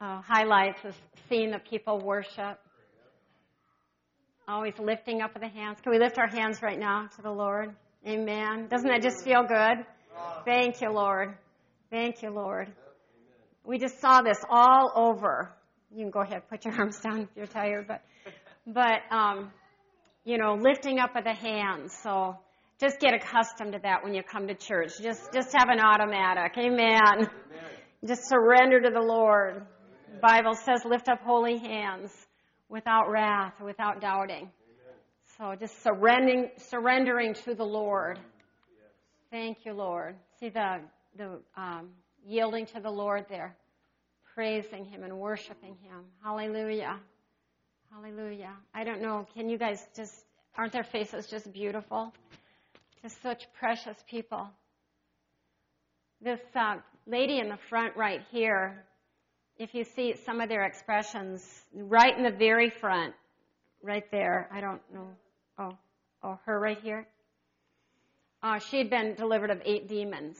uh, 0.00 0.20
highlights 0.20 0.82
was 0.82 0.94
seeing 1.28 1.50
the 1.50 1.58
people 1.58 1.98
worship. 2.00 2.58
Always 4.46 4.74
lifting 4.78 5.22
up 5.22 5.34
of 5.34 5.40
the 5.40 5.48
hands. 5.48 5.78
Can 5.82 5.92
we 5.92 5.98
lift 5.98 6.18
our 6.18 6.28
hands 6.28 6.60
right 6.62 6.78
now 6.78 7.08
to 7.16 7.22
the 7.22 7.30
Lord? 7.30 7.74
Amen. 8.06 8.68
Doesn't 8.68 8.88
that 8.88 9.02
just 9.02 9.24
feel 9.24 9.42
good? 9.42 9.86
Thank 10.44 10.82
you, 10.82 10.90
Lord. 10.90 11.34
Thank 11.90 12.22
you, 12.22 12.30
Lord. 12.30 12.70
We 13.64 13.78
just 13.78 14.00
saw 14.00 14.20
this 14.20 14.38
all 14.50 14.92
over. 14.94 15.50
You 15.90 16.02
can 16.02 16.10
go 16.10 16.20
ahead, 16.20 16.42
put 16.50 16.66
your 16.66 16.74
arms 16.78 17.00
down 17.00 17.22
if 17.22 17.28
you're 17.34 17.46
tired, 17.46 17.86
but 17.88 18.02
but 18.66 19.00
um, 19.10 19.52
you 20.24 20.36
know, 20.38 20.54
lifting 20.54 20.98
up 20.98 21.16
of 21.16 21.24
the 21.24 21.32
hands. 21.32 21.94
So 22.02 22.36
just 22.80 22.98
get 23.00 23.14
accustomed 23.14 23.72
to 23.72 23.78
that 23.80 24.02
when 24.02 24.14
you 24.14 24.22
come 24.22 24.48
to 24.48 24.54
church. 24.54 24.92
Just, 25.00 25.32
just 25.32 25.52
have 25.52 25.68
an 25.68 25.80
automatic. 25.80 26.56
Amen. 26.58 27.28
Just 28.06 28.28
surrender 28.28 28.80
to 28.80 28.90
the 28.90 29.00
Lord. 29.00 29.66
The 30.12 30.20
Bible 30.20 30.54
says 30.54 30.84
lift 30.84 31.08
up 31.08 31.20
holy 31.22 31.58
hands 31.58 32.10
without 32.68 33.10
wrath, 33.10 33.54
without 33.60 34.00
doubting. 34.00 34.50
So 35.38 35.54
just 35.58 35.82
surrendering, 35.82 36.50
surrendering 36.58 37.34
to 37.44 37.54
the 37.54 37.64
Lord. 37.64 38.18
Thank 39.30 39.64
you, 39.64 39.72
Lord. 39.72 40.16
See 40.38 40.48
the, 40.48 40.80
the 41.16 41.40
um, 41.56 41.90
yielding 42.26 42.66
to 42.66 42.80
the 42.80 42.90
Lord 42.90 43.26
there, 43.28 43.56
praising 44.34 44.84
Him 44.84 45.02
and 45.02 45.18
worshiping 45.18 45.76
Him. 45.82 46.04
Hallelujah. 46.22 47.00
Hallelujah. 47.92 48.52
I 48.74 48.84
don't 48.84 49.02
know. 49.02 49.26
Can 49.34 49.48
you 49.48 49.58
guys 49.58 49.84
just, 49.96 50.12
aren't 50.56 50.72
their 50.72 50.84
faces 50.84 51.26
just 51.26 51.52
beautiful? 51.52 52.12
Just 53.04 53.20
such 53.22 53.44
precious 53.60 53.98
people. 54.08 54.48
This 56.22 56.40
uh, 56.56 56.76
lady 57.06 57.38
in 57.38 57.50
the 57.50 57.58
front 57.68 57.94
right 57.98 58.22
here, 58.30 58.86
if 59.58 59.74
you 59.74 59.84
see 59.84 60.14
some 60.24 60.40
of 60.40 60.48
their 60.48 60.64
expressions, 60.64 61.44
right 61.74 62.16
in 62.16 62.24
the 62.24 62.30
very 62.30 62.70
front, 62.70 63.12
right 63.82 64.10
there, 64.10 64.48
I 64.50 64.62
don't 64.62 64.80
know. 64.90 65.08
Oh, 65.58 65.76
oh, 66.22 66.38
her 66.46 66.58
right 66.58 66.78
here. 66.80 67.06
Uh, 68.42 68.58
she 68.58 68.78
had 68.78 68.88
been 68.88 69.16
delivered 69.16 69.50
of 69.50 69.60
eight 69.66 69.86
demons. 69.86 70.38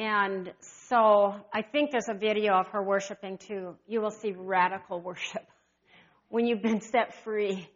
And 0.00 0.52
so 0.88 1.36
I 1.54 1.62
think 1.62 1.92
there's 1.92 2.08
a 2.08 2.18
video 2.18 2.54
of 2.54 2.66
her 2.72 2.82
worshiping 2.82 3.38
too. 3.38 3.76
You 3.86 4.00
will 4.00 4.10
see 4.10 4.34
radical 4.36 5.00
worship 5.00 5.46
when 6.28 6.44
you've 6.44 6.62
been 6.62 6.80
set 6.80 7.22
free. 7.22 7.70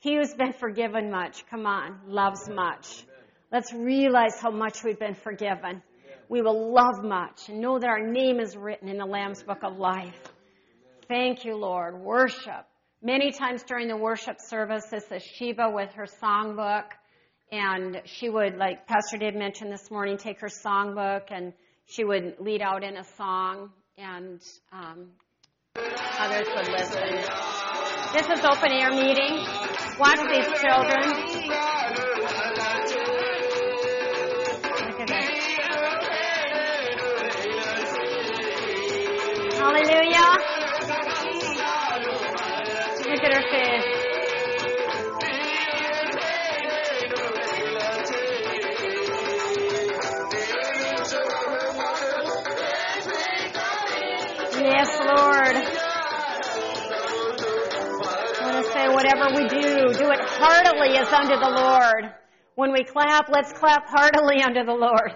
He 0.00 0.16
who's 0.16 0.34
been 0.34 0.52
forgiven 0.52 1.10
much, 1.10 1.44
come 1.50 1.66
on, 1.66 2.00
loves 2.06 2.48
much. 2.48 3.04
Let's 3.50 3.72
realize 3.72 4.38
how 4.40 4.50
much 4.50 4.84
we've 4.84 4.98
been 4.98 5.14
forgiven. 5.14 5.82
We 6.28 6.42
will 6.42 6.72
love 6.72 7.02
much 7.02 7.48
and 7.48 7.60
know 7.60 7.78
that 7.78 7.88
our 7.88 8.06
name 8.06 8.38
is 8.38 8.56
written 8.56 8.88
in 8.88 8.98
the 8.98 9.06
Lamb's 9.06 9.42
Book 9.42 9.64
of 9.64 9.76
Life. 9.76 10.20
Thank 11.08 11.44
you, 11.44 11.56
Lord. 11.56 11.98
Worship. 11.98 12.66
Many 13.02 13.32
times 13.32 13.62
during 13.62 13.88
the 13.88 13.96
worship 13.96 14.36
service, 14.40 14.84
this 14.90 15.04
is 15.10 15.22
Sheba 15.22 15.70
with 15.70 15.90
her 15.94 16.06
songbook, 16.22 16.84
and 17.50 18.02
she 18.04 18.28
would, 18.28 18.56
like 18.56 18.86
Pastor 18.86 19.16
Dave 19.16 19.34
mentioned 19.34 19.72
this 19.72 19.90
morning, 19.90 20.18
take 20.18 20.40
her 20.40 20.48
songbook 20.48 21.30
and 21.30 21.54
she 21.86 22.04
would 22.04 22.34
lead 22.38 22.60
out 22.60 22.84
in 22.84 22.98
a 22.98 23.04
song, 23.16 23.70
and 23.96 24.42
um, 24.72 25.08
others 25.74 26.46
would 26.54 26.68
listen. 26.68 27.08
This 28.12 28.28
is 28.28 28.44
open 28.44 28.72
air 28.72 28.90
meeting. 28.90 29.57
Watch 29.98 30.20
these 30.30 30.46
children. 30.60 31.02
Look 34.86 35.00
at 35.00 35.08
this. 35.08 35.38
Hallelujah. 39.58 40.30
Look 43.10 43.24
at 43.24 43.32
her 43.34 43.42
face. 43.50 43.88
Yes, 54.60 54.90
Lord. 55.00 55.47
Whatever 58.98 59.30
we 59.30 59.46
do, 59.46 59.94
do 59.94 60.10
it 60.10 60.18
heartily 60.18 60.98
as 60.98 61.06
unto 61.12 61.38
the 61.38 61.48
Lord. 61.48 62.10
When 62.56 62.72
we 62.72 62.82
clap, 62.82 63.28
let's 63.28 63.52
clap 63.52 63.86
heartily 63.86 64.42
unto 64.42 64.64
the 64.64 64.74
Lord. 64.74 65.12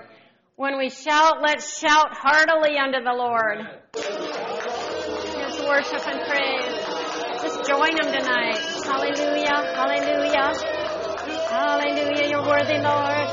When 0.55 0.78
we 0.78 0.89
shout, 0.89 1.43
let's 1.43 1.80
shout 1.80 2.14
heartily 2.14 2.78
unto 2.78 3.03
the 3.03 3.12
Lord. 3.12 3.59
Just 3.97 5.66
worship 5.66 6.07
and 6.07 6.22
praise. 6.30 6.78
Just 7.43 7.66
join 7.66 7.91
them 7.99 8.14
tonight. 8.14 8.62
Hallelujah, 8.87 9.74
hallelujah. 9.74 10.55
Hallelujah, 11.51 12.28
you're 12.30 12.47
worthy, 12.47 12.78
Lord. 12.78 13.26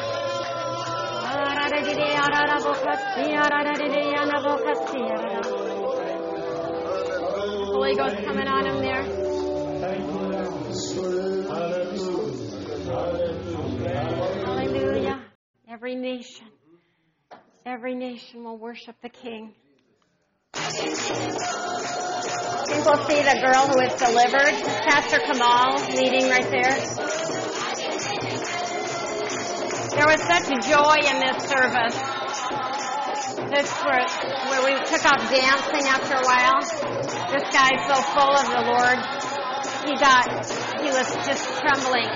Holy 7.71 7.95
Ghost 7.95 8.17
coming 8.25 8.47
on 8.47 8.65
him 8.65 8.81
there. 8.81 9.18
Every 15.79 15.95
nation, 15.95 16.45
every 17.65 17.95
nation 17.95 18.43
will 18.43 18.57
worship 18.57 18.97
the 19.01 19.07
King. 19.07 19.53
I 20.53 20.67
think 22.67 22.83
we'll 22.83 23.07
see 23.07 23.23
the 23.23 23.39
girl 23.39 23.63
who 23.63 23.79
was 23.79 23.95
delivered. 23.95 24.59
Pastor 24.83 25.19
Kamal 25.19 25.79
leading 25.95 26.27
right 26.27 26.51
there. 26.51 26.75
There 29.95 30.03
was 30.03 30.19
such 30.27 30.51
joy 30.67 30.99
in 30.99 31.15
this 31.23 31.47
service. 31.47 31.95
This 33.47 33.71
where, 33.79 34.03
where 34.51 34.63
we 34.67 34.75
took 34.83 35.05
off 35.05 35.31
dancing 35.31 35.87
after 35.87 36.15
a 36.15 36.25
while. 36.27 36.59
This 37.31 37.47
guy's 37.55 37.87
so 37.87 38.03
full 38.19 38.35
of 38.35 38.51
the 38.51 38.67
Lord. 38.67 38.99
He 39.87 39.95
got, 39.95 40.27
he 40.83 40.91
was 40.91 41.07
just 41.25 41.47
trembling 41.61 42.11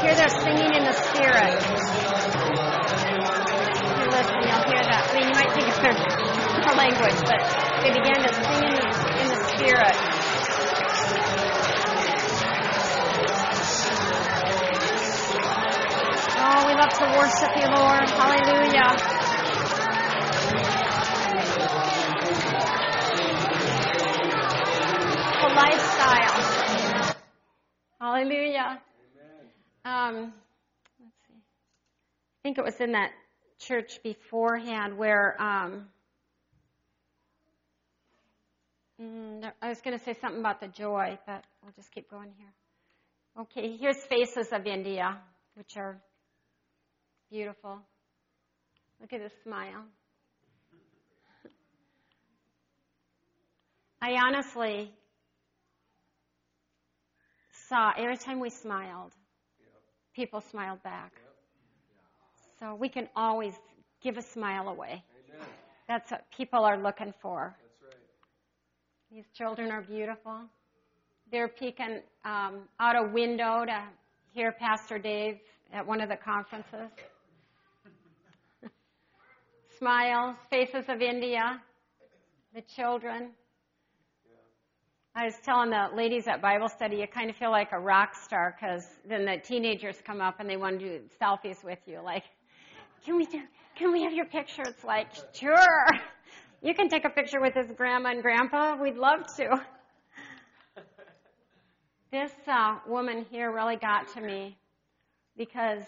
Hear 0.00 0.14
they're 0.14 0.28
singing 0.40 0.74
in 0.74 0.84
the 0.84 0.92
spirit. 0.92 1.62
If 3.78 3.98
you 3.98 4.08
listen, 4.10 4.42
you'll 4.42 4.62
hear 4.68 4.84
that. 4.84 5.08
I 5.10 5.14
mean, 5.14 5.28
you 5.28 5.34
might 5.34 5.52
think 5.52 5.68
it's 5.68 5.78
their, 5.78 5.92
their 5.92 6.74
language, 6.76 7.20
but 7.26 7.40
they 7.82 7.90
began 7.92 8.22
to 8.22 8.32
sing 8.34 8.62
in 8.64 8.74
the, 8.74 9.20
in 9.20 9.28
the 9.28 9.36
spirit. 9.36 9.96
Oh, 16.38 16.66
we 16.66 16.74
love 16.74 16.92
to 16.92 17.04
worship 17.16 17.56
you, 17.56 17.68
Lord. 17.68 18.08
Hallelujah. 18.08 18.96
The 25.40 25.48
lifestyle. 25.54 26.44
Hallelujah. 28.00 28.80
Um, 29.84 30.32
let's 31.00 31.14
see. 31.26 31.34
I 31.34 32.42
think 32.42 32.58
it 32.58 32.64
was 32.64 32.80
in 32.80 32.92
that 32.92 33.12
church 33.58 34.02
beforehand 34.02 34.98
where 34.98 35.40
um, 35.40 35.86
mm, 39.00 39.52
I 39.62 39.68
was 39.68 39.80
going 39.80 39.98
to 39.98 40.04
say 40.04 40.14
something 40.20 40.40
about 40.40 40.60
the 40.60 40.68
joy, 40.68 41.18
but 41.26 41.44
we'll 41.62 41.72
just 41.72 41.92
keep 41.92 42.10
going 42.10 42.32
here. 42.38 42.52
Okay, 43.38 43.76
here's 43.76 43.98
faces 44.04 44.52
of 44.52 44.66
India, 44.66 45.18
which 45.54 45.76
are 45.76 46.00
beautiful. 47.30 47.80
Look 49.00 49.12
at 49.12 49.20
this 49.20 49.32
smile. 49.42 49.84
I 54.00 54.12
honestly 54.24 54.92
saw 57.68 57.92
every 57.96 58.16
time 58.16 58.40
we 58.40 58.50
smiled, 58.50 59.12
people 60.14 60.40
smiled 60.40 60.82
back. 60.82 61.12
So 62.60 62.74
we 62.74 62.88
can 62.88 63.08
always 63.14 63.52
give 64.02 64.16
a 64.16 64.22
smile 64.22 64.68
away. 64.68 65.02
That's 65.88 66.10
what 66.10 66.24
people 66.36 66.64
are 66.64 66.78
looking 66.80 67.12
for. 67.20 67.54
These 69.10 69.26
children 69.34 69.70
are 69.70 69.82
beautiful. 69.82 70.40
They're 71.30 71.48
peeking 71.48 72.00
um, 72.24 72.62
out 72.80 72.96
a 72.96 73.08
window 73.12 73.64
to 73.64 73.84
hear 74.32 74.52
Pastor 74.52 74.98
Dave 74.98 75.38
at 75.72 75.86
one 75.86 76.00
of 76.00 76.08
the 76.08 76.16
conferences. 76.16 76.90
Smiles, 79.78 80.36
faces 80.50 80.88
of 80.88 81.00
India, 81.00 81.60
the 82.52 82.62
children. 82.62 83.30
I 85.14 85.24
was 85.24 85.34
telling 85.44 85.70
the 85.70 85.86
ladies 85.94 86.26
at 86.26 86.42
Bible 86.42 86.68
study, 86.68 86.96
you 86.96 87.06
kind 87.06 87.30
of 87.30 87.36
feel 87.36 87.52
like 87.52 87.70
a 87.72 87.78
rock 87.78 88.10
star 88.14 88.56
because 88.60 88.84
then 89.08 89.24
the 89.24 89.38
teenagers 89.42 89.96
come 90.04 90.20
up 90.20 90.40
and 90.40 90.50
they 90.50 90.56
want 90.56 90.80
to 90.80 90.98
do 90.98 91.04
selfies 91.22 91.62
with 91.64 91.78
you. 91.86 92.00
Like, 92.04 92.24
can 93.04 93.16
we 93.16 93.26
do? 93.26 93.40
Can 93.76 93.92
we 93.92 94.02
have 94.02 94.12
your 94.12 94.26
picture? 94.26 94.62
It's 94.66 94.84
like, 94.84 95.06
sure. 95.32 95.86
You 96.62 96.74
can 96.74 96.88
take 96.88 97.04
a 97.04 97.10
picture 97.10 97.40
with 97.40 97.54
his 97.54 97.70
grandma 97.76 98.10
and 98.10 98.22
grandpa. 98.22 98.76
We'd 98.80 98.96
love 98.96 99.26
to. 99.36 99.60
This 102.12 102.30
uh, 102.46 102.78
woman 102.86 103.26
here 103.30 103.52
really 103.52 103.76
got 103.76 104.14
to 104.14 104.20
me 104.20 104.56
because 105.36 105.82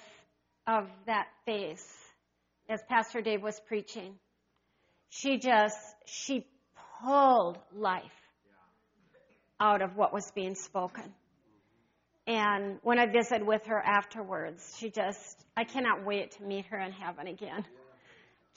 of 0.66 0.88
that 1.06 1.28
face 1.46 1.88
as 2.68 2.82
Pastor 2.88 3.22
Dave 3.22 3.40
was 3.40 3.58
preaching. 3.60 4.14
She 5.08 5.38
just, 5.38 5.78
she 6.06 6.44
pulled 7.00 7.56
life 7.72 8.02
out 9.60 9.80
of 9.80 9.96
what 9.96 10.12
was 10.12 10.30
being 10.32 10.56
spoken. 10.56 11.14
And 12.26 12.78
when 12.82 12.98
I 12.98 13.06
visited 13.06 13.46
with 13.46 13.64
her 13.66 13.80
afterwards, 13.80 14.76
she 14.76 14.90
just, 14.90 15.44
I 15.56 15.64
cannot 15.64 16.04
wait 16.04 16.32
to 16.32 16.42
meet 16.42 16.66
her 16.66 16.78
in 16.78 16.92
heaven 16.92 17.28
again. 17.28 17.64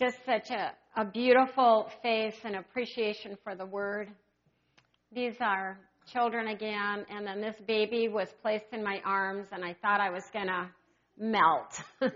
Just 0.02 0.18
such 0.26 0.50
a, 0.50 0.72
a 1.00 1.06
beautiful 1.06 1.88
face 2.02 2.34
and 2.44 2.56
appreciation 2.56 3.38
for 3.44 3.54
the 3.54 3.68
word. 3.68 4.10
These 5.14 5.36
are 5.40 5.78
children 6.12 6.48
again, 6.48 7.06
and 7.08 7.28
then 7.28 7.40
this 7.40 7.54
baby 7.68 8.08
was 8.08 8.28
placed 8.42 8.66
in 8.74 8.84
my 8.84 9.00
arms, 9.06 9.46
and 9.52 9.64
I 9.64 9.76
thought 9.80 10.02
I 10.02 10.10
was 10.10 10.24
going 10.34 10.48
to 10.48 10.68
melt. 11.20 11.84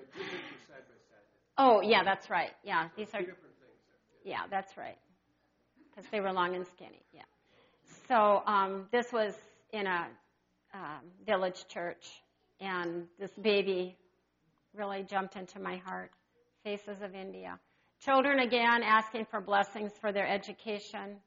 oh, 1.59 1.81
yeah, 1.81 2.03
that's 2.03 2.27
right. 2.27 2.49
Yeah, 2.63 2.87
these 2.97 3.09
are. 3.13 3.21
Yeah, 4.23 4.47
that's 4.49 4.75
right. 4.75 4.97
Because 5.91 6.09
they 6.11 6.21
were 6.21 6.33
long 6.33 6.55
and 6.55 6.65
skinny. 6.75 7.03
Yeah. 7.13 7.21
So 8.07 8.41
um, 8.51 8.87
this 8.91 9.13
was 9.13 9.35
in 9.73 9.85
a 9.85 10.07
um, 10.73 11.01
village 11.23 11.67
church, 11.71 12.03
and 12.59 13.03
this 13.19 13.29
baby 13.43 13.95
really 14.73 15.03
jumped 15.03 15.35
into 15.35 15.59
my 15.59 15.77
heart. 15.85 16.09
Faces 16.63 17.03
of 17.03 17.13
India. 17.13 17.59
Children 18.05 18.37
again 18.37 18.83
asking 18.83 19.25
for 19.31 19.41
blessings 19.41 19.91
for 19.99 20.11
their 20.11 20.27
education. 20.27 21.17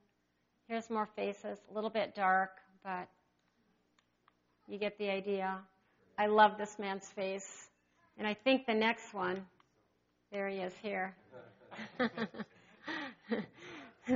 Here's 0.69 0.89
more 0.89 1.09
faces, 1.17 1.59
a 1.69 1.75
little 1.75 1.91
bit 1.91 2.15
dark, 2.15 2.51
but 2.85 3.09
you 4.69 4.79
get 4.79 4.97
the 4.97 5.11
idea. 5.11 5.59
I 6.17 6.27
love 6.27 6.53
this 6.57 6.79
man's 6.79 7.05
face. 7.17 7.69
And 8.17 8.29
I 8.29 8.35
think 8.45 8.67
the 8.67 8.75
next 8.75 9.13
one, 9.13 9.43
there 10.31 10.49
he 10.49 10.59
is 10.59 10.73
here. 10.81 11.17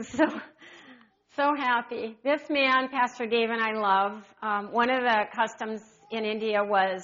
so, 0.02 0.24
so 1.34 1.54
happy. 1.58 2.16
This 2.22 2.42
man, 2.48 2.90
Pastor 2.92 3.26
Dave 3.26 3.50
and 3.50 3.60
I 3.60 3.72
love. 3.72 4.24
Um, 4.40 4.72
one 4.72 4.88
of 4.88 5.00
the 5.00 5.24
customs 5.34 5.82
in 6.12 6.24
India 6.24 6.62
was 6.62 7.02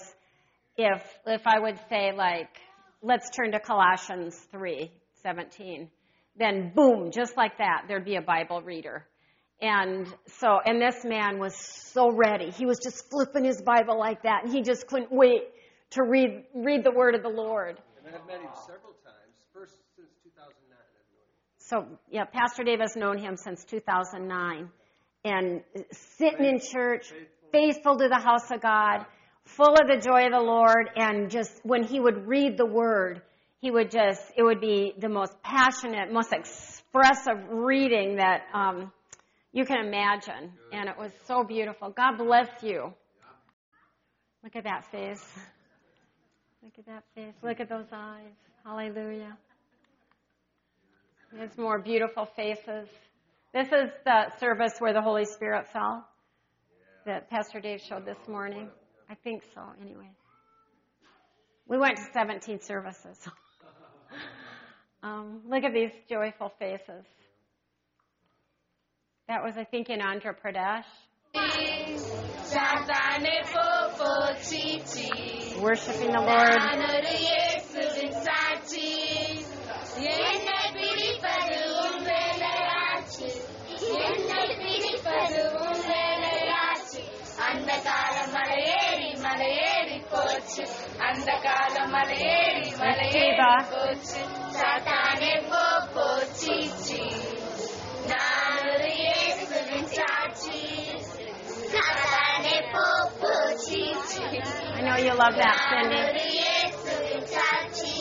if 0.77 1.03
if 1.27 1.49
I 1.49 1.59
would 1.59 1.81
say 1.89 2.13
like, 2.17 2.61
let's 3.03 3.29
turn 3.31 3.51
to 3.51 3.59
Colossians 3.59 4.37
three 4.53 4.93
seventeen, 5.23 5.91
then 6.37 6.73
boom, 6.75 7.11
just 7.11 7.37
like 7.37 7.59
that, 7.59 7.85
there'd 7.89 8.05
be 8.05 8.17
a 8.17 8.23
Bible 8.23 8.63
reader. 8.63 9.07
And 9.61 10.07
so, 10.27 10.61
and 10.65 10.81
this 10.81 11.05
man 11.05 11.41
was 11.41 11.55
so 11.57 12.13
ready. 12.13 12.51
He 12.51 12.65
was 12.65 12.79
just 12.79 13.11
flipping 13.11 13.45
his 13.45 13.61
Bible 13.61 13.99
like 13.99 14.23
that, 14.23 14.45
and 14.45 14.53
he 14.53 14.63
just 14.63 14.87
couldn't 14.87 15.11
wait 15.11 15.43
to 15.91 16.03
read 16.03 16.45
read 16.55 16.85
the 16.85 16.93
word 16.93 17.15
of 17.15 17.23
the 17.23 17.29
Lord. 17.29 17.81
And 18.07 18.15
I've 18.15 18.27
met 18.27 18.41
him 18.41 18.51
several 18.67 18.93
times, 19.05 19.35
first 19.53 19.75
since 19.97 20.11
2009. 20.23 20.79
So, 21.59 21.87
yeah, 22.11 22.25
Pastor 22.25 22.63
Dave 22.63 22.81
has 22.81 22.97
known 22.97 23.19
him 23.19 23.37
since 23.37 23.65
2009. 23.65 24.71
And 25.25 25.63
sitting 25.91 26.45
in 26.45 26.61
church, 26.61 27.13
faithful 27.53 27.99
to 27.99 28.09
the 28.09 28.21
house 28.21 28.51
of 28.51 28.63
God, 28.63 29.05
full 29.45 29.75
of 29.75 29.89
the 29.89 30.01
joy 30.01 30.27
of 30.27 30.33
the 30.33 30.41
Lord, 30.41 30.89
and 30.97 31.31
just 31.31 31.61
when 31.65 31.83
he 31.83 31.99
would 31.99 32.27
read 32.27 32.57
the 32.57 32.65
word, 32.65 33.23
he 33.61 33.71
would 33.71 33.91
just, 33.91 34.23
it 34.37 34.43
would 34.43 34.61
be 34.61 34.95
the 34.99 35.09
most 35.09 35.33
passionate, 35.43 36.13
most 36.13 36.33
expressive 36.33 37.49
reading 37.51 38.17
that 38.17 38.43
um, 38.55 38.93
you 39.53 39.65
can 39.65 39.85
imagine. 39.85 40.53
And 40.73 40.89
it 40.89 40.97
was 40.97 41.11
so 41.27 41.43
beautiful. 41.43 41.91
God 41.91 42.19
bless 42.19 42.49
you. 42.63 42.93
Look 44.45 44.55
at 44.55 44.65
that 44.65 44.91
face. 44.93 45.25
Look 46.63 46.73
at 46.79 46.87
that 46.87 47.05
face. 47.15 47.35
Look 47.43 47.61
at 47.61 47.69
those 47.69 47.87
eyes. 47.93 48.33
Hallelujah. 48.65 49.37
There's 51.33 51.57
more 51.59 51.81
beautiful 51.81 52.27
faces. 52.37 52.89
This 53.53 53.67
is 53.67 53.91
the 54.05 54.31
service 54.39 54.75
where 54.79 54.93
the 54.93 55.03
Holy 55.03 55.25
Spirit 55.25 55.67
fell 55.73 56.07
that 57.07 57.29
Pastor 57.29 57.61
Dave 57.61 57.81
showed 57.81 58.07
this 58.07 58.29
morning. 58.29 58.69
I 59.11 59.15
think 59.15 59.43
so, 59.55 59.63
anyway. 59.81 60.11
We 61.67 61.79
went 61.79 61.97
to 61.97 62.03
17 62.15 62.61
services. 62.61 63.19
um, 65.04 65.42
look 65.50 65.64
at 65.64 65.74
these 65.74 65.92
joyful 66.10 66.52
faces. 66.60 67.06
That 69.28 69.44
was, 69.44 69.58
I 69.58 69.64
think, 69.64 69.90
in 69.90 70.00
Andhra 70.00 70.34
Pradesh. 70.36 70.86
Worshiping 75.62 76.12
the 76.12 76.22
Lord. 76.22 76.60
அந்த 87.46 87.72
காலம் 87.88 88.32
மலையேறி 88.36 89.10
மலையேறி 89.24 89.98
போச்சு 90.12 90.64
அந்த 91.08 91.30
காலம் 91.46 91.92
மலையேறி 91.96 92.70
மலையேறி 92.82 93.32
போச்சு 93.74 94.22
சாத்தானே 95.18 95.34
போ 95.52 95.62
போச்சிச்சு 95.94 97.04
நான் 98.10 98.58
ஒரு 98.72 98.90
இயேசுவின் 99.02 99.88
சாட்சி 99.96 100.60
சாத்தானே 101.74 102.58
போ 102.74 102.86
போச்சிச்சு 103.22 104.22
I 104.78 104.86
know 104.88 104.98
you 105.06 105.14
love 105.22 105.36
that, 105.44 105.58
Cindy. 105.70 106.02
இயேசுவின் 106.38 107.28
சாட்சி 107.36 107.96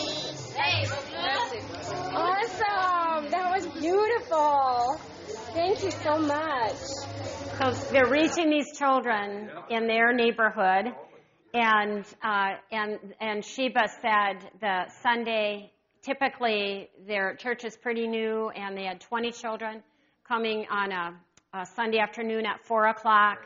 Awesome! 2.22 3.22
That 3.34 3.46
was 3.54 3.64
beautiful. 3.78 4.50
Thank 5.56 5.76
you 5.84 5.92
so 6.04 6.12
much. 6.34 6.80
So 7.58 7.64
they're 7.92 8.10
reaching 8.10 8.48
these 8.50 8.70
children 8.80 9.26
in 9.76 9.82
their 9.92 10.08
neighborhood, 10.22 10.86
and 11.54 12.02
uh, 12.32 12.50
and 12.80 12.92
and 13.28 13.38
Sheba 13.52 13.84
said 14.02 14.36
the 14.64 14.76
Sunday. 15.04 15.48
Typically, 16.07 16.89
their 17.05 17.35
church 17.35 17.65
is 17.65 17.75
pretty 17.75 18.07
new, 18.07 18.49
and 18.51 18.77
they 18.77 18.85
had 18.85 19.01
20 19.01 19.29
children 19.33 19.83
coming 20.25 20.65
on 20.71 20.89
a, 20.93 21.13
a 21.53 21.65
Sunday 21.75 21.99
afternoon 21.99 22.45
at 22.45 22.63
four 22.63 22.87
o'clock, 22.87 23.39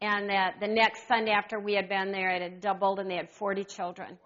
and 0.00 0.30
that 0.30 0.54
the 0.58 0.66
next 0.66 1.06
Sunday 1.06 1.32
after 1.32 1.60
we 1.60 1.74
had 1.74 1.86
been 1.86 2.10
there, 2.10 2.30
it 2.30 2.40
had 2.40 2.62
doubled, 2.62 2.98
and 2.98 3.10
they 3.10 3.16
had 3.16 3.28
40 3.28 3.64
children. 3.64 4.16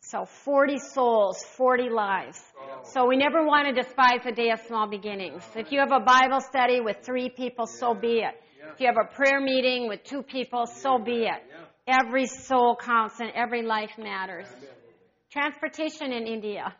So 0.00 0.24
40 0.24 0.78
souls, 0.92 1.44
40 1.56 1.88
lives. 1.90 2.42
So 2.82 3.06
we 3.06 3.16
never 3.16 3.46
want 3.46 3.68
to 3.68 3.80
despise 3.80 4.26
a 4.26 4.32
day 4.32 4.50
of 4.50 4.58
small 4.66 4.88
beginnings. 4.88 5.44
If 5.54 5.70
you 5.70 5.78
have 5.78 5.92
a 5.92 6.00
Bible 6.00 6.40
study 6.40 6.80
with 6.80 6.96
three 7.04 7.28
people, 7.28 7.68
so 7.68 7.94
be 7.94 8.22
it. 8.24 8.34
If 8.74 8.80
you 8.80 8.88
have 8.88 8.98
a 9.00 9.14
prayer 9.14 9.40
meeting 9.40 9.86
with 9.86 10.02
two 10.02 10.24
people, 10.24 10.66
so 10.66 10.98
be 10.98 11.26
it. 11.26 11.42
Every 11.86 12.26
soul 12.26 12.74
counts 12.74 13.20
and 13.20 13.30
every 13.36 13.62
life 13.62 13.92
matters. 13.98 14.48
Transportation 15.30 16.10
in 16.10 16.26
India. 16.26 16.74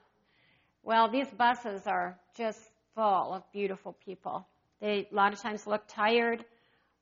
Well, 0.83 1.11
these 1.11 1.29
buses 1.29 1.87
are 1.87 2.19
just 2.37 2.59
full 2.95 3.35
of 3.35 3.43
beautiful 3.53 3.97
people. 4.05 4.47
They 4.81 5.07
a 5.11 5.15
lot 5.15 5.33
of 5.33 5.41
times 5.41 5.67
look 5.67 5.83
tired, 5.89 6.45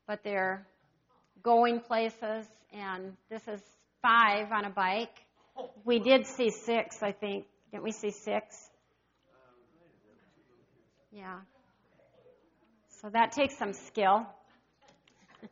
but 0.07 0.25
they're 0.25 0.67
going 1.43 1.81
places, 1.81 2.47
and 2.73 3.17
this 3.31 3.47
is 3.47 3.61
five 4.03 4.51
on 4.51 4.65
a 4.65 4.71
bike. 4.71 5.15
We 5.85 6.01
did 6.01 6.27
see 6.27 6.51
six, 6.51 7.03
I 7.03 7.13
think. 7.13 7.47
Didn't 7.71 7.85
we 7.85 7.93
see 7.93 8.11
six? 8.11 8.69
Yeah. 11.13 11.39
So 13.01 13.11
that 13.11 13.33
takes 13.33 13.57
some 13.59 13.73
skill. 13.73 14.27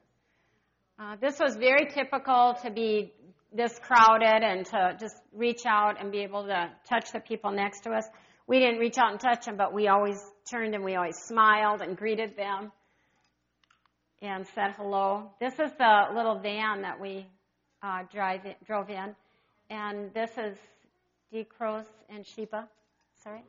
Uh, 0.99 1.14
this 1.20 1.39
was 1.39 1.57
very 1.57 1.85
typical 1.91 2.57
to 2.62 2.70
be 2.70 3.12
this 3.57 3.79
crowded 3.79 4.43
and 4.43 4.67
to 4.67 4.97
just 5.01 5.17
reach 5.33 5.63
out 5.67 6.01
and 6.01 6.13
be 6.13 6.21
able 6.21 6.45
to 6.45 6.71
touch 6.89 7.13
the 7.13 7.21
people 7.21 7.51
next 7.51 7.81
to 7.85 7.91
us. 7.91 8.05
We 8.47 8.61
didn't 8.61 8.79
reach 8.79 8.99
out 8.99 9.11
and 9.11 9.21
touch 9.21 9.47
them, 9.47 9.57
but 9.57 9.73
we 9.73 9.89
always 9.89 10.21
turned 10.51 10.75
and 10.75 10.85
we 10.85 10.95
always 10.95 11.17
smiled 11.17 11.81
and 11.81 11.97
greeted 11.97 12.37
them 12.37 12.71
and 14.23 14.47
said 14.55 14.75
hello. 14.77 15.31
This 15.41 15.55
is 15.55 15.73
the 15.79 16.03
little 16.15 16.39
van 16.39 16.83
that 16.83 17.01
we 17.01 17.27
uh, 17.83 18.03
drive 18.13 18.45
in, 18.45 18.55
drove 18.67 18.91
in, 18.91 19.15
and 19.71 20.13
this 20.15 20.31
is 20.39 20.57
Decros 21.33 21.87
and 22.09 22.25
Sheba. 22.27 22.69
Sorry. 23.23 23.43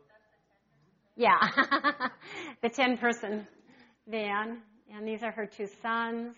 Yeah, 1.16 1.38
the 2.62 2.70
ten-person 2.70 3.48
van, 4.08 4.62
And 4.94 5.08
these 5.08 5.24
are 5.24 5.32
her 5.32 5.46
two 5.46 5.68
sons. 5.82 6.36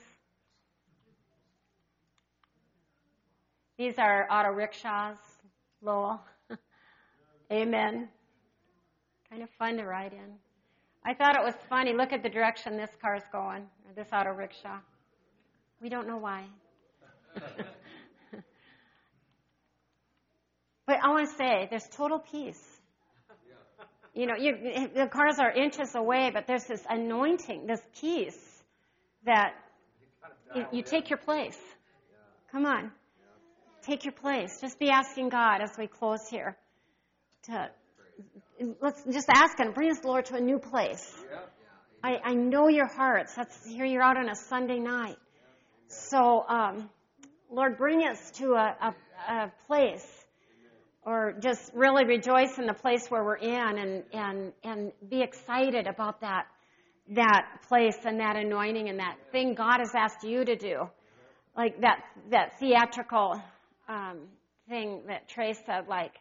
These 3.79 3.97
are 3.97 4.27
auto 4.29 4.49
rickshaws, 4.49 5.15
Lowell. 5.81 6.21
Amen. 7.51 8.09
Kind 9.29 9.41
of 9.41 9.49
fun 9.51 9.77
to 9.77 9.85
ride 9.85 10.11
in. 10.11 10.33
I 11.05 11.13
thought 11.13 11.37
it 11.37 11.45
was 11.45 11.55
funny. 11.69 11.93
Look 11.93 12.11
at 12.11 12.21
the 12.21 12.27
direction 12.27 12.75
this 12.75 12.89
car's 13.01 13.23
going, 13.31 13.61
or 13.87 13.93
this 13.95 14.09
auto 14.11 14.31
rickshaw. 14.31 14.79
We 15.81 15.87
don't 15.87 16.09
know 16.09 16.17
why. 16.17 16.43
but 20.85 20.97
I 21.01 21.07
want 21.07 21.29
to 21.29 21.35
say, 21.37 21.67
there's 21.69 21.87
total 21.87 22.19
peace. 22.19 22.61
You 24.13 24.25
know, 24.25 24.35
you, 24.35 24.89
the 24.93 25.07
cars 25.07 25.39
are 25.39 25.53
inches 25.53 25.95
away, 25.95 26.31
but 26.33 26.47
there's 26.47 26.65
this 26.65 26.83
anointing, 26.89 27.65
this 27.65 27.81
peace 27.97 28.61
that 29.23 29.53
you, 30.53 30.65
you 30.73 30.83
take 30.83 31.09
your 31.09 31.19
place. 31.19 31.57
Come 32.51 32.65
on. 32.65 32.91
Take 33.89 34.05
your 34.05 34.13
place. 34.13 34.61
Just 34.61 34.77
be 34.77 34.91
asking 34.91 35.29
God 35.29 35.61
as 35.63 35.71
we 35.75 35.87
close 35.87 36.29
here 36.29 36.55
to 37.45 37.71
let's 38.81 39.03
just 39.11 39.27
ask 39.33 39.59
Him, 39.59 39.71
bring 39.71 39.89
us, 39.89 40.03
Lord, 40.03 40.25
to 40.25 40.35
a 40.35 40.39
new 40.39 40.59
place. 40.59 41.11
I, 42.03 42.19
I 42.23 42.33
know 42.35 42.67
your 42.67 42.85
hearts. 42.85 43.33
That's 43.33 43.65
here 43.65 43.85
you're 43.85 44.03
out 44.03 44.15
on 44.15 44.29
a 44.29 44.35
Sunday 44.35 44.77
night. 44.77 45.17
So, 45.87 46.45
um, 46.47 46.91
Lord, 47.49 47.79
bring 47.79 48.01
us 48.03 48.29
to 48.35 48.51
a, 48.51 48.75
a, 48.79 49.33
a 49.33 49.51
place 49.65 50.05
or 51.01 51.33
just 51.41 51.71
really 51.73 52.05
rejoice 52.05 52.59
in 52.59 52.67
the 52.67 52.75
place 52.75 53.07
where 53.09 53.23
we're 53.23 53.37
in 53.37 53.79
and, 53.79 54.03
and, 54.13 54.53
and 54.63 54.91
be 55.09 55.23
excited 55.23 55.87
about 55.87 56.21
that, 56.21 56.45
that 57.15 57.47
place 57.67 57.97
and 58.05 58.19
that 58.19 58.35
anointing 58.35 58.87
and 58.87 58.99
that 58.99 59.17
thing 59.31 59.55
God 59.55 59.79
has 59.79 59.95
asked 59.95 60.23
you 60.23 60.45
to 60.45 60.55
do. 60.55 60.87
Like 61.57 61.81
that, 61.81 62.03
that 62.29 62.59
theatrical 62.59 63.41
um, 63.89 64.19
thing 64.69 65.01
that 65.07 65.27
Trey 65.27 65.53
said, 65.65 65.87
like 65.89 66.13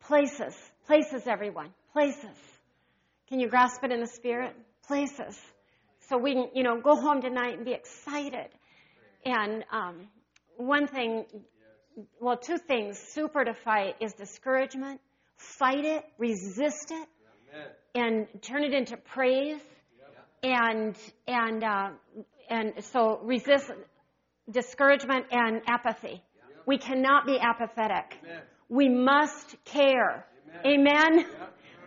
places, 0.00 0.54
places, 0.86 1.26
everyone, 1.26 1.70
places. 1.92 2.36
Can 3.28 3.40
you 3.40 3.48
grasp 3.48 3.82
it 3.84 3.92
in 3.92 4.00
the 4.00 4.06
spirit? 4.06 4.54
Places. 4.86 5.40
So 6.08 6.18
we 6.18 6.34
can, 6.34 6.48
you 6.54 6.62
know, 6.62 6.80
go 6.80 6.94
home 6.94 7.22
tonight 7.22 7.56
and 7.56 7.64
be 7.64 7.72
excited. 7.72 8.48
And 9.24 9.64
um, 9.72 10.08
one 10.56 10.86
thing, 10.86 11.24
well, 12.20 12.36
two 12.36 12.58
things 12.58 12.98
super 12.98 13.44
to 13.44 13.54
fight 13.54 13.96
is 14.00 14.12
discouragement. 14.12 15.00
Fight 15.36 15.84
it, 15.84 16.04
resist 16.18 16.92
it, 16.92 17.08
and 17.94 18.26
turn 18.42 18.62
it 18.62 18.72
into 18.72 18.96
praise. 18.96 19.60
And 20.42 20.94
and 21.26 21.64
uh, 21.64 21.88
and 22.48 22.72
so 22.92 23.18
resist 23.22 23.70
discouragement 24.48 25.26
and 25.32 25.62
apathy. 25.66 26.22
We 26.66 26.78
cannot 26.78 27.26
be 27.26 27.38
apathetic. 27.38 28.18
We 28.68 28.88
must 28.88 29.56
care. 29.64 30.26
Amen. 30.64 31.24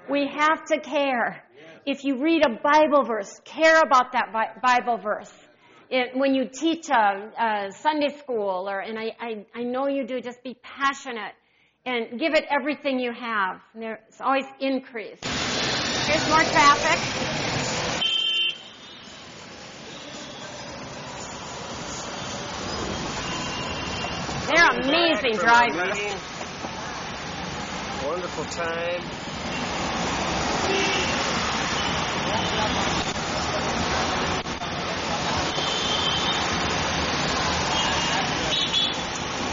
We 0.09 0.27
have 0.27 0.65
to 0.67 0.79
care. 0.79 1.43
If 1.85 2.05
you 2.05 2.23
read 2.23 2.43
a 2.45 2.59
Bible 2.63 3.03
verse, 3.03 3.41
care 3.43 3.81
about 3.81 4.13
that 4.13 4.33
Bible 4.61 4.97
verse. 4.97 5.31
It, 5.89 6.15
when 6.15 6.33
you 6.33 6.45
teach 6.47 6.87
a, 6.89 7.31
a, 7.37 7.71
Sunday 7.71 8.15
school, 8.19 8.69
or 8.69 8.79
and 8.79 8.97
I, 8.97 9.11
I, 9.19 9.45
I 9.55 9.63
know 9.63 9.87
you 9.87 10.05
do, 10.05 10.21
just 10.21 10.43
be 10.43 10.55
passionate 10.61 11.33
and 11.85 12.19
give 12.19 12.33
it 12.33 12.45
everything 12.49 12.99
you 12.99 13.11
have. 13.11 13.59
And 13.73 13.81
there's 13.81 13.99
always 14.21 14.45
increase. 14.59 15.19
Here's 16.05 16.27
more 16.27 16.43
traffic. 16.43 16.99
They're 24.49 24.78
amazing 24.89 25.35
drivers. 25.37 25.97
Wonderful 28.05 28.45
time. 28.45 29.03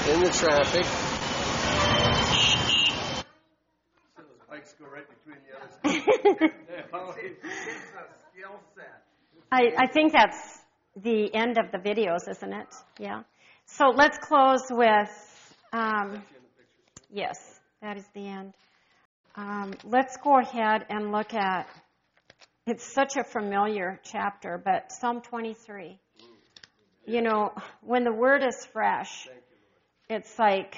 In 0.09 0.23
the 0.23 0.31
traffic. 0.31 0.87
I, 9.53 9.73
I 9.79 9.87
think 9.87 10.13
that's 10.13 10.59
the 10.97 11.35
end 11.35 11.57
of 11.59 11.71
the 11.73 11.79
videos, 11.79 12.29
isn't 12.29 12.53
it? 12.53 12.75
Yeah. 12.99 13.23
So 13.67 13.87
let's 13.89 14.19
close 14.19 14.67
with, 14.71 15.09
um, 15.77 16.23
yes, 17.11 17.39
that 17.83 17.99
is 17.99 18.05
the 18.15 18.27
end. 18.27 18.55
Um, 19.35 19.75
let's 19.85 20.17
go 20.17 20.39
ahead 20.39 20.87
and 20.89 21.13
look 21.13 21.35
at, 21.35 21.69
it's 22.67 22.95
such 22.95 23.17
a 23.17 23.25
familiar 23.25 24.01
chapter, 24.05 24.61
but 24.63 24.91
Psalm 24.91 25.21
23. 25.21 25.99
You 27.07 27.23
know, 27.23 27.53
when 27.83 28.05
the 28.05 28.13
word 28.13 28.43
is 28.43 28.67
fresh, 28.73 29.29
it's 30.09 30.39
like, 30.39 30.77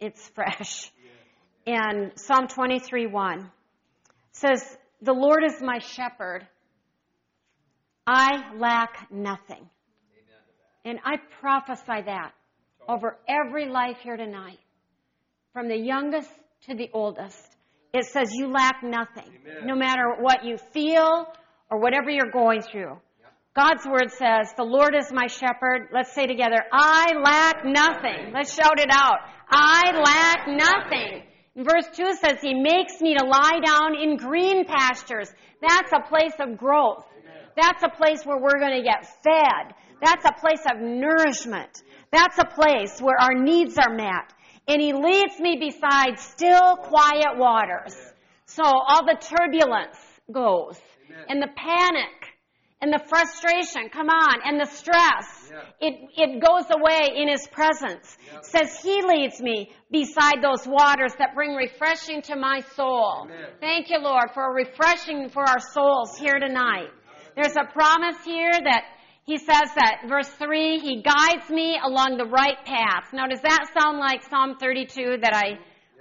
it's 0.00 0.28
fresh. 0.34 0.90
And 1.66 2.12
Psalm 2.16 2.48
23 2.48 3.06
1 3.06 3.50
says, 4.32 4.76
The 5.02 5.12
Lord 5.12 5.44
is 5.44 5.60
my 5.60 5.78
shepherd. 5.78 6.46
I 8.06 8.54
lack 8.56 9.06
nothing. 9.10 9.68
And 10.84 10.98
I 11.04 11.16
prophesy 11.40 12.02
that 12.06 12.32
over 12.88 13.18
every 13.28 13.68
life 13.68 13.98
here 14.02 14.16
tonight, 14.16 14.58
from 15.52 15.68
the 15.68 15.76
youngest 15.76 16.30
to 16.66 16.74
the 16.74 16.90
oldest. 16.92 17.56
It 17.92 18.04
says 18.06 18.30
you 18.32 18.48
lack 18.48 18.82
nothing, 18.82 19.30
Amen. 19.46 19.66
no 19.66 19.74
matter 19.74 20.16
what 20.18 20.44
you 20.44 20.56
feel 20.72 21.26
or 21.70 21.78
whatever 21.80 22.10
you're 22.10 22.30
going 22.30 22.62
through. 22.62 22.98
God's 23.54 23.84
word 23.86 24.10
says, 24.12 24.52
the 24.56 24.62
Lord 24.62 24.94
is 24.94 25.10
my 25.12 25.26
shepherd. 25.26 25.88
Let's 25.92 26.14
say 26.14 26.26
together, 26.26 26.62
I 26.72 27.14
lack 27.20 27.64
nothing. 27.64 28.32
Let's 28.32 28.54
shout 28.54 28.78
it 28.78 28.90
out. 28.92 29.18
I 29.50 29.98
lack 29.98 30.46
nothing. 30.46 31.24
verse 31.56 31.88
2 31.96 32.14
says, 32.14 32.36
He 32.40 32.54
makes 32.54 33.00
me 33.00 33.16
to 33.16 33.24
lie 33.24 33.58
down 33.64 33.96
in 34.00 34.16
green 34.16 34.64
pastures. 34.64 35.28
That's 35.60 35.90
a 35.92 36.08
place 36.08 36.34
of 36.38 36.56
growth. 36.56 37.04
That's 37.60 37.82
a 37.82 37.88
place 37.88 38.24
where 38.24 38.38
we're 38.38 38.60
going 38.60 38.76
to 38.76 38.82
get 38.82 39.04
fed. 39.24 39.74
That's 40.02 40.24
a 40.24 40.32
place 40.40 40.64
of 40.70 40.80
nourishment. 40.80 41.82
That's 42.10 42.38
a 42.38 42.44
place 42.44 43.00
where 43.00 43.20
our 43.20 43.34
needs 43.34 43.76
are 43.78 43.94
met. 43.94 44.32
And 44.66 44.80
He 44.80 44.92
leads 44.92 45.38
me 45.40 45.56
beside 45.56 46.18
still, 46.18 46.76
quiet 46.76 47.36
waters. 47.36 47.96
So 48.46 48.62
all 48.64 49.04
the 49.04 49.16
turbulence 49.20 49.98
goes. 50.32 50.78
And 51.28 51.42
the 51.42 51.48
panic. 51.56 52.34
And 52.80 52.92
the 52.92 53.02
frustration, 53.08 53.88
come 53.90 54.08
on, 54.08 54.36
and 54.44 54.60
the 54.60 54.66
stress. 54.66 55.50
It, 55.80 55.94
it 56.16 56.40
goes 56.40 56.64
away 56.70 57.10
in 57.16 57.28
His 57.28 57.44
presence. 57.48 58.16
Says 58.42 58.78
He 58.80 59.02
leads 59.02 59.40
me 59.40 59.72
beside 59.90 60.40
those 60.40 60.64
waters 60.64 61.12
that 61.18 61.34
bring 61.34 61.56
refreshing 61.56 62.22
to 62.22 62.36
my 62.36 62.60
soul. 62.76 63.26
Thank 63.58 63.90
you, 63.90 63.98
Lord, 63.98 64.30
for 64.32 64.54
refreshing 64.54 65.28
for 65.28 65.42
our 65.42 65.58
souls 65.58 66.16
here 66.16 66.38
tonight. 66.38 66.90
There's 67.34 67.56
a 67.56 67.64
promise 67.72 68.22
here 68.24 68.52
that 68.52 68.84
he 69.28 69.36
says 69.36 69.68
that, 69.76 70.04
verse 70.08 70.28
3, 70.40 70.78
He 70.78 71.02
guides 71.02 71.50
me 71.50 71.78
along 71.84 72.16
the 72.16 72.24
right 72.24 72.64
path. 72.64 73.12
Now, 73.12 73.26
does 73.26 73.42
that 73.42 73.66
sound 73.78 73.98
like 73.98 74.22
Psalm 74.22 74.56
32 74.58 75.18
that 75.20 75.34
I 75.34 75.58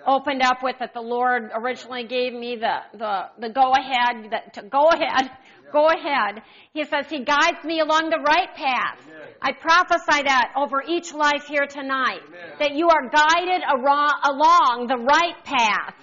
opened 0.07 0.41
up 0.41 0.63
with 0.63 0.77
that 0.79 0.93
the 0.93 1.01
Lord 1.01 1.51
originally 1.53 2.07
gave 2.07 2.31
me 2.31 2.55
the, 2.55 2.97
the, 2.97 3.23
the 3.37 3.49
go 3.49 3.73
ahead, 3.73 4.31
the, 4.31 4.61
to 4.61 4.69
go 4.69 4.87
ahead, 4.87 5.29
go 5.73 5.89
ahead. 5.89 6.41
He 6.71 6.85
says 6.85 7.07
He 7.09 7.25
guides 7.25 7.65
me 7.65 7.81
along 7.81 8.11
the 8.11 8.23
right 8.25 8.55
path. 8.55 9.05
I 9.41 9.51
prophesy 9.51 10.23
that 10.23 10.53
over 10.55 10.81
each 10.87 11.13
life 11.13 11.47
here 11.49 11.67
tonight, 11.67 12.21
that 12.59 12.75
you 12.75 12.87
are 12.87 13.09
guided 13.09 13.61
along 13.67 14.87
the 14.87 15.03
right 15.03 15.35
path. 15.43 15.95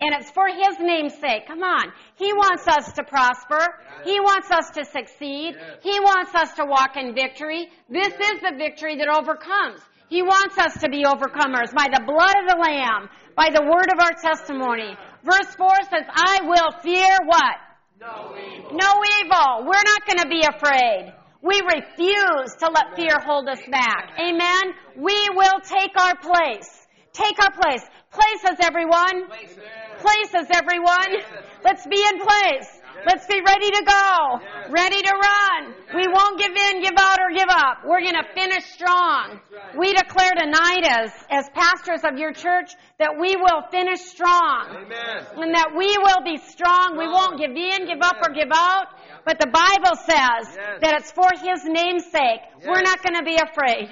And 0.00 0.14
it's 0.14 0.30
for 0.30 0.48
His 0.48 0.78
name's 0.80 1.14
sake. 1.14 1.46
Come 1.46 1.62
on. 1.62 1.92
He 2.16 2.32
wants 2.32 2.66
us 2.66 2.92
to 2.94 3.04
prosper. 3.04 3.60
He 4.04 4.20
wants 4.20 4.50
us 4.50 4.70
to 4.70 4.84
succeed. 4.84 5.56
He 5.82 6.00
wants 6.00 6.34
us 6.34 6.54
to 6.54 6.64
walk 6.64 6.96
in 6.96 7.14
victory. 7.14 7.68
This 7.88 8.12
is 8.12 8.40
the 8.40 8.54
victory 8.58 8.96
that 8.96 9.08
overcomes. 9.08 9.80
He 10.08 10.22
wants 10.22 10.58
us 10.58 10.80
to 10.80 10.88
be 10.88 11.04
overcomers 11.04 11.72
by 11.74 11.88
the 11.90 12.02
blood 12.06 12.34
of 12.42 12.46
the 12.48 12.58
Lamb, 12.60 13.08
by 13.36 13.50
the 13.50 13.62
word 13.62 13.88
of 13.90 13.98
our 14.00 14.12
testimony. 14.20 14.96
Verse 15.24 15.54
4 15.56 15.68
says, 15.90 16.06
I 16.10 16.40
will 16.44 16.70
fear 16.82 17.16
what? 17.24 17.56
No 17.98 18.36
evil. 18.36 18.70
No 18.72 18.92
evil. 19.20 19.66
We're 19.66 19.82
not 19.82 20.06
going 20.06 20.20
to 20.20 20.28
be 20.28 20.42
afraid. 20.42 21.14
We 21.40 21.60
refuse 21.60 22.54
to 22.60 22.70
let 22.70 22.96
fear 22.96 23.18
hold 23.24 23.48
us 23.48 23.60
back. 23.70 24.12
Amen? 24.18 24.74
We 24.96 25.28
will 25.34 25.60
take 25.62 25.92
our 25.98 26.16
place. 26.16 26.86
Take 27.12 27.38
our 27.38 27.52
place. 27.52 27.82
Places, 28.14 28.58
everyone. 28.62 29.26
Places, 29.98 30.46
everyone. 30.54 31.10
Let's 31.64 31.86
be 31.86 32.00
in 32.00 32.20
place. 32.20 32.80
Let's 33.06 33.26
be 33.26 33.40
ready 33.44 33.70
to 33.70 33.82
go, 33.84 34.40
ready 34.70 35.02
to 35.02 35.12
run. 35.12 35.74
We 35.94 36.06
won't 36.08 36.38
give 36.38 36.52
in, 36.56 36.80
give 36.80 36.94
out, 36.96 37.18
or 37.20 37.34
give 37.34 37.48
up. 37.50 37.78
We're 37.84 38.00
going 38.00 38.14
to 38.14 38.24
finish 38.34 38.64
strong. 38.72 39.40
We 39.76 39.92
declare 39.92 40.30
tonight 40.38 40.84
as, 40.88 41.10
as 41.28 41.50
pastors 41.50 42.00
of 42.04 42.18
your 42.18 42.32
church 42.32 42.70
that 42.98 43.10
we 43.20 43.36
will 43.36 43.62
finish 43.70 44.00
strong. 44.00 44.68
Amen. 44.70 45.26
And 45.36 45.54
that 45.54 45.74
we 45.76 45.90
will 45.98 46.24
be 46.24 46.38
strong. 46.38 46.96
We 46.96 47.06
won't 47.06 47.38
give 47.38 47.50
in, 47.50 47.86
give 47.86 48.00
up, 48.00 48.16
or 48.22 48.32
give 48.32 48.50
out. 48.54 48.86
But 49.26 49.38
the 49.38 49.48
Bible 49.52 49.96
says 49.96 50.54
Yes. 50.56 50.80
that 50.80 50.94
it's 51.00 51.12
for 51.12 51.28
His 51.42 51.64
name's 51.64 52.04
sake. 52.06 52.40
We're 52.64 52.82
not 52.82 53.02
going 53.02 53.16
to 53.16 53.24
be 53.24 53.36
afraid. 53.36 53.88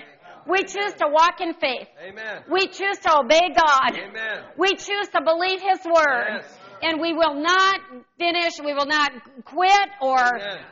We 0.49 0.65
choose 0.65 0.93
to 0.95 1.07
walk 1.09 1.41
in 1.41 1.55
faith. 1.55 1.89
Amen. 2.03 2.43
We 2.51 2.67
choose 2.67 2.99
to 3.05 3.19
obey 3.19 3.51
God. 3.57 3.93
Amen. 3.97 4.45
We 4.59 4.75
choose 4.75 5.09
to 5.15 5.21
believe 5.25 5.61
His 5.61 5.85
word. 5.85 6.41
Yes. 6.43 6.59
And 6.83 7.01
we 7.01 7.13
will 7.13 7.35
not 7.41 7.81
finish, 8.19 8.55
we 8.65 8.75
will 8.75 8.87
not 8.87 9.13
quit 9.45 9.89
or 10.01 10.19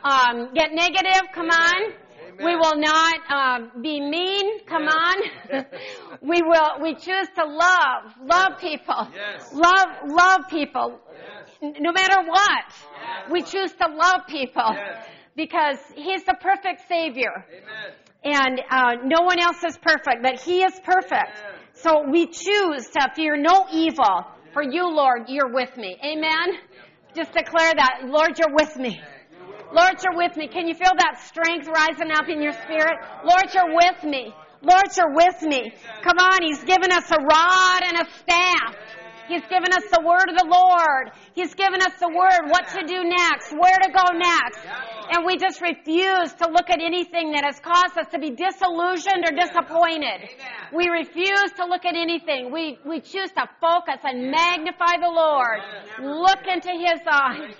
um, 0.03 0.53
get 0.53 0.73
negative. 0.73 1.21
Come 1.33 1.49
on. 1.49 1.93
Amen. 2.33 2.45
We 2.45 2.55
will 2.57 2.75
not 2.75 3.15
um, 3.31 3.81
be 3.81 4.01
mean. 4.01 4.65
Come 4.65 4.83
on. 4.89 5.17
we 6.21 6.41
will. 6.41 6.81
We 6.81 6.95
choose 6.95 7.27
to 7.35 7.45
love, 7.45 8.13
love 8.23 8.59
people, 8.59 9.07
Yes. 9.15 9.53
love, 9.53 9.87
love 10.07 10.41
people, 10.49 10.99
Yes. 11.61 11.75
no 11.79 11.91
matter 11.93 12.21
what. 12.27 13.31
We 13.31 13.41
choose 13.41 13.71
to 13.73 13.87
love 13.87 14.21
people 14.27 14.69
Yes. 14.73 15.07
because 15.35 15.77
He's 15.95 16.23
the 16.25 16.35
perfect 16.41 16.87
Savior 16.89 17.45
Amen. 17.49 17.93
And 18.23 18.61
uh, 18.69 18.93
no 19.03 19.23
one 19.23 19.39
else 19.39 19.63
is 19.63 19.77
perfect, 19.77 20.21
but 20.21 20.39
He 20.39 20.63
is 20.63 20.79
perfect. 20.83 21.43
So 21.73 22.03
we 22.09 22.27
choose 22.27 22.89
to 22.89 23.09
fear 23.15 23.35
no 23.35 23.65
evil. 23.71 24.25
For 24.53 24.61
you, 24.61 24.87
Lord, 24.89 25.23
you're 25.29 25.51
with 25.51 25.77
me. 25.77 25.97
Amen. 26.03 26.59
Just 27.15 27.33
declare 27.33 27.73
that, 27.73 28.01
Lord, 28.05 28.37
you're 28.37 28.53
with 28.53 28.75
me. 28.75 29.01
Lord, 29.73 29.95
you're 30.03 30.17
with 30.17 30.35
me. 30.35 30.47
Can 30.49 30.67
you 30.67 30.73
feel 30.73 30.91
that 30.97 31.21
strength 31.25 31.67
rising 31.67 32.11
up 32.11 32.27
in 32.27 32.41
your 32.41 32.51
spirit? 32.51 32.99
Lord, 33.23 33.45
you're 33.53 33.73
with 33.73 34.03
me. 34.03 34.33
Lord, 34.61 34.85
you're 34.95 35.15
with 35.15 35.41
me. 35.41 35.73
Come 36.03 36.17
on, 36.19 36.43
He's 36.43 36.63
given 36.63 36.91
us 36.91 37.09
a 37.09 37.17
rod 37.17 37.81
and 37.83 37.97
a 37.97 38.11
staff. 38.19 38.75
He's 39.31 39.47
given 39.47 39.71
us 39.71 39.87
the 39.87 40.03
word 40.03 40.27
of 40.27 40.35
the 40.35 40.43
Lord. 40.43 41.15
He's 41.33 41.55
given 41.55 41.79
us 41.79 41.95
the 42.03 42.11
word, 42.11 42.51
what 42.51 42.67
to 42.75 42.83
do 42.83 43.07
next, 43.07 43.55
where 43.55 43.79
to 43.79 43.87
go 43.87 44.11
next. 44.11 44.59
And 45.07 45.23
we 45.23 45.37
just 45.37 45.61
refuse 45.61 46.35
to 46.43 46.51
look 46.51 46.67
at 46.67 46.83
anything 46.83 47.31
that 47.31 47.47
has 47.47 47.55
caused 47.63 47.95
us 47.95 48.11
to 48.11 48.19
be 48.19 48.35
disillusioned 48.35 49.23
or 49.23 49.31
disappointed. 49.31 50.35
We 50.75 50.91
refuse 50.91 51.47
to 51.55 51.63
look 51.63 51.85
at 51.85 51.95
anything. 51.95 52.51
We, 52.51 52.77
we 52.83 52.99
choose 52.99 53.31
to 53.39 53.47
focus 53.63 54.03
and 54.03 54.31
magnify 54.31 54.99
the 54.99 55.07
Lord. 55.07 55.63
Look 56.03 56.43
into 56.51 56.75
His 56.75 56.99
eyes. 57.07 57.55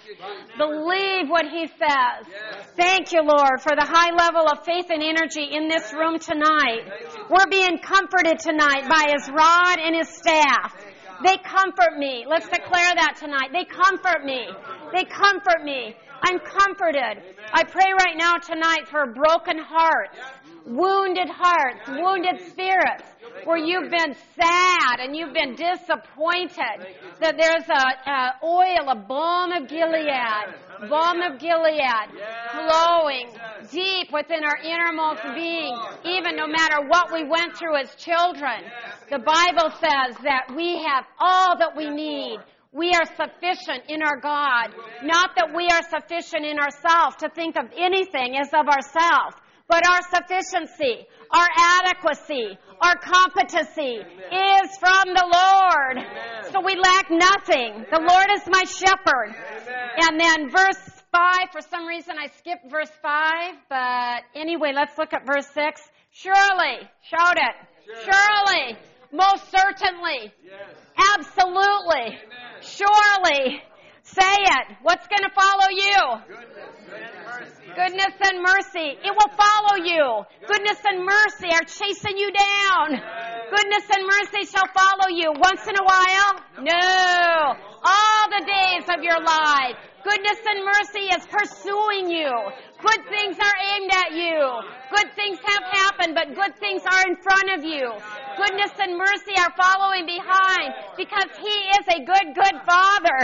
Believe 0.59 1.31
what 1.31 1.47
He 1.47 1.67
says. 1.67 2.27
Thank 2.75 3.13
you, 3.13 3.23
Lord, 3.23 3.63
for 3.63 3.79
the 3.79 3.87
high 3.87 4.11
level 4.11 4.43
of 4.51 4.65
faith 4.65 4.87
and 4.89 5.01
energy 5.01 5.47
in 5.55 5.69
this 5.69 5.93
room 5.93 6.19
tonight. 6.19 6.83
We're 7.29 7.47
being 7.49 7.79
comforted 7.79 8.39
tonight 8.39 8.91
by 8.91 9.15
His 9.15 9.31
rod 9.31 9.79
and 9.79 9.95
His 9.95 10.09
staff. 10.09 10.75
They 11.23 11.37
comfort 11.37 11.97
me. 11.97 12.25
Let's 12.27 12.47
declare 12.47 12.95
that 12.95 13.15
tonight. 13.19 13.49
They 13.51 13.65
comfort 13.65 14.25
me. 14.25 14.47
They 14.91 15.05
comfort 15.05 15.63
me. 15.63 15.95
I'm 16.23 16.39
comforted. 16.39 17.23
I 17.51 17.63
pray 17.63 17.91
right 17.99 18.17
now 18.17 18.37
tonight 18.37 18.87
for 18.87 19.07
broken 19.07 19.57
hearts, 19.57 20.17
wounded 20.65 21.29
hearts, 21.29 21.87
wounded 21.87 22.39
spirits, 22.47 23.03
where 23.45 23.57
you've 23.57 23.89
been 23.89 24.15
sad 24.35 24.99
and 24.99 25.15
you've 25.15 25.33
been 25.33 25.55
disappointed. 25.55 26.95
That 27.19 27.37
there's 27.37 27.67
a, 27.67 28.09
a 28.09 28.33
oil, 28.43 28.89
a 28.89 28.95
balm 28.95 29.51
of 29.51 29.67
Gilead, 29.67 30.89
balm 30.89 31.21
of 31.21 31.39
Gilead, 31.39 32.09
flowing 32.51 33.31
deep 33.71 34.11
within 34.11 34.43
our 34.43 34.57
innermost 34.57 35.21
being, 35.35 35.77
even 36.05 36.35
no 36.35 36.47
matter 36.47 36.87
what 36.87 37.11
we 37.13 37.23
went 37.23 37.55
through 37.57 37.77
as 37.77 37.93
children. 37.95 38.63
The 39.09 39.19
Bible 39.19 39.71
says 39.79 40.17
that 40.23 40.53
we 40.55 40.83
have 40.83 41.05
all 41.19 41.57
that 41.59 41.75
we 41.75 41.89
need. 41.89 42.39
We 42.73 42.93
are 42.93 43.05
sufficient 43.05 43.83
in 43.89 44.01
our 44.01 44.19
God. 44.21 44.73
Not 45.03 45.31
that 45.35 45.53
we 45.53 45.67
are 45.67 45.81
sufficient 45.89 46.45
in 46.45 46.57
ourselves 46.57 47.17
to 47.17 47.29
think 47.29 47.57
of 47.57 47.65
anything 47.77 48.37
as 48.37 48.47
of 48.53 48.67
ourselves, 48.67 49.35
but 49.71 49.87
our 49.87 50.01
sufficiency, 50.03 51.07
our 51.31 51.47
adequacy, 51.57 52.57
our 52.81 52.97
competency 52.97 54.03
is 54.03 54.77
from 54.77 55.15
the 55.15 55.25
Lord. 55.31 56.05
So 56.51 56.59
we 56.59 56.75
lack 56.75 57.09
nothing. 57.09 57.85
The 57.89 58.01
Lord 58.01 58.27
is 58.35 58.43
my 58.51 58.63
shepherd. 58.65 59.33
And 59.95 60.19
then 60.19 60.49
verse 60.49 61.01
5, 61.13 61.51
for 61.53 61.61
some 61.61 61.87
reason 61.87 62.15
I 62.19 62.27
skipped 62.37 62.69
verse 62.69 62.91
5, 63.01 63.55
but 63.69 64.23
anyway, 64.35 64.73
let's 64.75 64.97
look 64.97 65.13
at 65.13 65.25
verse 65.25 65.47
6. 65.53 65.81
Surely, 66.11 66.89
shout 67.09 67.37
it. 67.37 67.55
Surely, 68.03 68.77
most 69.13 69.45
certainly, 69.51 70.33
absolutely, 71.15 72.19
surely, 72.59 73.63
say 74.13 74.35
it. 74.39 74.77
What's 74.81 75.07
going 75.07 75.23
to 75.23 75.33
follow 75.33 75.69
you? 75.71 75.97
Goodness 77.75 78.13
and 78.27 78.43
mercy. 78.43 78.99
It 78.99 79.13
will 79.15 79.31
follow 79.37 79.83
you. 79.83 80.23
Goodness 80.47 80.79
and 80.85 81.05
mercy 81.05 81.47
are 81.53 81.63
chasing 81.63 82.17
you 82.17 82.31
down. 82.31 82.99
Goodness 83.49 83.85
and 83.95 84.05
mercy 84.05 84.51
shall 84.51 84.67
follow 84.75 85.07
you 85.09 85.31
once 85.31 85.65
in 85.67 85.75
a 85.75 85.83
while. 85.83 86.33
No. 86.59 87.55
All 87.83 88.23
the 88.29 88.45
days 88.45 88.85
of 88.89 89.03
your 89.03 89.23
life. 89.23 89.77
Goodness 90.03 90.39
and 90.49 90.65
mercy 90.65 91.05
is 91.13 91.25
pursuing 91.29 92.09
you. 92.09 92.31
Good 92.81 93.01
things 93.09 93.37
are 93.37 93.57
aimed 93.75 93.91
at 93.91 94.11
you. 94.13 94.41
Good 94.89 95.13
things 95.15 95.37
have 95.45 95.63
happened, 95.71 96.15
but 96.15 96.33
good 96.33 96.55
things 96.57 96.81
are 96.89 97.03
in 97.07 97.15
front 97.21 97.49
of 97.57 97.63
you. 97.63 97.85
Goodness 98.37 98.71
and 98.79 98.97
mercy 98.97 99.37
are 99.37 99.53
following 99.55 100.05
behind 100.05 100.73
because 100.97 101.29
He 101.37 101.57
is 101.77 101.85
a 101.87 101.99
good, 102.05 102.33
good 102.33 102.57
Father. 102.65 103.19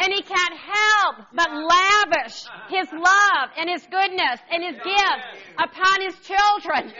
And 0.00 0.12
He 0.12 0.22
can't 0.22 0.56
help 0.56 1.26
but 1.34 1.50
lavish 1.52 2.44
His 2.70 2.88
love 2.92 3.48
and 3.58 3.68
His 3.68 3.84
goodness 3.90 4.40
and 4.50 4.64
His 4.64 4.76
gifts 4.76 5.26
upon 5.58 6.00
His 6.00 6.16
children. 6.24 6.92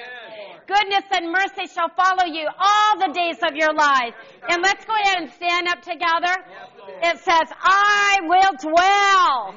Goodness 0.69 1.05
and 1.13 1.33
mercy 1.33 1.65
shall 1.73 1.89
follow 1.97 2.29
you 2.29 2.47
all 2.47 2.99
the 3.01 3.11
days 3.17 3.41
of 3.43 3.57
your 3.57 3.73
life. 3.73 4.13
And 4.51 4.61
let's 4.61 4.85
go 4.85 4.93
ahead 4.93 5.17
and 5.23 5.33
stand 5.33 5.67
up 5.67 5.81
together. 5.81 6.37
It 7.03 7.17
says, 7.25 7.49
I 7.57 8.21
will 8.29 8.53
dwell. 8.61 9.57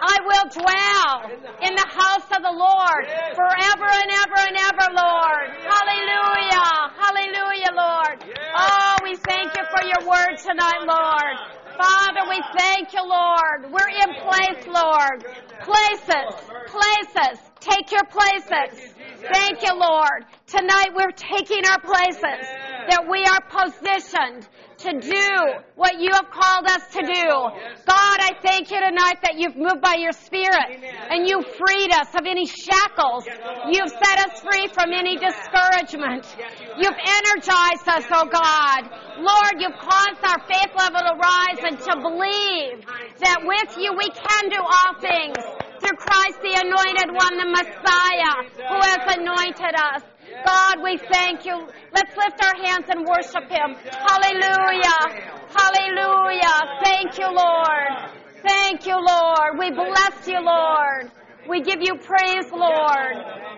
I 0.00 0.16
will 0.24 0.48
dwell 0.48 1.14
in 1.60 1.74
the 1.74 1.88
house 1.92 2.24
of 2.32 2.40
the 2.40 2.54
Lord 2.54 3.04
forever 3.36 3.88
and 3.92 4.10
ever 4.24 4.40
and 4.40 4.56
ever, 4.56 4.86
Lord. 4.96 5.46
Hallelujah. 5.68 6.96
Hallelujah, 6.96 7.72
Lord. 7.76 8.16
Oh, 8.56 8.96
we 9.04 9.16
thank 9.16 9.52
you 9.52 9.64
for 9.68 9.84
your 9.84 10.08
word 10.08 10.38
tonight, 10.40 10.80
Lord. 10.88 11.58
Father, 11.76 12.24
we 12.30 12.42
thank 12.56 12.94
you, 12.94 13.04
Lord. 13.04 13.70
We're 13.70 13.92
in 14.00 14.14
place, 14.24 14.66
Lord. 14.66 15.26
Places, 15.60 16.40
places. 16.66 17.47
Take 17.60 17.90
your 17.90 18.04
places. 18.04 18.94
Thank 19.32 19.62
you, 19.62 19.74
Lord. 19.74 20.24
Tonight 20.46 20.90
we're 20.94 21.10
taking 21.10 21.64
our 21.66 21.80
places. 21.80 22.46
That 22.88 23.04
we 23.10 23.20
are 23.24 23.42
positioned 23.50 24.48
to 24.78 24.90
do 25.00 25.28
what 25.74 25.98
you 26.00 26.08
have 26.14 26.30
called 26.30 26.64
us 26.70 26.86
to 26.94 27.02
do. 27.02 27.26
God, 27.84 28.16
I 28.22 28.30
thank 28.40 28.70
you 28.70 28.78
tonight 28.78 29.18
that 29.22 29.34
you've 29.36 29.56
moved 29.56 29.82
by 29.82 29.96
your 29.98 30.12
Spirit 30.12 30.78
and 31.10 31.28
you 31.28 31.42
freed 31.42 31.90
us 31.92 32.14
of 32.14 32.24
any 32.24 32.46
shackles. 32.46 33.26
You've 33.68 33.90
set 33.90 34.18
us 34.24 34.40
free 34.40 34.70
from 34.72 34.94
any 34.94 35.18
discouragement. 35.18 36.24
You've 36.78 36.96
energized 36.96 37.88
us, 37.90 38.06
oh 38.14 38.30
God. 38.30 38.86
Lord, 39.18 39.54
you've 39.58 39.76
caused 39.82 40.22
our 40.22 40.40
faith 40.46 40.72
level 40.78 41.02
to 41.02 41.14
rise 41.18 41.60
and 41.66 41.76
to 41.76 41.92
believe 41.98 42.86
that 43.18 43.42
with 43.42 43.76
you 43.76 43.92
we 43.98 44.08
can 44.14 44.48
do 44.48 44.62
all 44.62 44.94
things 45.02 45.67
through 45.80 45.96
Christ 45.96 46.38
the 46.42 46.54
anointed 46.58 47.10
one, 47.14 47.34
the 47.38 47.48
Messiah, 47.48 48.34
who 48.68 48.78
has 48.82 49.02
anointed 49.16 49.74
us. 49.74 50.02
God, 50.44 50.82
we 50.82 50.98
thank 51.10 51.44
you. 51.44 51.56
Let's 51.92 52.14
lift 52.16 52.38
our 52.44 52.56
hands 52.64 52.86
and 52.88 53.06
worship 53.06 53.48
Him. 53.50 53.74
Hallelujah. 53.90 55.00
Hallelujah. 55.50 56.56
Thank 56.84 57.18
you, 57.18 57.28
Lord. 57.32 58.10
Thank 58.46 58.86
you, 58.86 58.96
Lord. 58.96 59.58
We 59.58 59.70
bless 59.70 60.26
you, 60.28 60.40
Lord. 60.40 61.10
We 61.48 61.62
give 61.62 61.80
you 61.80 61.94
praise, 61.96 62.50
Lord. 62.52 63.16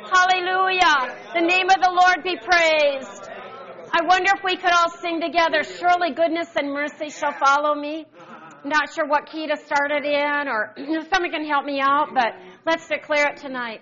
Hallelujah. 0.09 1.17
The 1.35 1.41
name 1.41 1.69
of 1.69 1.83
the 1.83 1.91
Lord 1.91 2.23
be 2.23 2.37
praised. 2.37 3.29
I 3.93 4.05
wonder 4.05 4.31
if 4.37 4.45
we 4.45 4.57
could 4.57 4.71
all 4.71 4.91
sing 5.03 5.21
together, 5.21 5.65
Surely 5.65 6.13
goodness 6.15 6.49
and 6.57 6.73
mercy 6.73 7.11
shall 7.11 7.33
follow 7.33 7.75
me. 7.75 8.07
Not 8.65 8.93
sure 8.95 9.07
what 9.07 9.27
key 9.27 9.47
to 9.47 9.57
start 9.57 9.91
it 9.91 10.05
in, 10.05 10.49
or 10.49 10.75
someone 11.13 11.31
can 11.31 11.47
help 11.47 11.65
me 11.65 11.81
out, 11.81 12.09
but 12.15 12.35
let's 12.67 12.87
declare 12.89 13.29
it 13.29 13.37
tonight. 13.39 13.81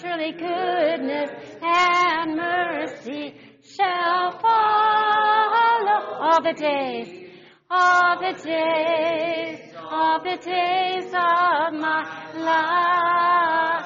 Surely 0.00 0.32
goodness 0.32 1.30
and 1.62 2.36
mercy 2.36 3.34
shall 3.76 4.38
follow 4.40 6.16
all 6.20 6.42
the 6.42 6.54
days, 6.54 7.30
all 7.70 8.18
the 8.18 8.32
days 8.42 9.74
all 9.90 10.20
the 10.22 10.36
days 10.36 11.06
of 11.06 11.72
my 11.80 12.02
life. 12.36 13.84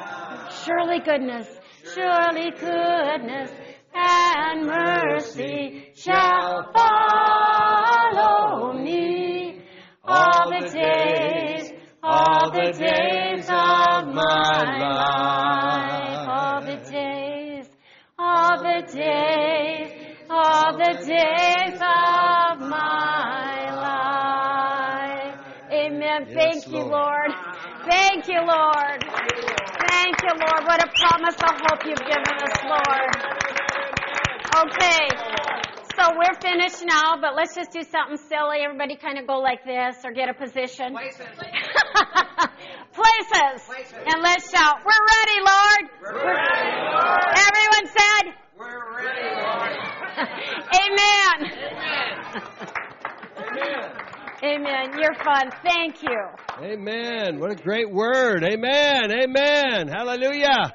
Surely 0.64 1.00
goodness, 1.00 1.48
surely 1.94 2.50
goodness 2.50 3.50
and 3.94 4.66
mercy 4.66 5.87
the 12.72 12.78
days 12.78 13.44
of 13.48 14.12
my 14.12 14.60
life, 14.78 16.28
all 16.28 16.60
the 16.60 16.76
days, 16.90 17.66
all 18.18 18.58
the 18.58 18.82
days, 18.92 19.90
all 20.28 20.76
the 20.76 20.92
days 21.06 21.80
of 21.80 22.60
my 22.68 23.72
life. 23.72 25.40
Amen. 25.72 26.26
Thank 26.34 26.66
you, 26.68 26.82
Lord. 26.82 27.32
Thank 27.88 28.28
you, 28.28 28.40
Lord. 28.40 29.02
Thank 29.88 30.20
you, 30.22 30.34
Lord. 30.36 30.62
What 30.66 30.84
a 30.84 30.90
promise 30.92 31.36
of 31.36 31.54
hope 31.64 31.86
you've 31.86 32.04
given 32.04 32.36
us, 32.36 32.64
Lord. 32.68 33.16
Okay. 34.66 35.08
So 35.96 36.12
we're 36.14 36.38
finished 36.40 36.84
now, 36.86 37.16
but 37.20 37.34
let's 37.34 37.54
just 37.56 37.72
do 37.72 37.82
something 37.82 38.18
silly. 38.28 38.58
Everybody 38.60 38.94
kind 38.96 39.18
of 39.18 39.26
go 39.26 39.38
like 39.38 39.64
this 39.64 39.96
or 40.04 40.12
get 40.12 40.28
a 40.28 40.34
position. 40.34 40.94
Places. 43.18 43.66
Places. 43.66 43.94
And 44.06 44.22
let's 44.22 44.50
shout, 44.50 44.78
We're 44.84 44.92
ready, 44.92 45.40
Lord. 45.44 45.90
We're 46.02 46.24
ready, 46.24 46.70
Lord. 46.92 47.34
Everyone 47.34 47.86
said, 47.98 48.34
We're 48.58 48.96
ready, 48.96 49.28
Lord. 49.42 49.74
Amen. 50.82 51.36
Amen. 51.68 52.08
Amen. 54.44 54.98
You're 55.00 55.14
fun. 55.24 55.50
Thank 55.64 56.02
you. 56.02 56.20
Amen. 56.62 57.40
What 57.40 57.50
a 57.50 57.56
great 57.56 57.90
word. 57.90 58.44
Amen. 58.44 59.10
Amen. 59.10 59.88
Hallelujah. 59.88 60.74